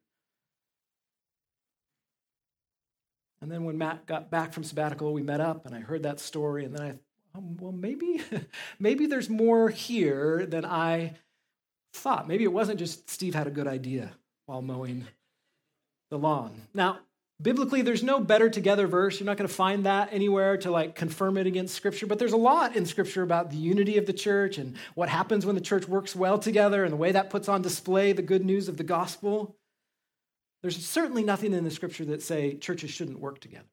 And 3.42 3.48
then 3.48 3.62
when 3.62 3.78
Matt 3.78 4.06
got 4.06 4.28
back 4.28 4.52
from 4.52 4.64
sabbatical, 4.64 5.12
we 5.12 5.22
met 5.22 5.40
up, 5.40 5.66
and 5.66 5.74
I 5.74 5.78
heard 5.78 6.02
that 6.02 6.18
story, 6.18 6.64
and 6.64 6.74
then 6.74 6.82
I, 6.82 6.98
um, 7.34 7.56
well, 7.58 7.72
maybe, 7.72 8.20
maybe 8.78 9.06
there's 9.06 9.30
more 9.30 9.68
here 9.68 10.46
than 10.46 10.64
I 10.64 11.14
thought. 11.92 12.28
Maybe 12.28 12.44
it 12.44 12.52
wasn't 12.52 12.78
just 12.78 13.10
Steve 13.10 13.34
had 13.34 13.46
a 13.46 13.50
good 13.50 13.66
idea 13.66 14.12
while 14.46 14.62
mowing 14.62 15.06
the 16.10 16.18
lawn. 16.18 16.62
Now, 16.74 17.00
biblically 17.40 17.82
there's 17.82 18.02
no 18.02 18.20
better 18.20 18.50
together 18.50 18.86
verse 18.86 19.18
you're 19.18 19.26
not 19.26 19.36
going 19.36 19.48
to 19.48 19.54
find 19.54 19.86
that 19.86 20.12
anywhere 20.12 20.56
to 20.56 20.70
like 20.70 20.94
confirm 20.94 21.36
it 21.36 21.46
against 21.46 21.74
scripture 21.74 22.06
but 22.06 22.18
there's 22.18 22.32
a 22.32 22.36
lot 22.36 22.76
in 22.76 22.84
scripture 22.84 23.22
about 23.22 23.50
the 23.50 23.56
unity 23.56 23.96
of 23.96 24.06
the 24.06 24.12
church 24.12 24.58
and 24.58 24.76
what 24.94 25.08
happens 25.08 25.46
when 25.46 25.54
the 25.54 25.60
church 25.60 25.88
works 25.88 26.14
well 26.14 26.38
together 26.38 26.84
and 26.84 26.92
the 26.92 26.96
way 26.96 27.12
that 27.12 27.30
puts 27.30 27.48
on 27.48 27.62
display 27.62 28.12
the 28.12 28.22
good 28.22 28.44
news 28.44 28.68
of 28.68 28.76
the 28.76 28.84
gospel 28.84 29.56
there's 30.62 30.84
certainly 30.84 31.24
nothing 31.24 31.54
in 31.54 31.64
the 31.64 31.70
scripture 31.70 32.04
that 32.04 32.22
say 32.22 32.56
churches 32.56 32.90
shouldn't 32.90 33.20
work 33.20 33.40
together 33.40 33.64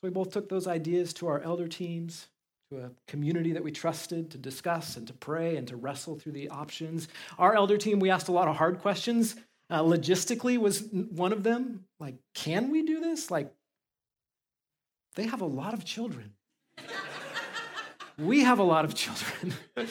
so 0.00 0.06
we 0.06 0.10
both 0.10 0.30
took 0.30 0.48
those 0.48 0.68
ideas 0.68 1.12
to 1.14 1.26
our 1.26 1.40
elder 1.40 1.66
teams 1.66 2.28
to 2.70 2.84
a 2.84 2.90
community 3.08 3.52
that 3.52 3.64
we 3.64 3.72
trusted 3.72 4.30
to 4.30 4.38
discuss 4.38 4.96
and 4.96 5.08
to 5.08 5.12
pray 5.14 5.56
and 5.56 5.66
to 5.66 5.76
wrestle 5.76 6.16
through 6.16 6.32
the 6.32 6.50
options. 6.50 7.08
Our 7.36 7.54
elder 7.56 7.76
team, 7.78 7.98
we 7.98 8.10
asked 8.10 8.28
a 8.28 8.32
lot 8.32 8.46
of 8.46 8.56
hard 8.56 8.78
questions. 8.78 9.34
Uh, 9.70 9.82
logistically 9.82 10.56
was 10.56 10.82
one 10.92 11.32
of 11.32 11.42
them. 11.42 11.84
Like, 11.98 12.14
can 12.34 12.70
we 12.70 12.82
do 12.82 13.00
this? 13.00 13.30
Like, 13.30 13.52
they 15.16 15.26
have 15.26 15.40
a 15.40 15.46
lot 15.46 15.74
of 15.74 15.84
children. 15.84 16.34
we 18.18 18.44
have 18.44 18.60
a 18.60 18.64
lot 18.64 18.84
of 18.84 18.94
children. 18.94 19.54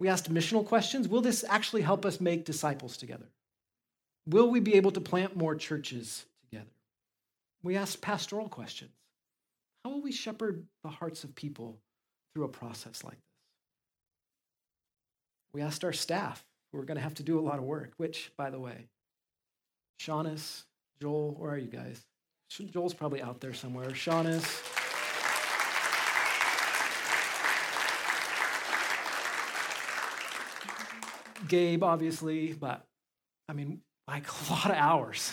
we 0.00 0.08
asked 0.08 0.32
missional 0.32 0.64
questions. 0.64 1.06
Will 1.06 1.20
this 1.20 1.44
actually 1.46 1.82
help 1.82 2.06
us 2.06 2.18
make 2.18 2.46
disciples 2.46 2.96
together? 2.96 3.26
Will 4.26 4.48
we 4.48 4.60
be 4.60 4.74
able 4.74 4.92
to 4.92 5.00
plant 5.00 5.36
more 5.36 5.54
churches? 5.54 6.24
We 7.66 7.76
asked 7.76 8.00
pastoral 8.00 8.48
questions. 8.48 8.92
How 9.84 9.90
will 9.90 10.00
we 10.00 10.12
shepherd 10.12 10.68
the 10.84 10.88
hearts 10.88 11.24
of 11.24 11.34
people 11.34 11.80
through 12.32 12.44
a 12.44 12.48
process 12.48 13.02
like 13.02 13.16
this? 13.16 13.20
We 15.52 15.62
asked 15.62 15.82
our 15.82 15.92
staff, 15.92 16.44
who 16.70 16.78
are 16.78 16.84
going 16.84 16.96
to 16.96 17.02
have 17.02 17.14
to 17.14 17.24
do 17.24 17.40
a 17.40 17.42
lot 17.42 17.58
of 17.58 17.64
work, 17.64 17.94
which, 17.96 18.30
by 18.38 18.50
the 18.50 18.60
way, 18.60 18.86
Shaunus, 20.00 20.62
Joel, 21.02 21.34
where 21.36 21.50
are 21.50 21.58
you 21.58 21.66
guys? 21.66 22.06
Joel's 22.70 22.94
probably 22.94 23.20
out 23.20 23.40
there 23.40 23.52
somewhere. 23.52 23.90
Shaunus. 23.90 24.62
Gabe, 31.48 31.82
obviously, 31.82 32.52
but 32.52 32.86
I 33.48 33.54
mean, 33.54 33.80
like 34.06 34.24
a 34.48 34.52
lot 34.52 34.70
of 34.70 34.76
hours 34.76 35.32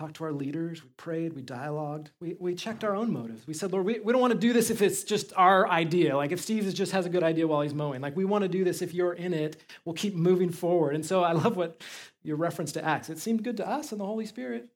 talked 0.00 0.16
to 0.16 0.24
our 0.24 0.32
leaders, 0.32 0.82
we 0.82 0.90
prayed, 0.96 1.34
we 1.34 1.42
dialogued, 1.42 2.10
we, 2.20 2.34
we 2.40 2.54
checked 2.54 2.82
our 2.82 2.96
own 2.96 3.12
motives. 3.12 3.46
We 3.46 3.54
said, 3.54 3.72
Lord, 3.72 3.86
we, 3.86 4.00
we 4.00 4.12
don't 4.12 4.20
want 4.20 4.32
to 4.32 4.38
do 4.38 4.52
this 4.52 4.70
if 4.70 4.82
it's 4.82 5.04
just 5.04 5.32
our 5.36 5.68
idea. 5.68 6.16
Like 6.16 6.32
if 6.32 6.40
Steve 6.40 6.72
just 6.74 6.92
has 6.92 7.06
a 7.06 7.08
good 7.08 7.22
idea 7.22 7.46
while 7.46 7.60
he's 7.60 7.74
mowing. 7.74 8.00
Like 8.00 8.16
we 8.16 8.24
want 8.24 8.42
to 8.42 8.48
do 8.48 8.64
this 8.64 8.82
if 8.82 8.92
you're 8.92 9.12
in 9.12 9.32
it, 9.32 9.56
we'll 9.84 9.94
keep 9.94 10.14
moving 10.14 10.50
forward. 10.50 10.94
And 10.94 11.06
so 11.06 11.22
I 11.22 11.32
love 11.32 11.56
what 11.56 11.80
your 12.22 12.36
reference 12.36 12.72
to 12.72 12.84
Acts. 12.84 13.08
It 13.08 13.18
seemed 13.18 13.44
good 13.44 13.56
to 13.58 13.68
us 13.68 13.92
and 13.92 14.00
the 14.00 14.06
Holy 14.06 14.26
Spirit. 14.26 14.68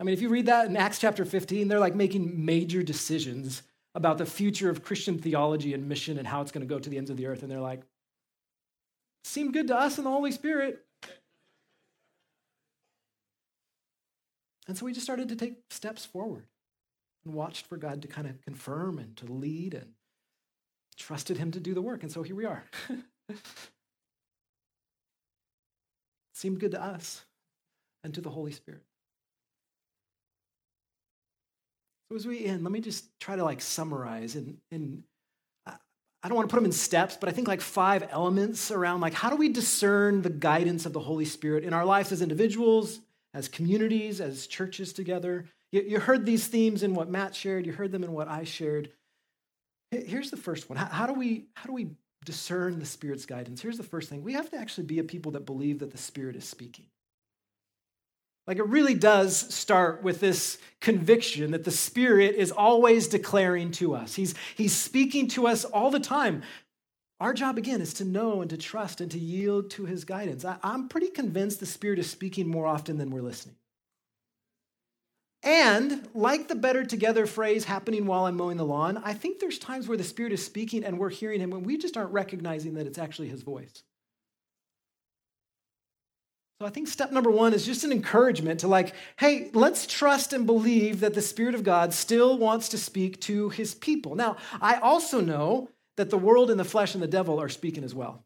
I 0.00 0.04
mean, 0.04 0.12
if 0.12 0.20
you 0.20 0.28
read 0.28 0.46
that 0.46 0.66
in 0.66 0.76
Acts 0.76 0.98
chapter 0.98 1.24
15, 1.24 1.68
they're 1.68 1.78
like 1.78 1.94
making 1.94 2.44
major 2.44 2.82
decisions 2.82 3.62
about 3.94 4.18
the 4.18 4.26
future 4.26 4.70
of 4.70 4.82
Christian 4.82 5.18
theology 5.18 5.74
and 5.74 5.88
mission 5.88 6.18
and 6.18 6.26
how 6.26 6.40
it's 6.40 6.50
going 6.50 6.66
to 6.66 6.74
go 6.74 6.80
to 6.80 6.90
the 6.90 6.98
ends 6.98 7.10
of 7.10 7.16
the 7.16 7.26
earth. 7.26 7.42
And 7.42 7.50
they're 7.50 7.60
like, 7.60 7.82
seemed 9.22 9.52
good 9.52 9.68
to 9.68 9.76
us 9.76 9.98
and 9.98 10.06
the 10.06 10.10
Holy 10.10 10.32
Spirit. 10.32 10.84
And 14.68 14.78
so 14.78 14.84
we 14.86 14.92
just 14.92 15.04
started 15.04 15.28
to 15.28 15.36
take 15.36 15.56
steps 15.70 16.04
forward 16.04 16.46
and 17.24 17.34
watched 17.34 17.66
for 17.66 17.76
God 17.76 18.02
to 18.02 18.08
kind 18.08 18.28
of 18.28 18.40
confirm 18.42 18.98
and 18.98 19.16
to 19.18 19.26
lead 19.26 19.74
and 19.74 19.92
trusted 20.96 21.38
Him 21.38 21.50
to 21.52 21.60
do 21.60 21.74
the 21.74 21.82
work. 21.82 22.02
And 22.02 22.12
so 22.12 22.22
here 22.22 22.36
we 22.36 22.44
are. 22.44 22.64
Seemed 26.34 26.60
good 26.60 26.72
to 26.72 26.82
us 26.82 27.24
and 28.04 28.14
to 28.14 28.20
the 28.20 28.30
Holy 28.30 28.52
Spirit. 28.52 28.82
So 32.08 32.16
as 32.16 32.26
we 32.26 32.44
end, 32.44 32.62
let 32.62 32.72
me 32.72 32.80
just 32.80 33.04
try 33.20 33.36
to 33.36 33.44
like 33.44 33.60
summarize 33.60 34.34
and, 34.36 34.58
and 34.70 35.02
I 36.24 36.28
don't 36.28 36.36
want 36.36 36.48
to 36.48 36.52
put 36.52 36.58
them 36.58 36.66
in 36.66 36.72
steps, 36.72 37.16
but 37.18 37.28
I 37.28 37.32
think 37.32 37.48
like 37.48 37.60
five 37.60 38.06
elements 38.10 38.70
around 38.70 39.00
like 39.00 39.12
how 39.14 39.28
do 39.28 39.36
we 39.36 39.48
discern 39.48 40.22
the 40.22 40.30
guidance 40.30 40.86
of 40.86 40.92
the 40.92 41.00
Holy 41.00 41.24
Spirit 41.24 41.64
in 41.64 41.72
our 41.72 41.84
lives 41.84 42.12
as 42.12 42.22
individuals, 42.22 43.00
as 43.34 43.48
communities, 43.48 44.20
as 44.20 44.46
churches 44.46 44.92
together. 44.92 45.46
You, 45.70 45.82
you 45.82 46.00
heard 46.00 46.26
these 46.26 46.46
themes 46.46 46.82
in 46.82 46.94
what 46.94 47.08
Matt 47.08 47.34
shared, 47.34 47.66
you 47.66 47.72
heard 47.72 47.92
them 47.92 48.04
in 48.04 48.12
what 48.12 48.28
I 48.28 48.44
shared. 48.44 48.90
Here's 49.90 50.30
the 50.30 50.36
first 50.36 50.70
one. 50.70 50.78
How, 50.78 50.86
how, 50.86 51.06
do 51.06 51.12
we, 51.12 51.46
how 51.54 51.66
do 51.66 51.72
we 51.72 51.90
discern 52.24 52.78
the 52.78 52.86
Spirit's 52.86 53.26
guidance? 53.26 53.60
Here's 53.60 53.76
the 53.76 53.82
first 53.82 54.08
thing 54.08 54.22
we 54.22 54.32
have 54.34 54.50
to 54.50 54.56
actually 54.56 54.86
be 54.86 54.98
a 54.98 55.04
people 55.04 55.32
that 55.32 55.46
believe 55.46 55.80
that 55.80 55.92
the 55.92 55.98
Spirit 55.98 56.36
is 56.36 56.44
speaking. 56.44 56.86
Like 58.46 58.58
it 58.58 58.66
really 58.66 58.94
does 58.94 59.36
start 59.54 60.02
with 60.02 60.18
this 60.18 60.58
conviction 60.80 61.52
that 61.52 61.64
the 61.64 61.70
Spirit 61.70 62.34
is 62.34 62.50
always 62.50 63.06
declaring 63.06 63.70
to 63.72 63.94
us. 63.94 64.14
He's, 64.14 64.34
he's 64.56 64.74
speaking 64.74 65.28
to 65.28 65.46
us 65.46 65.64
all 65.64 65.90
the 65.90 66.00
time. 66.00 66.42
Our 67.22 67.32
job, 67.32 67.56
again, 67.56 67.80
is 67.80 67.94
to 67.94 68.04
know 68.04 68.40
and 68.40 68.50
to 68.50 68.56
trust 68.56 69.00
and 69.00 69.08
to 69.12 69.18
yield 69.18 69.70
to 69.70 69.84
his 69.84 70.04
guidance. 70.04 70.44
I, 70.44 70.56
am 70.64 70.88
pretty 70.88 71.06
convinced 71.06 71.60
the 71.60 71.66
Spirit 71.66 72.00
is 72.00 72.10
speaking 72.10 72.48
more 72.48 72.66
often 72.66 72.98
than 72.98 73.10
we're 73.10 73.22
listening. 73.22 73.54
And 75.44 76.08
like 76.14 76.48
the 76.48 76.56
better 76.56 76.84
together 76.84 77.26
phrase 77.26 77.64
happening 77.64 78.06
while 78.06 78.24
I'm 78.24 78.36
mowing 78.36 78.56
the 78.56 78.64
lawn, 78.64 79.00
I 79.04 79.14
think 79.14 79.38
there's 79.38 79.60
times 79.60 79.86
where 79.86 79.96
the 79.96 80.02
Spirit 80.02 80.32
is 80.32 80.44
speaking 80.44 80.82
and 80.82 80.98
we're 80.98 81.10
hearing 81.10 81.38
him 81.38 81.52
and 81.52 81.64
we 81.64 81.78
just 81.78 81.96
aren't 81.96 82.10
recognizing 82.10 82.74
that 82.74 82.88
it's 82.88 82.98
actually 82.98 83.28
his 83.28 83.42
voice. 83.42 83.84
So 86.60 86.66
I 86.66 86.70
think 86.70 86.88
step 86.88 87.12
number 87.12 87.30
one 87.30 87.54
is 87.54 87.64
just 87.64 87.84
an 87.84 87.92
encouragement 87.92 88.58
to 88.60 88.66
like, 88.66 88.94
hey, 89.16 89.48
let's 89.54 89.86
trust 89.86 90.32
and 90.32 90.44
believe 90.44 90.98
that 90.98 91.14
the 91.14 91.22
Spirit 91.22 91.54
of 91.54 91.62
God 91.62 91.94
still 91.94 92.36
wants 92.36 92.68
to 92.70 92.78
speak 92.78 93.20
to 93.20 93.48
his 93.50 93.76
people. 93.76 94.16
Now, 94.16 94.38
I 94.60 94.78
also 94.78 95.20
know 95.20 95.68
that 95.96 96.10
the 96.10 96.18
world 96.18 96.50
and 96.50 96.58
the 96.58 96.64
flesh 96.64 96.94
and 96.94 97.02
the 97.02 97.08
devil 97.08 97.40
are 97.40 97.48
speaking 97.48 97.84
as 97.84 97.94
well. 97.94 98.24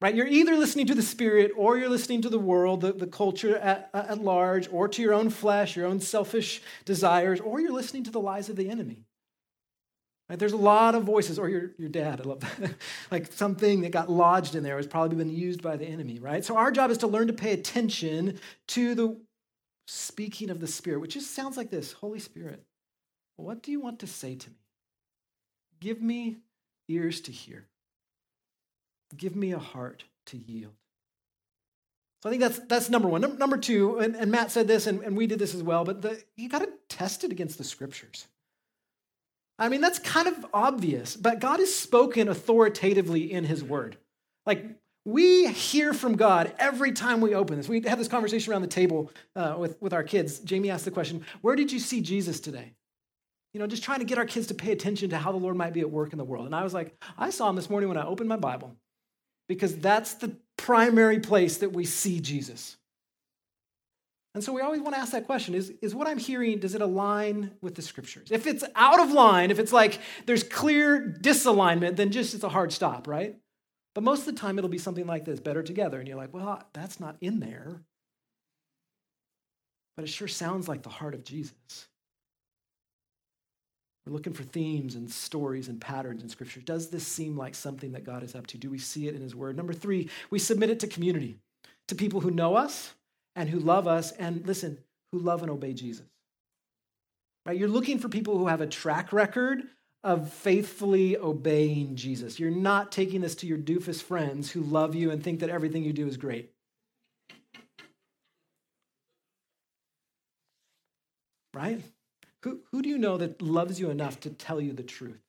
Right? 0.00 0.14
You're 0.14 0.26
either 0.26 0.56
listening 0.56 0.86
to 0.88 0.94
the 0.94 1.02
Spirit 1.02 1.52
or 1.56 1.78
you're 1.78 1.88
listening 1.88 2.20
to 2.22 2.28
the 2.28 2.38
world, 2.38 2.82
the, 2.82 2.92
the 2.92 3.06
culture 3.06 3.56
at, 3.56 3.88
at 3.94 4.18
large, 4.18 4.68
or 4.70 4.86
to 4.86 5.00
your 5.00 5.14
own 5.14 5.30
flesh, 5.30 5.76
your 5.76 5.86
own 5.86 5.98
selfish 5.98 6.60
desires, 6.84 7.40
or 7.40 7.58
you're 7.60 7.72
listening 7.72 8.04
to 8.04 8.10
the 8.10 8.20
lies 8.20 8.50
of 8.50 8.56
the 8.56 8.68
enemy. 8.68 9.06
Right? 10.28 10.38
There's 10.38 10.52
a 10.52 10.58
lot 10.58 10.94
of 10.94 11.04
voices, 11.04 11.38
or 11.38 11.48
your, 11.48 11.72
your 11.78 11.88
dad, 11.88 12.20
I 12.20 12.24
love 12.24 12.40
that. 12.40 12.74
like 13.10 13.32
something 13.32 13.82
that 13.82 13.92
got 13.92 14.10
lodged 14.10 14.54
in 14.54 14.62
there 14.62 14.76
has 14.76 14.86
probably 14.86 15.16
been 15.16 15.30
used 15.30 15.62
by 15.62 15.76
the 15.76 15.86
enemy, 15.86 16.18
right? 16.18 16.44
So 16.44 16.56
our 16.56 16.70
job 16.70 16.90
is 16.90 16.98
to 16.98 17.06
learn 17.06 17.28
to 17.28 17.32
pay 17.32 17.52
attention 17.52 18.40
to 18.68 18.94
the 18.94 19.18
speaking 19.86 20.50
of 20.50 20.60
the 20.60 20.66
Spirit, 20.66 21.00
which 21.00 21.14
just 21.14 21.34
sounds 21.34 21.56
like 21.56 21.70
this 21.70 21.92
Holy 21.92 22.18
Spirit, 22.18 22.62
what 23.36 23.62
do 23.62 23.70
you 23.70 23.80
want 23.80 24.00
to 24.00 24.06
say 24.06 24.34
to 24.34 24.50
me? 24.50 24.56
Give 25.84 26.00
me 26.00 26.38
ears 26.88 27.20
to 27.20 27.30
hear. 27.30 27.66
Give 29.14 29.36
me 29.36 29.52
a 29.52 29.58
heart 29.58 30.04
to 30.28 30.38
yield. 30.38 30.72
So 32.22 32.30
I 32.30 32.32
think 32.32 32.40
that's, 32.40 32.58
that's 32.60 32.88
number 32.88 33.06
one. 33.06 33.20
Number, 33.36 33.58
two, 33.58 33.98
and, 33.98 34.16
and, 34.16 34.30
Matt 34.30 34.50
said 34.50 34.66
this, 34.66 34.86
and, 34.86 35.02
and 35.02 35.14
we 35.14 35.26
did 35.26 35.38
this 35.38 35.54
as 35.54 35.62
well, 35.62 35.84
but 35.84 36.00
the, 36.00 36.24
you 36.36 36.48
got 36.48 36.60
to 36.60 36.70
test 36.88 37.22
it 37.22 37.32
against 37.32 37.58
the 37.58 37.64
scriptures. 37.64 38.26
I 39.58 39.68
mean, 39.68 39.82
that's 39.82 39.98
kind 39.98 40.26
of 40.26 40.46
obvious, 40.54 41.16
but 41.16 41.38
God 41.38 41.60
has 41.60 41.74
spoken 41.74 42.28
authoritatively 42.28 43.30
in 43.30 43.44
his 43.44 43.62
word. 43.62 43.98
Like, 44.46 44.64
we 45.04 45.48
hear 45.48 45.92
from 45.92 46.16
God 46.16 46.54
every 46.58 46.92
time 46.92 47.20
we 47.20 47.34
open 47.34 47.58
this. 47.58 47.68
We 47.68 47.82
had 47.82 47.98
this 47.98 48.08
conversation 48.08 48.54
around 48.54 48.62
the 48.62 48.68
table 48.68 49.12
uh, 49.36 49.56
with, 49.58 49.76
with 49.82 49.92
our 49.92 50.02
kids. 50.02 50.38
Jamie 50.38 50.70
asked 50.70 50.86
the 50.86 50.90
question, 50.90 51.26
Where 51.42 51.56
did 51.56 51.70
you 51.70 51.78
see 51.78 52.00
Jesus 52.00 52.40
today? 52.40 52.72
You 53.54 53.60
know, 53.60 53.66
just 53.68 53.84
trying 53.84 54.00
to 54.00 54.04
get 54.04 54.18
our 54.18 54.26
kids 54.26 54.48
to 54.48 54.54
pay 54.54 54.72
attention 54.72 55.10
to 55.10 55.16
how 55.16 55.30
the 55.30 55.38
Lord 55.38 55.56
might 55.56 55.72
be 55.72 55.80
at 55.80 55.90
work 55.90 56.12
in 56.12 56.18
the 56.18 56.24
world. 56.24 56.44
And 56.46 56.54
I 56.54 56.64
was 56.64 56.74
like, 56.74 56.94
I 57.16 57.30
saw 57.30 57.48
him 57.48 57.56
this 57.56 57.70
morning 57.70 57.88
when 57.88 57.96
I 57.96 58.04
opened 58.04 58.28
my 58.28 58.36
Bible, 58.36 58.76
because 59.48 59.76
that's 59.76 60.14
the 60.14 60.36
primary 60.56 61.20
place 61.20 61.58
that 61.58 61.72
we 61.72 61.84
see 61.84 62.18
Jesus. 62.20 62.76
And 64.34 64.42
so 64.42 64.52
we 64.52 64.60
always 64.60 64.80
want 64.80 64.96
to 64.96 65.00
ask 65.00 65.12
that 65.12 65.26
question 65.26 65.54
is, 65.54 65.72
is 65.80 65.94
what 65.94 66.08
I'm 66.08 66.18
hearing, 66.18 66.58
does 66.58 66.74
it 66.74 66.82
align 66.82 67.52
with 67.62 67.76
the 67.76 67.82
scriptures? 67.82 68.32
If 68.32 68.48
it's 68.48 68.64
out 68.74 68.98
of 68.98 69.12
line, 69.12 69.52
if 69.52 69.60
it's 69.60 69.72
like 69.72 70.00
there's 70.26 70.42
clear 70.42 71.16
disalignment, 71.20 71.94
then 71.94 72.10
just 72.10 72.34
it's 72.34 72.42
a 72.42 72.48
hard 72.48 72.72
stop, 72.72 73.06
right? 73.06 73.36
But 73.94 74.02
most 74.02 74.26
of 74.26 74.34
the 74.34 74.40
time 74.40 74.58
it'll 74.58 74.68
be 74.68 74.78
something 74.78 75.06
like 75.06 75.24
this 75.24 75.38
better 75.38 75.62
together. 75.62 76.00
And 76.00 76.08
you're 76.08 76.16
like, 76.16 76.34
well, 76.34 76.60
that's 76.72 76.98
not 76.98 77.16
in 77.20 77.38
there. 77.38 77.80
But 79.96 80.06
it 80.06 80.08
sure 80.08 80.26
sounds 80.26 80.66
like 80.66 80.82
the 80.82 80.88
heart 80.88 81.14
of 81.14 81.22
Jesus. 81.22 81.86
We're 84.06 84.12
looking 84.12 84.34
for 84.34 84.42
themes 84.42 84.96
and 84.96 85.10
stories 85.10 85.68
and 85.68 85.80
patterns 85.80 86.22
in 86.22 86.28
Scripture. 86.28 86.60
Does 86.60 86.90
this 86.90 87.06
seem 87.06 87.38
like 87.38 87.54
something 87.54 87.92
that 87.92 88.04
God 88.04 88.22
is 88.22 88.34
up 88.34 88.46
to? 88.48 88.58
Do 88.58 88.68
we 88.68 88.78
see 88.78 89.08
it 89.08 89.14
in 89.14 89.22
His 89.22 89.34
Word? 89.34 89.56
Number 89.56 89.72
three, 89.72 90.10
we 90.30 90.38
submit 90.38 90.68
it 90.68 90.80
to 90.80 90.86
community, 90.86 91.38
to 91.88 91.94
people 91.94 92.20
who 92.20 92.30
know 92.30 92.54
us 92.54 92.92
and 93.34 93.48
who 93.48 93.58
love 93.58 93.88
us, 93.88 94.12
and 94.12 94.46
listen, 94.46 94.78
who 95.10 95.18
love 95.18 95.42
and 95.42 95.50
obey 95.50 95.72
Jesus. 95.72 96.06
Right? 97.46 97.58
You're 97.58 97.68
looking 97.68 97.98
for 97.98 98.08
people 98.08 98.36
who 98.38 98.46
have 98.46 98.60
a 98.60 98.66
track 98.66 99.12
record 99.12 99.62
of 100.02 100.30
faithfully 100.30 101.16
obeying 101.16 101.96
Jesus. 101.96 102.38
You're 102.38 102.50
not 102.50 102.92
taking 102.92 103.22
this 103.22 103.34
to 103.36 103.46
your 103.46 103.58
doofus 103.58 104.02
friends 104.02 104.50
who 104.50 104.60
love 104.60 104.94
you 104.94 105.10
and 105.10 105.24
think 105.24 105.40
that 105.40 105.48
everything 105.48 105.82
you 105.82 105.94
do 105.94 106.06
is 106.06 106.18
great. 106.18 106.50
Right? 111.54 111.80
Who, 112.44 112.60
who 112.70 112.82
do 112.82 112.90
you 112.90 112.98
know 112.98 113.16
that 113.16 113.40
loves 113.40 113.80
you 113.80 113.88
enough 113.88 114.20
to 114.20 114.30
tell 114.30 114.60
you 114.60 114.74
the 114.74 114.82
truth? 114.82 115.22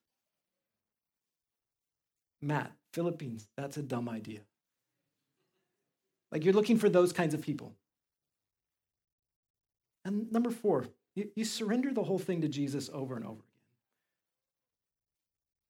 Matt, 2.41 2.73
Philippines, 2.91 3.47
that's 3.55 3.77
a 3.77 3.81
dumb 3.81 4.09
idea. 4.09 4.41
Like 6.29 6.43
you're 6.43 6.53
looking 6.53 6.77
for 6.77 6.89
those 6.89 7.13
kinds 7.13 7.33
of 7.33 7.41
people. 7.41 7.73
And 10.03 10.29
number 10.29 10.51
four, 10.51 10.87
you, 11.15 11.29
you 11.35 11.45
surrender 11.45 11.93
the 11.93 12.03
whole 12.03 12.19
thing 12.19 12.41
to 12.41 12.49
Jesus 12.49 12.89
over 12.91 13.15
and 13.15 13.23
over 13.23 13.39
again. 13.39 13.43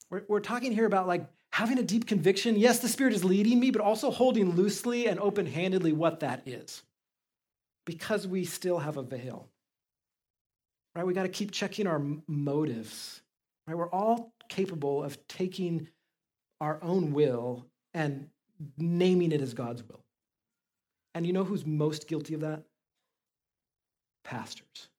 We're, 0.09 0.23
we're 0.27 0.39
talking 0.39 0.71
here 0.71 0.87
about 0.87 1.05
like 1.05 1.27
having 1.53 1.77
a 1.77 1.83
deep 1.83 2.07
conviction. 2.07 2.57
Yes, 2.57 2.79
the 2.79 2.87
Spirit 2.87 3.13
is 3.13 3.23
leading 3.23 3.59
me, 3.59 3.69
but 3.69 3.83
also 3.83 4.09
holding 4.09 4.55
loosely 4.55 5.07
and 5.07 5.19
open 5.19 5.45
handedly 5.45 5.93
what 5.93 6.21
that 6.21 6.41
is. 6.47 6.81
Because 7.85 8.25
we 8.25 8.45
still 8.45 8.79
have 8.79 8.97
a 8.97 9.03
veil 9.03 9.47
right? 10.95 11.05
We 11.05 11.13
got 11.13 11.23
to 11.23 11.29
keep 11.29 11.51
checking 11.51 11.87
our 11.87 12.01
motives, 12.27 13.21
right? 13.67 13.77
We're 13.77 13.89
all 13.89 14.33
capable 14.49 15.03
of 15.03 15.27
taking 15.27 15.87
our 16.61 16.79
own 16.81 17.11
will 17.13 17.65
and 17.93 18.29
naming 18.77 19.31
it 19.31 19.41
as 19.41 19.53
God's 19.53 19.83
will. 19.83 20.03
And 21.13 21.25
you 21.25 21.33
know 21.33 21.43
who's 21.43 21.65
most 21.65 22.07
guilty 22.07 22.33
of 22.33 22.41
that? 22.41 22.63
Pastors. 24.23 24.89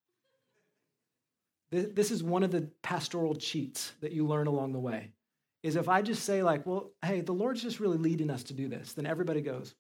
This 1.71 2.11
is 2.11 2.23
one 2.23 2.43
of 2.43 2.53
the 2.53 2.69
pastoral 2.83 3.35
cheats 3.35 3.93
that 4.01 4.13
you 4.13 4.27
learn 4.27 4.47
along 4.47 4.73
the 4.73 4.79
way. 4.79 5.11
Is 5.63 5.77
if 5.77 5.89
I 5.89 6.01
just 6.01 6.23
say, 6.23 6.43
like, 6.43 6.65
well, 6.65 6.93
hey, 7.05 7.23
the 7.23 7.33
Lord's 7.33 7.61
just 7.61 7.81
really 7.81 7.99
leading 7.99 8.31
us 8.31 8.45
to 8.45 8.55
do 8.55 8.69
this, 8.69 8.93
then 8.93 9.05
everybody 9.05 9.41
goes, 9.41 9.75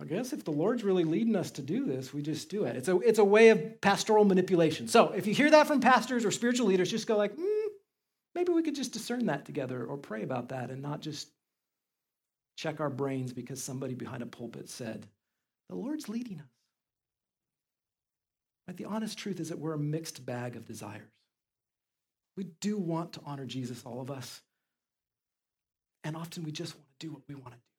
I 0.00 0.04
guess 0.04 0.32
if 0.32 0.44
the 0.44 0.50
Lord's 0.50 0.82
really 0.82 1.04
leading 1.04 1.36
us 1.36 1.52
to 1.52 1.62
do 1.62 1.86
this, 1.86 2.12
we 2.12 2.20
just 2.20 2.48
do 2.48 2.64
it. 2.64 2.76
It's 2.76 2.88
a, 2.88 2.98
it's 2.98 3.20
a 3.20 3.24
way 3.24 3.50
of 3.50 3.80
pastoral 3.80 4.24
manipulation. 4.24 4.88
So 4.88 5.10
if 5.10 5.26
you 5.26 5.34
hear 5.34 5.50
that 5.50 5.66
from 5.66 5.80
pastors 5.80 6.24
or 6.24 6.30
spiritual 6.30 6.66
leaders, 6.66 6.90
just 6.90 7.06
go 7.06 7.16
like, 7.16 7.36
mm, 7.36 7.66
maybe 8.34 8.52
we 8.52 8.62
could 8.62 8.74
just 8.74 8.92
discern 8.92 9.26
that 9.26 9.44
together 9.44 9.84
or 9.84 9.96
pray 9.96 10.22
about 10.22 10.48
that 10.48 10.70
and 10.70 10.82
not 10.82 11.00
just 11.00 11.28
check 12.56 12.80
our 12.80 12.90
brains 12.90 13.32
because 13.32 13.62
somebody 13.62 13.94
behind 13.94 14.22
a 14.22 14.26
pulpit 14.26 14.68
said, 14.68 15.06
the 15.68 15.76
Lord's 15.76 16.08
leading 16.08 16.38
us. 16.40 16.46
Right? 18.66 18.76
The 18.76 18.86
honest 18.86 19.16
truth 19.16 19.38
is 19.38 19.50
that 19.50 19.58
we're 19.58 19.74
a 19.74 19.78
mixed 19.78 20.26
bag 20.26 20.56
of 20.56 20.64
desires. 20.64 21.02
We 22.36 22.44
do 22.60 22.78
want 22.78 23.12
to 23.12 23.20
honor 23.24 23.46
Jesus, 23.46 23.82
all 23.84 24.00
of 24.00 24.10
us. 24.10 24.42
And 26.02 26.16
often 26.16 26.42
we 26.42 26.50
just 26.50 26.74
want 26.74 26.86
to 26.98 27.06
do 27.06 27.12
what 27.12 27.22
we 27.28 27.34
want 27.36 27.52
to 27.52 27.58
do. 27.58 27.73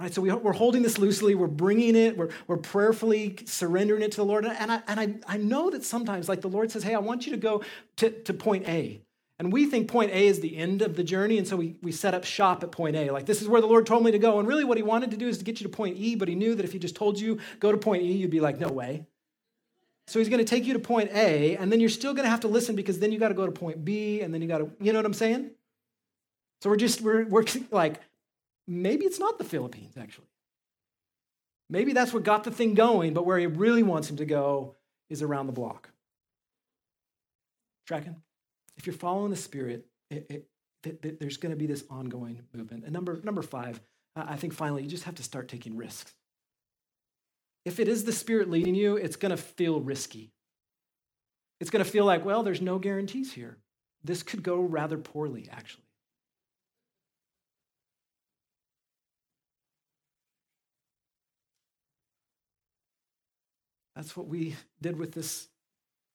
Right, 0.00 0.14
so 0.14 0.22
we, 0.22 0.30
are 0.30 0.52
holding 0.52 0.82
this 0.82 0.96
loosely, 0.96 1.34
we're 1.34 1.48
bringing 1.48 1.96
it, 1.96 2.16
we're, 2.16 2.28
we're 2.46 2.56
prayerfully 2.56 3.36
surrendering 3.46 4.02
it 4.02 4.12
to 4.12 4.18
the 4.18 4.24
Lord. 4.24 4.46
And, 4.46 4.70
I, 4.70 4.80
and 4.86 5.00
I, 5.00 5.14
I 5.26 5.36
know 5.38 5.70
that 5.70 5.84
sometimes, 5.84 6.28
like 6.28 6.40
the 6.40 6.48
Lord 6.48 6.70
says, 6.70 6.84
hey, 6.84 6.94
I 6.94 7.00
want 7.00 7.26
you 7.26 7.32
to 7.32 7.38
go 7.38 7.64
to, 7.96 8.10
to 8.10 8.32
point 8.32 8.68
A. 8.68 9.00
And 9.40 9.52
we 9.52 9.66
think 9.66 9.88
point 9.88 10.12
A 10.12 10.26
is 10.28 10.38
the 10.38 10.56
end 10.56 10.82
of 10.82 10.94
the 10.94 11.02
journey, 11.02 11.36
and 11.36 11.48
so 11.48 11.56
we, 11.56 11.74
we 11.82 11.90
set 11.90 12.14
up 12.14 12.24
shop 12.24 12.62
at 12.62 12.70
point 12.70 12.94
A. 12.94 13.10
Like, 13.10 13.26
this 13.26 13.42
is 13.42 13.48
where 13.48 13.60
the 13.60 13.66
Lord 13.66 13.86
told 13.86 14.04
me 14.04 14.12
to 14.12 14.20
go. 14.20 14.38
And 14.38 14.46
really, 14.46 14.62
what 14.62 14.76
he 14.76 14.84
wanted 14.84 15.10
to 15.10 15.16
do 15.16 15.26
is 15.26 15.38
to 15.38 15.44
get 15.44 15.60
you 15.60 15.66
to 15.66 15.76
point 15.76 15.96
E, 15.96 16.14
but 16.14 16.28
he 16.28 16.36
knew 16.36 16.54
that 16.54 16.64
if 16.64 16.72
he 16.72 16.78
just 16.78 16.94
told 16.94 17.18
you, 17.18 17.38
go 17.58 17.72
to 17.72 17.78
point 17.78 18.04
E, 18.04 18.12
you'd 18.12 18.30
be 18.30 18.40
like, 18.40 18.60
no 18.60 18.68
way. 18.68 19.04
So 20.06 20.20
he's 20.20 20.28
going 20.28 20.44
to 20.44 20.48
take 20.48 20.64
you 20.64 20.74
to 20.74 20.78
point 20.78 21.10
A, 21.12 21.56
and 21.56 21.72
then 21.72 21.80
you're 21.80 21.88
still 21.88 22.14
going 22.14 22.24
to 22.24 22.30
have 22.30 22.40
to 22.40 22.48
listen 22.48 22.76
because 22.76 23.00
then 23.00 23.10
you 23.10 23.18
got 23.18 23.28
to 23.28 23.34
go 23.34 23.46
to 23.46 23.52
point 23.52 23.84
B, 23.84 24.20
and 24.20 24.32
then 24.32 24.42
you 24.42 24.48
got 24.48 24.58
to, 24.58 24.70
you 24.80 24.92
know 24.92 25.00
what 25.00 25.06
I'm 25.06 25.12
saying? 25.12 25.50
So 26.60 26.70
we're 26.70 26.76
just, 26.76 27.00
we're, 27.00 27.24
we're 27.24 27.44
like 27.72 28.00
maybe 28.68 29.06
it's 29.06 29.18
not 29.18 29.38
the 29.38 29.44
Philippines, 29.44 29.96
actually. 29.98 30.28
Maybe 31.70 31.92
that's 31.92 32.12
what 32.12 32.22
got 32.22 32.44
the 32.44 32.50
thing 32.50 32.74
going, 32.74 33.14
but 33.14 33.26
where 33.26 33.38
he 33.38 33.46
really 33.46 33.82
wants 33.82 34.08
him 34.08 34.16
to 34.18 34.24
go 34.24 34.76
is 35.10 35.22
around 35.22 35.46
the 35.46 35.52
block. 35.52 35.90
Tracking? 37.86 38.16
If 38.76 38.86
you're 38.86 38.94
following 38.94 39.30
the 39.30 39.36
Spirit, 39.36 39.86
it, 40.10 40.26
it, 40.30 40.48
it, 41.02 41.20
there's 41.20 41.38
going 41.38 41.50
to 41.50 41.56
be 41.56 41.66
this 41.66 41.84
ongoing 41.90 42.40
movement. 42.54 42.84
And 42.84 42.92
number, 42.92 43.20
number 43.22 43.42
five, 43.42 43.80
I 44.14 44.36
think 44.36 44.52
finally, 44.52 44.82
you 44.82 44.88
just 44.88 45.04
have 45.04 45.16
to 45.16 45.22
start 45.22 45.48
taking 45.48 45.76
risks. 45.76 46.14
If 47.64 47.80
it 47.80 47.88
is 47.88 48.04
the 48.04 48.12
Spirit 48.12 48.50
leading 48.50 48.74
you, 48.74 48.96
it's 48.96 49.16
going 49.16 49.30
to 49.30 49.36
feel 49.36 49.80
risky. 49.80 50.32
It's 51.60 51.70
going 51.70 51.84
to 51.84 51.90
feel 51.90 52.04
like, 52.04 52.24
well, 52.24 52.42
there's 52.42 52.62
no 52.62 52.78
guarantees 52.78 53.32
here. 53.32 53.58
This 54.04 54.22
could 54.22 54.42
go 54.42 54.60
rather 54.60 54.96
poorly, 54.96 55.48
actually. 55.50 55.87
That's 63.98 64.16
what 64.16 64.28
we 64.28 64.54
did 64.80 64.96
with 64.96 65.10
this 65.10 65.48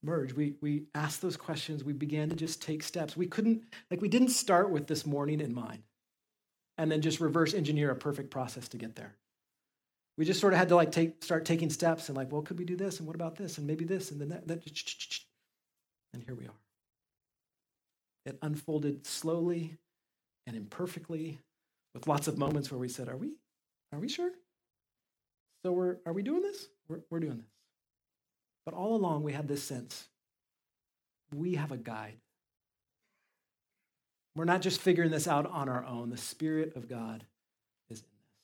merge. 0.04 0.32
We, 0.32 0.54
we 0.62 0.86
asked 0.96 1.22
those 1.22 1.36
questions. 1.36 1.84
We 1.84 1.92
began 1.92 2.30
to 2.30 2.36
just 2.36 2.62
take 2.62 2.82
steps. 2.82 3.18
We 3.18 3.28
couldn't, 3.28 3.62
like, 3.92 4.02
we 4.02 4.08
didn't 4.08 4.30
start 4.30 4.70
with 4.70 4.88
this 4.88 5.06
morning 5.06 5.42
in 5.42 5.54
mind 5.54 5.84
and 6.78 6.90
then 6.90 7.02
just 7.02 7.20
reverse 7.20 7.54
engineer 7.54 7.92
a 7.92 7.96
perfect 7.96 8.32
process 8.32 8.70
to 8.70 8.78
get 8.78 8.96
there. 8.96 9.14
We 10.18 10.24
just 10.24 10.40
sort 10.40 10.54
of 10.54 10.60
had 10.60 10.70
to 10.70 10.78
like 10.78 10.94
take, 10.94 11.22
start 11.26 11.44
taking 11.44 11.70
steps 11.70 12.08
and 12.08 12.16
like, 12.16 12.32
well, 12.32 12.42
could 12.42 12.58
we 12.58 12.64
do 12.64 12.78
this? 12.78 13.00
And 13.00 13.06
what 13.06 13.18
about 13.18 13.36
this? 13.36 13.58
And 13.58 13.68
maybe 13.68 13.84
this 13.84 14.12
and 14.12 14.22
then 14.22 14.30
that. 14.30 14.48
that 14.48 14.64
and 16.14 16.24
here 16.24 16.36
we 16.36 16.46
are. 16.46 16.56
It 18.26 18.40
unfolded 18.42 19.06
slowly 19.06 19.76
and 20.48 20.56
imperfectly 20.56 21.38
with 21.94 22.08
lots 22.08 22.30
of 22.30 22.38
moments 22.38 22.72
where 22.72 22.80
we 22.80 22.88
said, 22.88 23.10
are 23.10 23.18
we, 23.18 23.34
are 23.92 24.00
we 24.00 24.08
sure? 24.08 24.32
So 25.66 25.74
we're, 25.74 25.98
are 26.06 26.14
we 26.14 26.24
doing 26.24 26.44
this? 26.44 26.70
We're, 26.88 27.02
we're 27.10 27.20
doing 27.20 27.40
this. 27.40 27.53
But 28.66 28.74
all 28.74 28.95
along, 28.95 29.24
we 29.24 29.34
had 29.34 29.47
this 29.47 29.64
sense 29.64 30.07
we 31.34 31.55
have 31.55 31.72
a 31.72 31.78
guide. 31.78 32.18
We're 34.36 34.45
not 34.45 34.61
just 34.61 34.82
figuring 34.82 35.11
this 35.11 35.28
out 35.28 35.45
on 35.49 35.70
our 35.70 35.86
own. 35.86 36.09
The 36.09 36.18
Spirit 36.18 36.76
of 36.76 36.88
God 36.88 37.26
is 37.89 37.99
in 37.99 38.05
this. 38.05 38.36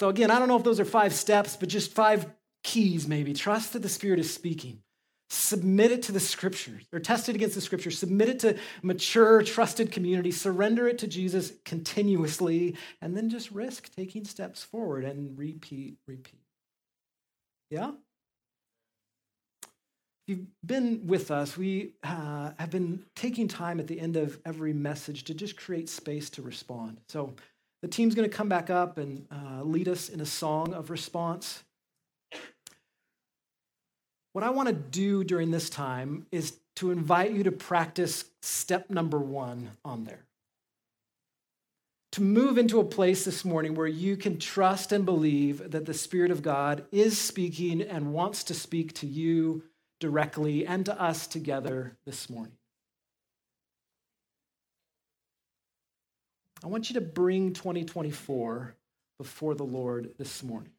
So, 0.00 0.08
again, 0.08 0.30
I 0.30 0.38
don't 0.38 0.48
know 0.48 0.56
if 0.56 0.64
those 0.64 0.80
are 0.80 0.84
five 0.84 1.12
steps, 1.14 1.56
but 1.56 1.68
just 1.68 1.92
five 1.92 2.26
keys 2.64 3.06
maybe. 3.08 3.34
Trust 3.34 3.72
that 3.72 3.82
the 3.82 3.88
Spirit 3.88 4.18
is 4.18 4.32
speaking. 4.32 4.82
submit 5.30 5.90
it 5.90 6.02
to 6.04 6.12
the 6.12 6.20
scriptures 6.20 6.84
or 6.92 6.98
test 6.98 7.28
it 7.28 7.34
against 7.34 7.54
the 7.54 7.60
scriptures, 7.60 7.98
submit 7.98 8.28
it 8.28 8.38
to 8.40 8.56
mature, 8.82 9.42
trusted 9.42 9.92
community, 9.92 10.30
surrender 10.30 10.88
it 10.88 10.98
to 10.98 11.06
Jesus 11.06 11.52
continuously, 11.64 12.76
and 13.02 13.16
then 13.16 13.28
just 13.28 13.50
risk 13.50 13.94
taking 13.94 14.24
steps 14.24 14.62
forward 14.62 15.04
and 15.04 15.38
repeat, 15.38 15.98
repeat. 16.06 16.40
Yeah? 17.70 17.92
If 19.62 20.36
you've 20.36 20.46
been 20.64 21.06
with 21.06 21.30
us, 21.30 21.56
we 21.56 21.94
uh, 22.02 22.50
have 22.58 22.70
been 22.70 23.04
taking 23.16 23.48
time 23.48 23.80
at 23.80 23.86
the 23.86 23.98
end 23.98 24.16
of 24.16 24.38
every 24.44 24.72
message 24.72 25.24
to 25.24 25.34
just 25.34 25.56
create 25.56 25.88
space 25.88 26.28
to 26.30 26.42
respond. 26.42 27.00
So 27.08 27.34
the 27.82 27.88
team's 27.88 28.14
going 28.14 28.28
to 28.28 28.36
come 28.36 28.48
back 28.48 28.70
up 28.70 28.98
and 28.98 29.26
uh, 29.30 29.62
lead 29.62 29.88
us 29.88 30.08
in 30.08 30.20
a 30.20 30.26
song 30.26 30.74
of 30.74 30.90
response. 30.90 31.62
What 34.32 34.44
I 34.44 34.50
want 34.50 34.68
to 34.68 34.74
do 34.74 35.24
during 35.24 35.50
this 35.50 35.70
time 35.70 36.26
is 36.30 36.58
to 36.76 36.90
invite 36.90 37.32
you 37.32 37.42
to 37.44 37.52
practice 37.52 38.24
step 38.42 38.90
number 38.90 39.18
one 39.18 39.70
on 39.84 40.04
there. 40.04 40.27
To 42.12 42.22
move 42.22 42.58
into 42.58 42.80
a 42.80 42.84
place 42.84 43.24
this 43.24 43.44
morning 43.44 43.74
where 43.74 43.86
you 43.86 44.16
can 44.16 44.38
trust 44.38 44.92
and 44.92 45.04
believe 45.04 45.70
that 45.70 45.84
the 45.84 45.94
Spirit 45.94 46.30
of 46.30 46.42
God 46.42 46.84
is 46.90 47.18
speaking 47.20 47.82
and 47.82 48.12
wants 48.12 48.44
to 48.44 48.54
speak 48.54 48.94
to 48.94 49.06
you 49.06 49.62
directly 50.00 50.66
and 50.66 50.86
to 50.86 51.00
us 51.00 51.26
together 51.26 51.96
this 52.06 52.30
morning. 52.30 52.54
I 56.64 56.66
want 56.66 56.90
you 56.90 56.94
to 56.94 57.00
bring 57.00 57.52
2024 57.52 58.74
before 59.18 59.54
the 59.54 59.64
Lord 59.64 60.14
this 60.18 60.42
morning 60.42 60.72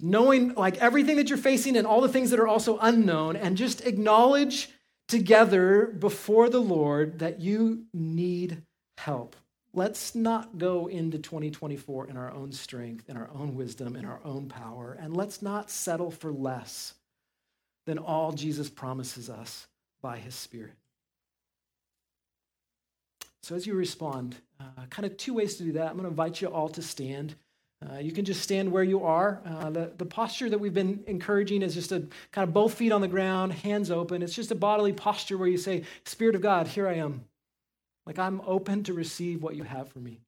knowing 0.00 0.54
like 0.54 0.76
everything 0.78 1.16
that 1.16 1.28
you're 1.28 1.38
facing 1.38 1.76
and 1.76 1.86
all 1.86 2.00
the 2.00 2.08
things 2.08 2.30
that 2.30 2.40
are 2.40 2.48
also 2.48 2.78
unknown, 2.78 3.36
and 3.36 3.56
just 3.56 3.86
acknowledge 3.86 4.68
together 5.08 5.86
before 5.86 6.48
the 6.48 6.60
Lord 6.60 7.18
that 7.20 7.40
you 7.40 7.84
need 7.92 8.62
help. 8.98 9.36
Let's 9.76 10.14
not 10.14 10.56
go 10.56 10.86
into 10.86 11.18
2024 11.18 12.06
in 12.06 12.16
our 12.16 12.30
own 12.30 12.52
strength, 12.52 13.10
in 13.10 13.16
our 13.16 13.28
own 13.34 13.56
wisdom, 13.56 13.96
in 13.96 14.04
our 14.04 14.20
own 14.24 14.48
power, 14.48 14.96
and 15.00 15.16
let's 15.16 15.42
not 15.42 15.68
settle 15.68 16.12
for 16.12 16.32
less 16.32 16.94
than 17.84 17.98
all 17.98 18.30
Jesus 18.32 18.70
promises 18.70 19.28
us 19.28 19.66
by 20.00 20.18
his 20.18 20.34
Spirit. 20.34 20.74
So, 23.42 23.56
as 23.56 23.66
you 23.66 23.74
respond, 23.74 24.36
uh, 24.60 24.86
kind 24.90 25.04
of 25.04 25.16
two 25.16 25.34
ways 25.34 25.56
to 25.56 25.64
do 25.64 25.72
that. 25.72 25.88
I'm 25.88 25.94
going 25.94 26.04
to 26.04 26.08
invite 26.08 26.40
you 26.40 26.48
all 26.48 26.68
to 26.70 26.80
stand. 26.80 27.34
Uh, 27.84 27.98
you 27.98 28.12
can 28.12 28.24
just 28.24 28.40
stand 28.40 28.70
where 28.70 28.84
you 28.84 29.04
are. 29.04 29.42
Uh, 29.44 29.70
the, 29.70 29.92
the 29.98 30.06
posture 30.06 30.48
that 30.48 30.58
we've 30.58 30.72
been 30.72 31.02
encouraging 31.06 31.62
is 31.62 31.74
just 31.74 31.92
a 31.92 32.06
kind 32.32 32.48
of 32.48 32.54
both 32.54 32.74
feet 32.74 32.92
on 32.92 33.00
the 33.00 33.08
ground, 33.08 33.52
hands 33.52 33.90
open. 33.90 34.22
It's 34.22 34.34
just 34.34 34.50
a 34.52 34.54
bodily 34.54 34.92
posture 34.92 35.36
where 35.36 35.48
you 35.48 35.58
say, 35.58 35.82
Spirit 36.04 36.36
of 36.36 36.40
God, 36.40 36.68
here 36.68 36.88
I 36.88 36.94
am. 36.94 37.24
Like 38.06 38.18
I'm 38.18 38.40
open 38.46 38.84
to 38.84 38.92
receive 38.92 39.42
what 39.42 39.56
you 39.56 39.62
have 39.64 39.88
for 39.88 39.98
me. 39.98 40.20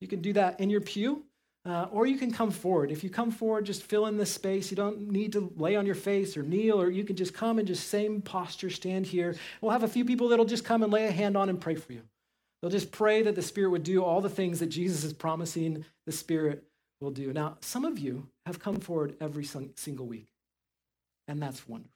You 0.00 0.08
can 0.08 0.20
do 0.20 0.32
that 0.34 0.60
in 0.60 0.70
your 0.70 0.80
pew, 0.80 1.24
uh, 1.66 1.86
or 1.90 2.06
you 2.06 2.16
can 2.16 2.32
come 2.32 2.50
forward. 2.50 2.90
If 2.90 3.02
you 3.02 3.10
come 3.10 3.30
forward, 3.30 3.66
just 3.66 3.82
fill 3.82 4.06
in 4.06 4.16
this 4.16 4.32
space. 4.32 4.70
You 4.70 4.76
don't 4.76 5.10
need 5.10 5.32
to 5.32 5.52
lay 5.56 5.74
on 5.76 5.86
your 5.86 5.96
face 5.96 6.36
or 6.36 6.42
kneel, 6.42 6.80
or 6.80 6.90
you 6.90 7.04
can 7.04 7.16
just 7.16 7.34
come 7.34 7.58
and 7.58 7.66
just 7.66 7.88
same 7.88 8.22
posture, 8.22 8.70
stand 8.70 9.06
here. 9.06 9.34
We'll 9.60 9.72
have 9.72 9.82
a 9.82 9.88
few 9.88 10.04
people 10.04 10.28
that'll 10.28 10.44
just 10.44 10.64
come 10.64 10.82
and 10.82 10.92
lay 10.92 11.06
a 11.06 11.12
hand 11.12 11.36
on 11.36 11.48
and 11.48 11.60
pray 11.60 11.74
for 11.74 11.92
you. 11.92 12.02
They'll 12.60 12.70
just 12.70 12.90
pray 12.90 13.22
that 13.22 13.34
the 13.34 13.42
Spirit 13.42 13.70
would 13.70 13.84
do 13.84 14.02
all 14.02 14.20
the 14.20 14.28
things 14.28 14.60
that 14.60 14.66
Jesus 14.66 15.04
is 15.04 15.12
promising 15.12 15.84
the 16.06 16.12
Spirit 16.12 16.64
will 17.00 17.10
do. 17.10 17.32
Now, 17.32 17.56
some 17.60 17.84
of 17.84 17.98
you 17.98 18.28
have 18.46 18.58
come 18.58 18.76
forward 18.76 19.16
every 19.20 19.44
single 19.44 20.06
week, 20.06 20.28
and 21.28 21.40
that's 21.40 21.68
wonderful. 21.68 21.92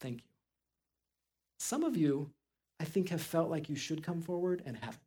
Thank 0.00 0.18
you. 0.18 0.30
Some 1.58 1.84
of 1.84 1.96
you, 1.96 2.30
I 2.80 2.84
think, 2.84 3.10
have 3.10 3.22
felt 3.22 3.50
like 3.50 3.68
you 3.68 3.76
should 3.76 4.02
come 4.02 4.22
forward 4.22 4.62
and 4.66 4.76
haven't. 4.76 4.98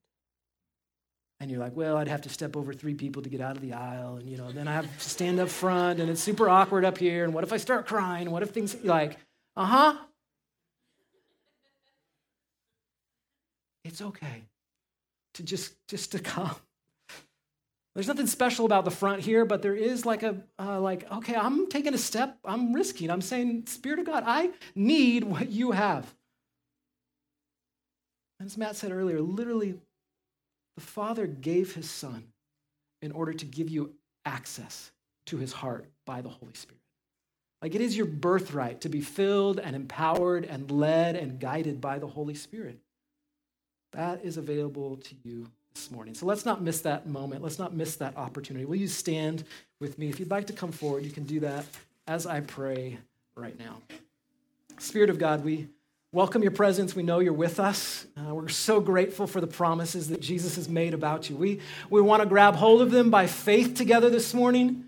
And 1.40 1.52
you're 1.52 1.60
like, 1.60 1.76
well, 1.76 1.98
I'd 1.98 2.08
have 2.08 2.22
to 2.22 2.30
step 2.30 2.56
over 2.56 2.74
three 2.74 2.94
people 2.94 3.22
to 3.24 3.30
get 3.30 3.42
out 3.42 3.58
of 3.58 3.62
the 3.62 3.74
aisle, 3.74 4.16
and 4.16 4.30
you 4.30 4.38
know, 4.38 4.52
then 4.52 4.68
I 4.68 4.74
have 4.74 4.86
to 4.86 5.10
stand 5.10 5.40
up 5.40 5.50
front, 5.50 6.00
and 6.00 6.10
it's 6.10 6.22
super 6.22 6.48
awkward 6.48 6.86
up 6.86 6.98
here. 6.98 7.26
And 7.26 7.34
what 7.34 7.44
if 7.44 7.52
I 7.52 7.58
start 7.58 7.86
crying? 7.86 8.32
What 8.32 8.44
if 8.44 8.52
things 8.52 8.82
like, 8.84 9.18
uh 9.58 9.66
huh? 9.66 9.98
It's 13.84 14.02
okay 14.02 14.44
to 15.34 15.44
just 15.44 15.74
just 15.90 16.14
to 16.14 16.20
come 16.20 16.56
there's 17.96 18.08
nothing 18.08 18.28
special 18.28 18.66
about 18.66 18.86
the 18.86 18.92
front 18.92 19.22
here, 19.22 19.46
but 19.46 19.62
there 19.62 19.76
is 19.76 20.06
like 20.06 20.24
a, 20.24 20.38
uh, 20.58 20.80
like, 20.80 21.10
okay, 21.12 21.36
I'm 21.36 21.70
taking 21.70 21.94
a 21.94 21.98
step. 21.98 22.40
I'm 22.44 22.74
risking. 22.74 23.12
I'm 23.12 23.22
saying, 23.22 23.66
Spirit 23.68 24.00
of 24.00 24.06
God, 24.06 24.24
I 24.26 24.50
need 24.74 25.24
what 25.24 25.50
you 25.50 25.72
have. 25.72 26.12
As 28.44 28.58
Matt 28.58 28.76
said 28.76 28.92
earlier, 28.92 29.22
literally, 29.22 29.76
the 30.76 30.82
Father 30.82 31.28
gave 31.28 31.76
his 31.76 31.90
Son 31.90 32.24
in 33.02 33.12
order 33.12 33.34
to 33.34 33.46
give 33.46 33.70
you 33.70 33.94
access 34.26 34.92
to 35.28 35.38
his 35.38 35.54
heart 35.54 35.86
by 36.06 36.22
the 36.22 36.30
Holy 36.30 36.54
Spirit. 36.54 36.82
Like 37.62 37.76
it 37.76 37.82
is 37.82 37.96
your 37.96 38.06
birthright 38.06 38.82
to 38.82 38.90
be 38.90 39.02
filled 39.02 39.60
and 39.60 39.76
empowered 39.76 40.46
and 40.46 40.70
led 40.70 41.16
and 41.16 41.40
guided 41.40 41.80
by 41.80 42.00
the 42.00 42.08
Holy 42.08 42.34
Spirit. 42.34 42.78
That 43.94 44.26
is 44.26 44.38
available 44.38 44.98
to 44.98 45.16
you 45.24 45.48
this 45.74 45.90
morning. 45.90 46.14
So 46.14 46.26
let's 46.26 46.46
not 46.46 46.62
miss 46.62 46.82
that 46.82 47.08
moment. 47.08 47.42
Let's 47.42 47.60
not 47.60 47.74
miss 47.74 47.96
that 47.98 48.18
opportunity. 48.18 48.66
Will 48.66 48.76
you 48.76 48.88
stand 48.88 49.46
with 49.80 49.98
me? 49.98 50.10
If 50.10 50.20
you'd 50.20 50.32
like 50.32 50.48
to 50.48 50.54
come 50.54 50.72
forward, 50.72 51.06
you 51.06 51.12
can 51.12 51.24
do 51.24 51.40
that 51.42 51.66
as 52.08 52.26
I 52.26 52.42
pray 52.42 52.98
right 53.36 53.58
now. 53.58 53.78
Spirit 54.80 55.10
of 55.10 55.20
God, 55.20 55.46
we 55.46 55.70
welcome 56.14 56.44
your 56.44 56.52
presence. 56.52 56.96
We 56.96 57.02
know 57.02 57.20
you're 57.20 57.34
with 57.34 57.60
us. 57.60 58.06
Uh, 58.16 58.36
we're 58.36 58.48
so 58.48 58.80
grateful 58.80 59.26
for 59.26 59.42
the 59.42 59.48
promises 59.48 60.10
that 60.10 60.22
Jesus 60.22 60.56
has 60.56 60.70
made 60.70 60.94
about 60.94 61.28
you. 61.28 61.36
We, 61.36 61.60
we 61.90 62.02
want 62.02 62.22
to 62.22 62.30
grab 62.30 62.56
hold 62.56 62.84
of 62.84 62.92
them 62.92 63.10
by 63.10 63.26
faith 63.26 63.74
together 63.74 64.12
this 64.12 64.32
morning. 64.34 64.86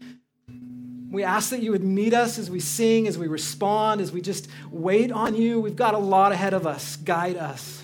We 1.09 1.23
ask 1.23 1.49
that 1.49 1.63
you 1.63 1.71
would 1.71 1.83
meet 1.83 2.13
us 2.13 2.37
as 2.37 2.51
we 2.51 2.59
sing, 2.59 3.07
as 3.07 3.17
we 3.17 3.27
respond, 3.27 4.01
as 4.01 4.11
we 4.11 4.21
just 4.21 4.47
wait 4.69 5.11
on 5.11 5.35
you. 5.35 5.59
We've 5.59 5.75
got 5.75 5.95
a 5.95 5.99
lot 5.99 6.31
ahead 6.31 6.53
of 6.53 6.67
us. 6.67 6.95
Guide 6.97 7.37
us. 7.37 7.83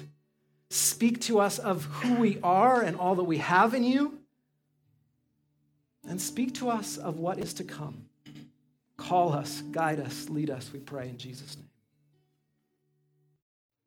Speak 0.70 1.20
to 1.22 1.40
us 1.40 1.58
of 1.58 1.86
who 1.86 2.16
we 2.16 2.38
are 2.44 2.82
and 2.82 2.96
all 2.96 3.16
that 3.16 3.24
we 3.24 3.40
have 3.40 3.74
in 3.74 3.84
you. 3.84 4.20
And 6.08 6.22
speak 6.22 6.56
to 6.56 6.70
us 6.70 6.98
of 6.98 7.18
what 7.18 7.40
is 7.40 7.56
to 7.56 7.64
come. 7.64 8.06
Call 8.98 9.34
us, 9.34 9.62
guide 9.72 10.00
us, 10.00 10.30
lead 10.30 10.52
us, 10.52 10.70
we 10.72 10.80
pray 10.80 11.10
in 11.10 11.18
Jesus' 11.18 11.58
name. 11.58 11.71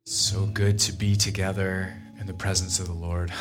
So 0.05 0.47
good 0.47 0.79
to 0.81 0.93
be 0.93 1.17
together 1.17 1.95
in 2.21 2.27
the 2.27 2.35
presence 2.35 2.79
of 2.79 2.87
the 2.87 2.95
Lord. 2.95 3.33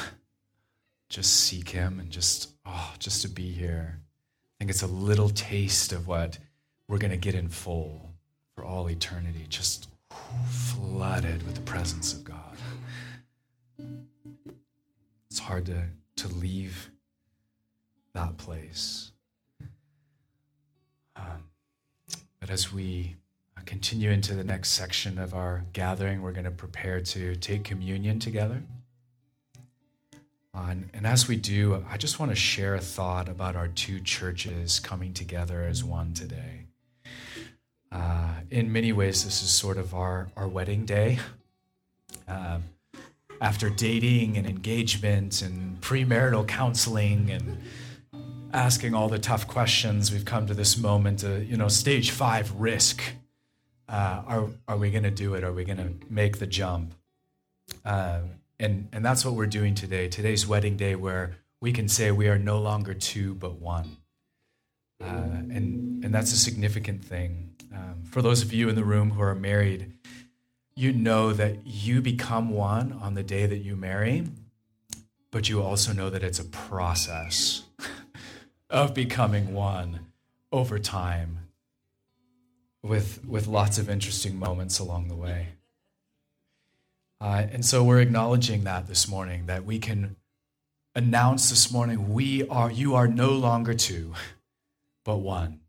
Just 1.10 1.42
seek 1.42 1.70
Him 1.70 2.00
and 2.00 2.10
just, 2.10 2.50
oh, 2.66 2.92
just 2.98 3.22
to 3.22 3.28
be 3.28 3.52
here. 3.52 4.00
I 4.00 4.54
think 4.58 4.72
it's 4.72 4.82
a 4.82 4.88
little 4.88 5.30
taste 5.30 5.94
of 5.94 6.08
what 6.08 6.40
we're 6.88 6.98
going 6.98 7.12
to 7.12 7.18
get 7.18 7.36
in 7.36 7.50
full 7.50 8.16
for 8.56 8.66
all 8.66 8.90
eternity, 8.90 9.46
just 9.48 9.90
flooded 10.50 11.44
with 11.44 11.54
the 11.54 11.62
presence 11.62 12.14
of 12.14 12.24
God 12.24 12.58
it's 15.34 15.40
hard 15.40 15.66
to, 15.66 15.86
to 16.16 16.28
leave 16.28 16.92
that 18.14 18.38
place. 18.38 19.12
Um, 21.16 21.50
but 22.40 22.52
as 22.52 22.72
we 22.72 23.16
continue 23.66 24.12
into 24.12 24.34
the 24.34 24.44
next 24.44 24.70
section 24.70 25.18
of 25.18 25.34
our 25.34 25.66
gathering, 25.74 26.22
we're 26.22 26.32
going 26.32 26.46
to 26.46 26.52
prepare 26.52 27.02
to 27.02 27.36
take 27.36 27.64
communion 27.64 28.20
together. 28.20 28.64
Uh, 30.56 30.76
and, 30.94 31.08
as 31.08 31.28
we 31.28 31.36
do, 31.36 31.84
I 31.90 31.98
just 31.98 32.20
want 32.20 32.32
to 32.32 32.36
share 32.36 32.76
a 32.76 32.80
thought 32.80 33.28
about 33.28 33.56
our 33.56 33.68
two 33.68 34.00
churches 34.00 34.80
coming 34.80 35.14
together 35.14 35.64
as 35.64 35.84
one 35.84 36.14
today. 36.14 36.68
Uh, 37.92 38.36
in 38.52 38.72
many 38.72 38.92
ways, 38.92 39.24
this 39.24 39.42
is 39.42 39.50
sort 39.50 39.78
of 39.78 39.96
our, 39.96 40.30
our 40.38 40.48
wedding 40.48 40.86
day. 40.86 41.18
Um, 42.28 42.64
after 43.42 43.70
dating 43.70 44.38
and 44.38 44.48
engagement 44.48 45.42
and 45.42 45.82
premarital 45.82 46.48
counseling 46.48 47.30
and 47.32 47.58
asking 48.54 48.94
all 48.94 49.10
the 49.10 49.20
tough 49.20 49.48
questions, 49.48 50.12
we've 50.12 50.24
come 50.24 50.46
to 50.48 50.54
this 50.54 50.78
moment, 50.78 51.24
uh, 51.24 51.38
you 51.38 51.58
know, 51.58 51.68
stage 51.68 52.12
five 52.12 52.52
risk. 52.60 53.02
Uh, 53.94 54.24
are, 54.26 54.50
are 54.68 54.78
we 54.78 54.90
going 54.90 55.04
to 55.04 55.12
do 55.12 55.36
it? 55.36 55.44
Are 55.44 55.54
we 55.54 55.64
going 55.64 55.78
to 55.78 55.94
make 56.10 56.40
the 56.40 56.48
jump? 56.48 56.96
Uh, 57.86 58.22
and, 58.60 58.90
and 58.92 59.06
that's 59.06 59.24
what 59.24 59.36
we're 59.36 59.46
doing 59.46 59.76
today. 59.76 60.08
Today's 60.08 60.48
wedding 60.48 60.76
day, 60.78 60.96
where 60.96 61.36
we 61.62 61.72
can 61.72 61.88
say 61.88 62.10
we 62.10 62.28
are 62.28 62.40
no 62.40 62.58
longer 62.58 62.96
two, 62.96 63.36
but 63.36 63.60
one. 63.60 63.98
Uh, 65.00 65.06
and, 65.06 66.04
and 66.04 66.12
that's 66.12 66.34
a 66.34 66.38
significant 66.38 67.06
thing. 67.06 67.54
Um, 67.72 68.02
for 68.04 68.24
those 68.24 68.42
of 68.42 68.52
you 68.52 68.68
in 68.68 68.74
the 68.74 68.84
room 68.84 69.12
who 69.12 69.22
are 69.22 69.36
married, 69.36 69.94
you 70.76 70.92
know 70.92 71.32
that 71.32 71.68
you 71.68 72.02
become 72.02 72.50
one 72.50 72.94
on 72.94 73.14
the 73.14 73.22
day 73.22 73.46
that 73.46 73.60
you 73.60 73.76
marry, 73.76 74.24
but 75.30 75.50
you 75.50 75.62
also 75.62 75.94
know 75.94 76.10
that 76.10 76.24
it's 76.24 76.40
a 76.40 76.46
process 76.46 77.62
of 78.72 78.96
becoming 78.96 79.54
one 79.54 80.08
over 80.52 80.80
time. 80.80 81.43
With, 82.84 83.24
with 83.26 83.48
lots 83.48 83.78
of 83.78 83.90
interesting 83.90 84.38
moments 84.38 84.78
along 84.78 85.08
the 85.08 85.16
way. 85.16 85.50
Uh, 87.22 87.46
and 87.52 87.66
so 87.66 87.84
we're 87.84 88.02
acknowledging 88.02 88.66
that 88.66 88.88
this 88.88 89.08
morning, 89.08 89.46
that 89.46 89.64
we 89.64 89.80
can 89.80 90.18
announce 90.94 91.50
this 91.50 91.72
morning, 91.72 92.14
we 92.14 92.46
are, 92.50 92.70
you 92.70 92.96
are 92.96 93.08
no 93.08 93.32
longer 93.32 93.74
two, 93.74 94.14
but 95.06 95.18
one. 95.18 95.62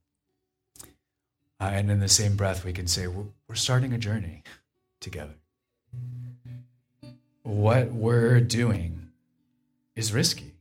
Uh, 1.60 1.70
and 1.72 1.90
in 1.90 2.00
the 2.00 2.08
same 2.08 2.34
breath, 2.34 2.64
we 2.64 2.72
can 2.72 2.88
say, 2.88 3.06
we're, 3.06 3.26
we're 3.48 3.54
starting 3.54 3.92
a 3.92 3.98
journey 3.98 4.42
together. 5.00 5.34
What 7.44 7.92
we're 7.92 8.40
doing 8.40 9.10
is 9.94 10.12
risky. 10.12 10.54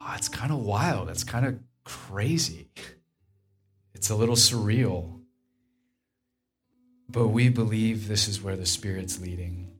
Oh, 0.00 0.14
it's 0.16 0.28
kind 0.28 0.50
of 0.50 0.60
wild. 0.60 1.10
It's 1.10 1.24
kind 1.24 1.44
of 1.44 1.58
crazy. 1.84 2.68
It's 4.02 4.10
a 4.10 4.16
little 4.16 4.34
surreal. 4.34 5.20
But 7.08 7.28
we 7.28 7.48
believe 7.48 8.08
this 8.08 8.26
is 8.26 8.42
where 8.42 8.56
the 8.56 8.66
Spirit's 8.66 9.20
leading. 9.20 9.78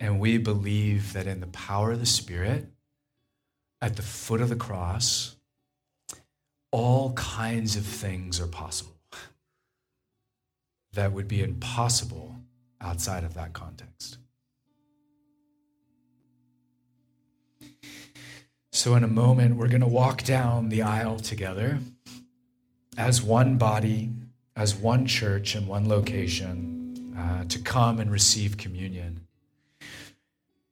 And 0.00 0.18
we 0.18 0.38
believe 0.38 1.12
that 1.12 1.26
in 1.26 1.40
the 1.40 1.48
power 1.48 1.92
of 1.92 2.00
the 2.00 2.06
Spirit, 2.06 2.70
at 3.82 3.96
the 3.96 4.02
foot 4.02 4.40
of 4.40 4.48
the 4.48 4.56
cross, 4.56 5.36
all 6.70 7.12
kinds 7.12 7.76
of 7.76 7.84
things 7.84 8.40
are 8.40 8.46
possible 8.46 8.96
that 10.94 11.12
would 11.12 11.28
be 11.28 11.42
impossible 11.42 12.36
outside 12.80 13.22
of 13.22 13.34
that 13.34 13.52
context. 13.52 14.16
So, 18.72 18.94
in 18.94 19.04
a 19.04 19.08
moment, 19.08 19.56
we're 19.56 19.68
going 19.68 19.82
to 19.82 19.86
walk 19.86 20.22
down 20.22 20.70
the 20.70 20.80
aisle 20.80 21.18
together 21.18 21.80
as 22.96 23.22
one 23.22 23.56
body, 23.58 24.10
as 24.56 24.74
one 24.74 25.06
church 25.06 25.56
in 25.56 25.66
one 25.66 25.88
location 25.88 27.14
uh, 27.16 27.44
to 27.44 27.58
come 27.58 27.98
and 27.98 28.10
receive 28.10 28.56
communion. 28.56 29.26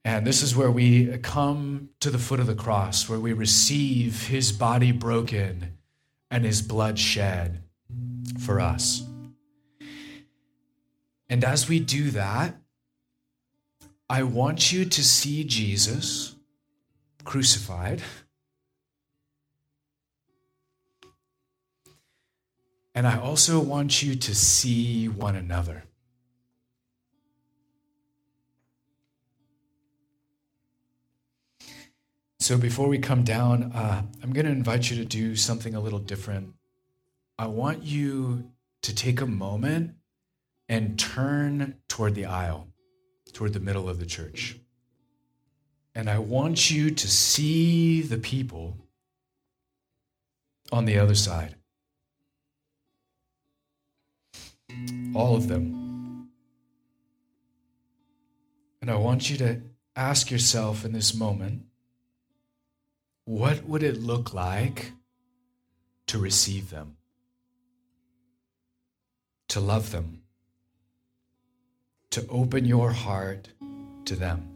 And 0.04 0.26
this 0.26 0.42
is 0.42 0.56
where 0.56 0.70
we 0.70 1.18
come 1.18 1.90
to 2.00 2.10
the 2.10 2.18
foot 2.18 2.40
of 2.40 2.46
the 2.46 2.54
cross, 2.54 3.08
where 3.08 3.20
we 3.20 3.32
receive 3.32 4.28
his 4.28 4.52
body 4.52 4.92
broken 4.92 5.76
and 6.30 6.44
his 6.44 6.62
blood 6.62 6.98
shed 6.98 7.62
for 8.38 8.60
us. 8.60 9.02
And 11.28 11.44
as 11.44 11.68
we 11.68 11.78
do 11.80 12.10
that, 12.10 12.56
I 14.08 14.24
want 14.24 14.72
you 14.72 14.84
to 14.84 15.04
see 15.04 15.44
Jesus 15.44 16.34
crucified. 17.24 18.02
And 22.94 23.06
I 23.06 23.18
also 23.18 23.60
want 23.60 24.02
you 24.02 24.14
to 24.16 24.34
see 24.34 25.08
one 25.08 25.36
another. 25.36 25.84
So 32.40 32.58
before 32.58 32.88
we 32.88 32.98
come 32.98 33.22
down, 33.22 33.70
uh, 33.72 34.02
I'm 34.22 34.32
going 34.32 34.46
to 34.46 34.52
invite 34.52 34.90
you 34.90 34.96
to 34.96 35.04
do 35.04 35.36
something 35.36 35.74
a 35.74 35.80
little 35.80 35.98
different. 35.98 36.54
I 37.38 37.46
want 37.46 37.84
you 37.84 38.50
to 38.82 38.94
take 38.94 39.20
a 39.20 39.26
moment 39.26 39.94
and 40.68 40.98
turn 40.98 41.76
toward 41.88 42.14
the 42.14 42.24
aisle, 42.24 42.68
toward 43.32 43.52
the 43.52 43.60
middle 43.60 43.88
of 43.88 44.00
the 44.00 44.06
church. 44.06 44.58
And 45.94 46.08
I 46.08 46.18
want 46.18 46.70
you 46.70 46.90
to 46.90 47.08
see 47.08 48.02
the 48.02 48.18
people 48.18 48.76
on 50.72 50.86
the 50.86 50.98
other 50.98 51.14
side. 51.14 51.56
All 55.14 55.36
of 55.36 55.48
them. 55.48 56.28
And 58.80 58.90
I 58.90 58.96
want 58.96 59.30
you 59.30 59.36
to 59.38 59.60
ask 59.96 60.30
yourself 60.30 60.84
in 60.84 60.92
this 60.92 61.14
moment 61.14 61.64
what 63.24 63.64
would 63.64 63.82
it 63.82 64.00
look 64.00 64.34
like 64.34 64.92
to 66.06 66.18
receive 66.18 66.70
them? 66.70 66.96
To 69.48 69.60
love 69.60 69.92
them? 69.92 70.22
To 72.10 72.26
open 72.28 72.64
your 72.64 72.90
heart 72.90 73.48
to 74.06 74.16
them? 74.16 74.50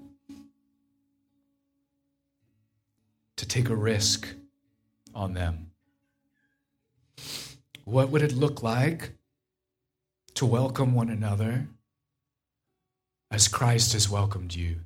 to 3.37 3.47
take 3.47 3.69
a 3.69 3.77
risk 3.77 4.29
on 5.15 5.35
them? 5.35 5.71
What 7.85 8.09
would 8.11 8.23
it 8.23 8.33
look 8.33 8.63
like 8.63 9.13
to 10.35 10.47
welcome 10.47 10.95
one 10.95 11.09
another 11.09 11.69
as 13.31 13.49
Christ 13.49 13.93
has 13.93 14.09
welcomed 14.09 14.55
you? 14.55 14.81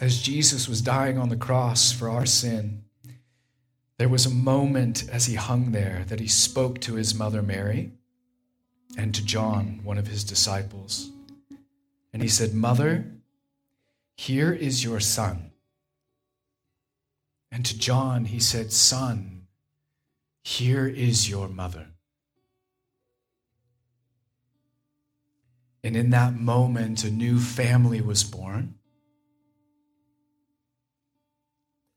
As 0.00 0.20
Jesus 0.20 0.68
was 0.68 0.82
dying 0.82 1.18
on 1.18 1.28
the 1.28 1.36
cross 1.36 1.92
for 1.92 2.08
our 2.08 2.26
sin, 2.26 2.84
there 3.96 4.08
was 4.08 4.26
a 4.26 4.30
moment 4.30 5.08
as 5.08 5.26
he 5.26 5.36
hung 5.36 5.70
there 5.70 6.04
that 6.08 6.18
he 6.18 6.26
spoke 6.26 6.80
to 6.80 6.94
his 6.94 7.14
mother 7.14 7.42
Mary 7.42 7.92
and 8.96 9.14
to 9.14 9.24
John, 9.24 9.80
one 9.84 9.98
of 9.98 10.08
his 10.08 10.24
disciples. 10.24 11.10
And 12.12 12.22
he 12.22 12.28
said, 12.28 12.54
Mother, 12.54 13.06
here 14.16 14.52
is 14.52 14.84
your 14.84 15.00
son. 15.00 15.52
And 17.50 17.64
to 17.66 17.78
John, 17.78 18.26
he 18.26 18.40
said, 18.40 18.72
Son, 18.72 19.33
here 20.44 20.86
is 20.86 21.28
your 21.28 21.48
mother. 21.48 21.86
And 25.82 25.96
in 25.96 26.10
that 26.10 26.34
moment, 26.34 27.02
a 27.02 27.10
new 27.10 27.38
family 27.38 28.00
was 28.00 28.22
born. 28.24 28.74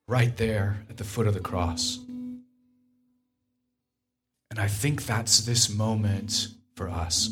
Right 0.07 0.35
there 0.37 0.85
at 0.89 0.97
the 0.97 1.03
foot 1.03 1.27
of 1.27 1.33
the 1.33 1.41
cross. 1.41 1.99
And 4.49 4.59
I 4.59 4.67
think 4.67 5.05
that's 5.05 5.41
this 5.41 5.69
moment 5.69 6.47
for 6.75 6.89
us 6.89 7.29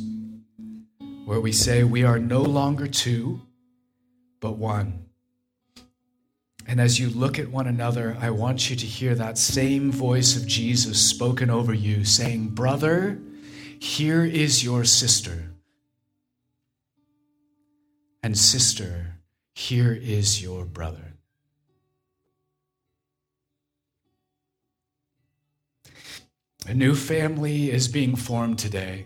where 1.26 1.40
we 1.40 1.54
say 1.54 1.84
we 1.84 2.04
are 2.04 2.20
no 2.20 2.42
longer 2.42 2.88
two, 2.88 3.42
but 4.42 4.58
one. 4.58 5.05
And 6.68 6.82
as 6.82 7.00
you 7.00 7.10
look 7.10 7.38
at 7.38 7.52
one 7.52 7.68
another, 7.68 8.18
I 8.20 8.32
want 8.32 8.70
you 8.70 8.76
to 8.76 8.86
hear 8.86 9.14
that 9.16 9.38
same 9.38 9.92
voice 9.92 10.36
of 10.36 10.48
Jesus 10.48 11.00
spoken 11.00 11.50
over 11.50 11.74
you 11.74 12.06
saying, 12.06 12.50
Brother, 12.50 13.20
here 13.80 14.26
is 14.26 14.64
your 14.64 14.84
sister. 14.84 15.52
And 18.24 18.36
sister, 18.36 19.20
here 19.54 19.94
is 19.94 20.42
your 20.42 20.66
brother. 20.66 21.14
A 26.68 26.74
new 26.74 26.96
family 26.96 27.70
is 27.70 27.88
being 27.88 28.16
formed 28.16 28.58
today 28.58 29.06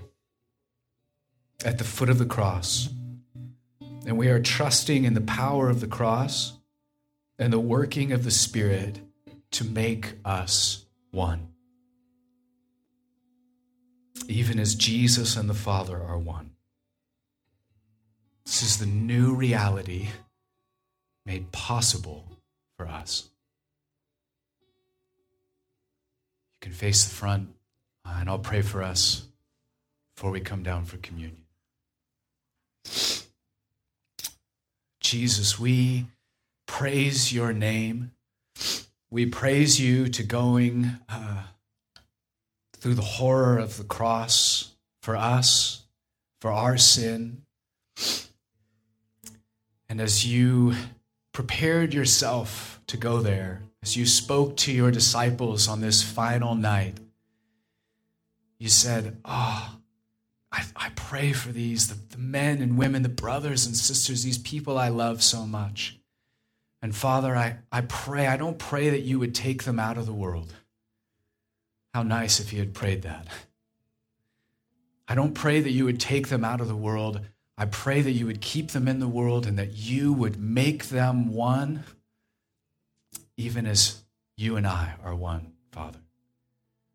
at 1.65 1.77
the 1.77 1.83
foot 1.83 2.09
of 2.09 2.17
the 2.17 2.25
cross. 2.25 2.87
And 4.05 4.17
we 4.17 4.29
are 4.29 4.39
trusting 4.39 5.03
in 5.03 5.13
the 5.13 5.19
power 5.19 5.69
of 5.69 5.81
the 5.81 5.87
cross 5.87 6.53
and 7.39 7.53
the 7.53 7.59
working 7.59 8.11
of 8.11 8.25
the 8.25 8.31
Spirit 8.31 8.99
to 9.51 9.63
make 9.63 10.15
us 10.25 10.85
one. 11.11 11.47
Even 14.27 14.59
as 14.59 14.75
Jesus 14.75 15.37
and 15.37 15.49
the 15.49 15.53
Father 15.53 15.95
are 15.95 16.19
one. 16.19 16.51
This 18.45 18.61
is 18.61 18.77
the 18.77 18.85
new 18.85 19.33
reality 19.33 20.09
made 21.25 21.51
possible 21.51 22.25
for 22.77 22.87
us. 22.87 23.29
You 26.55 26.67
can 26.67 26.73
face 26.73 27.05
the 27.05 27.15
front, 27.15 27.49
and 28.03 28.29
I'll 28.29 28.39
pray 28.39 28.61
for 28.61 28.83
us 28.83 29.23
before 30.15 30.31
we 30.31 30.41
come 30.41 30.63
down 30.63 30.83
for 30.83 30.97
communion. 30.97 31.45
Jesus, 34.99 35.57
we 35.57 36.05
praise 36.69 37.33
your 37.33 37.51
name. 37.51 38.11
We 39.09 39.25
praise 39.25 39.81
you 39.81 40.07
to 40.09 40.23
going 40.23 40.91
uh, 41.09 41.43
through 42.77 42.93
the 42.93 43.01
horror 43.01 43.57
of 43.57 43.77
the 43.77 43.83
cross 43.83 44.75
for 45.01 45.17
us, 45.17 45.83
for 46.39 46.51
our 46.51 46.77
sin. 46.77 47.41
And 49.89 49.99
as 49.99 50.25
you 50.25 50.75
prepared 51.33 51.93
yourself 51.93 52.79
to 52.87 52.97
go 52.97 53.19
there, 53.19 53.63
as 53.81 53.97
you 53.97 54.05
spoke 54.05 54.55
to 54.57 54.71
your 54.71 54.91
disciples 54.91 55.67
on 55.67 55.81
this 55.81 56.03
final 56.03 56.53
night, 56.53 56.97
you 58.59 58.69
said, 58.69 59.17
Ah, 59.25 59.75
oh, 59.75 59.81
I, 60.51 60.63
I 60.75 60.89
pray 60.95 61.33
for 61.33 61.51
these, 61.51 61.87
the, 61.87 61.97
the 62.15 62.21
men 62.21 62.61
and 62.61 62.77
women, 62.77 63.01
the 63.01 63.09
brothers 63.09 63.65
and 63.65 63.75
sisters, 63.75 64.23
these 64.23 64.37
people 64.37 64.77
I 64.77 64.89
love 64.89 65.23
so 65.23 65.47
much. 65.47 65.98
And 66.81 66.95
Father, 66.95 67.35
I, 67.35 67.57
I 67.71 67.81
pray, 67.81 68.27
I 68.27 68.37
don't 68.37 68.57
pray 68.57 68.89
that 68.89 69.01
you 69.01 69.19
would 69.19 69.35
take 69.35 69.63
them 69.63 69.79
out 69.79 69.97
of 69.97 70.05
the 70.05 70.13
world. 70.13 70.53
How 71.93 72.03
nice 72.03 72.39
if 72.39 72.51
he 72.51 72.59
had 72.59 72.73
prayed 72.73 73.01
that. 73.01 73.27
I 75.07 75.15
don't 75.15 75.33
pray 75.33 75.59
that 75.59 75.71
you 75.71 75.85
would 75.85 75.99
take 75.99 76.27
them 76.29 76.45
out 76.45 76.61
of 76.61 76.67
the 76.67 76.75
world. 76.75 77.21
I 77.57 77.65
pray 77.65 78.01
that 78.01 78.11
you 78.11 78.27
would 78.27 78.41
keep 78.41 78.71
them 78.71 78.87
in 78.87 78.99
the 78.99 79.07
world 79.07 79.45
and 79.45 79.57
that 79.57 79.73
you 79.73 80.13
would 80.13 80.39
make 80.39 80.85
them 80.85 81.33
one, 81.33 81.83
even 83.35 83.65
as 83.65 84.01
you 84.37 84.55
and 84.55 84.67
I 84.67 84.93
are 85.03 85.15
one, 85.15 85.53
Father. 85.71 85.99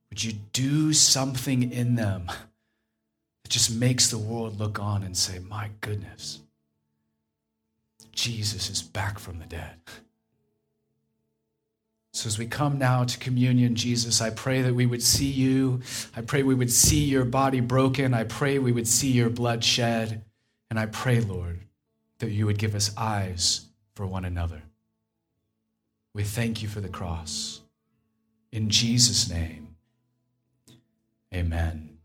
Would 0.08 0.22
you 0.22 0.32
do 0.52 0.92
something 0.92 1.72
in 1.72 1.96
them 1.96 2.26
that 2.26 3.48
just 3.48 3.74
makes 3.74 4.10
the 4.10 4.16
world 4.16 4.58
look 4.60 4.78
on 4.78 5.02
and 5.02 5.16
say, 5.16 5.40
My 5.40 5.70
goodness, 5.80 6.40
Jesus 8.14 8.70
is 8.70 8.82
back 8.82 9.18
from 9.18 9.38
the 9.38 9.46
dead? 9.46 9.76
So, 12.12 12.28
as 12.28 12.38
we 12.38 12.46
come 12.46 12.78
now 12.78 13.02
to 13.02 13.18
communion, 13.18 13.74
Jesus, 13.74 14.20
I 14.20 14.30
pray 14.30 14.62
that 14.62 14.74
we 14.74 14.86
would 14.86 15.02
see 15.02 15.30
you. 15.30 15.80
I 16.16 16.20
pray 16.20 16.44
we 16.44 16.54
would 16.54 16.70
see 16.70 17.04
your 17.04 17.24
body 17.24 17.58
broken. 17.58 18.14
I 18.14 18.22
pray 18.22 18.60
we 18.60 18.70
would 18.70 18.86
see 18.86 19.10
your 19.10 19.30
blood 19.30 19.64
shed. 19.64 20.24
And 20.70 20.78
I 20.78 20.86
pray, 20.86 21.20
Lord, 21.20 21.60
that 22.20 22.30
you 22.30 22.46
would 22.46 22.58
give 22.58 22.76
us 22.76 22.92
eyes 22.96 23.66
for 23.96 24.06
one 24.06 24.24
another. 24.24 24.62
We 26.14 26.22
thank 26.22 26.62
you 26.62 26.68
for 26.68 26.80
the 26.80 26.88
cross. 26.88 27.60
In 28.52 28.70
Jesus' 28.70 29.28
name, 29.28 29.74
amen. 31.34 31.98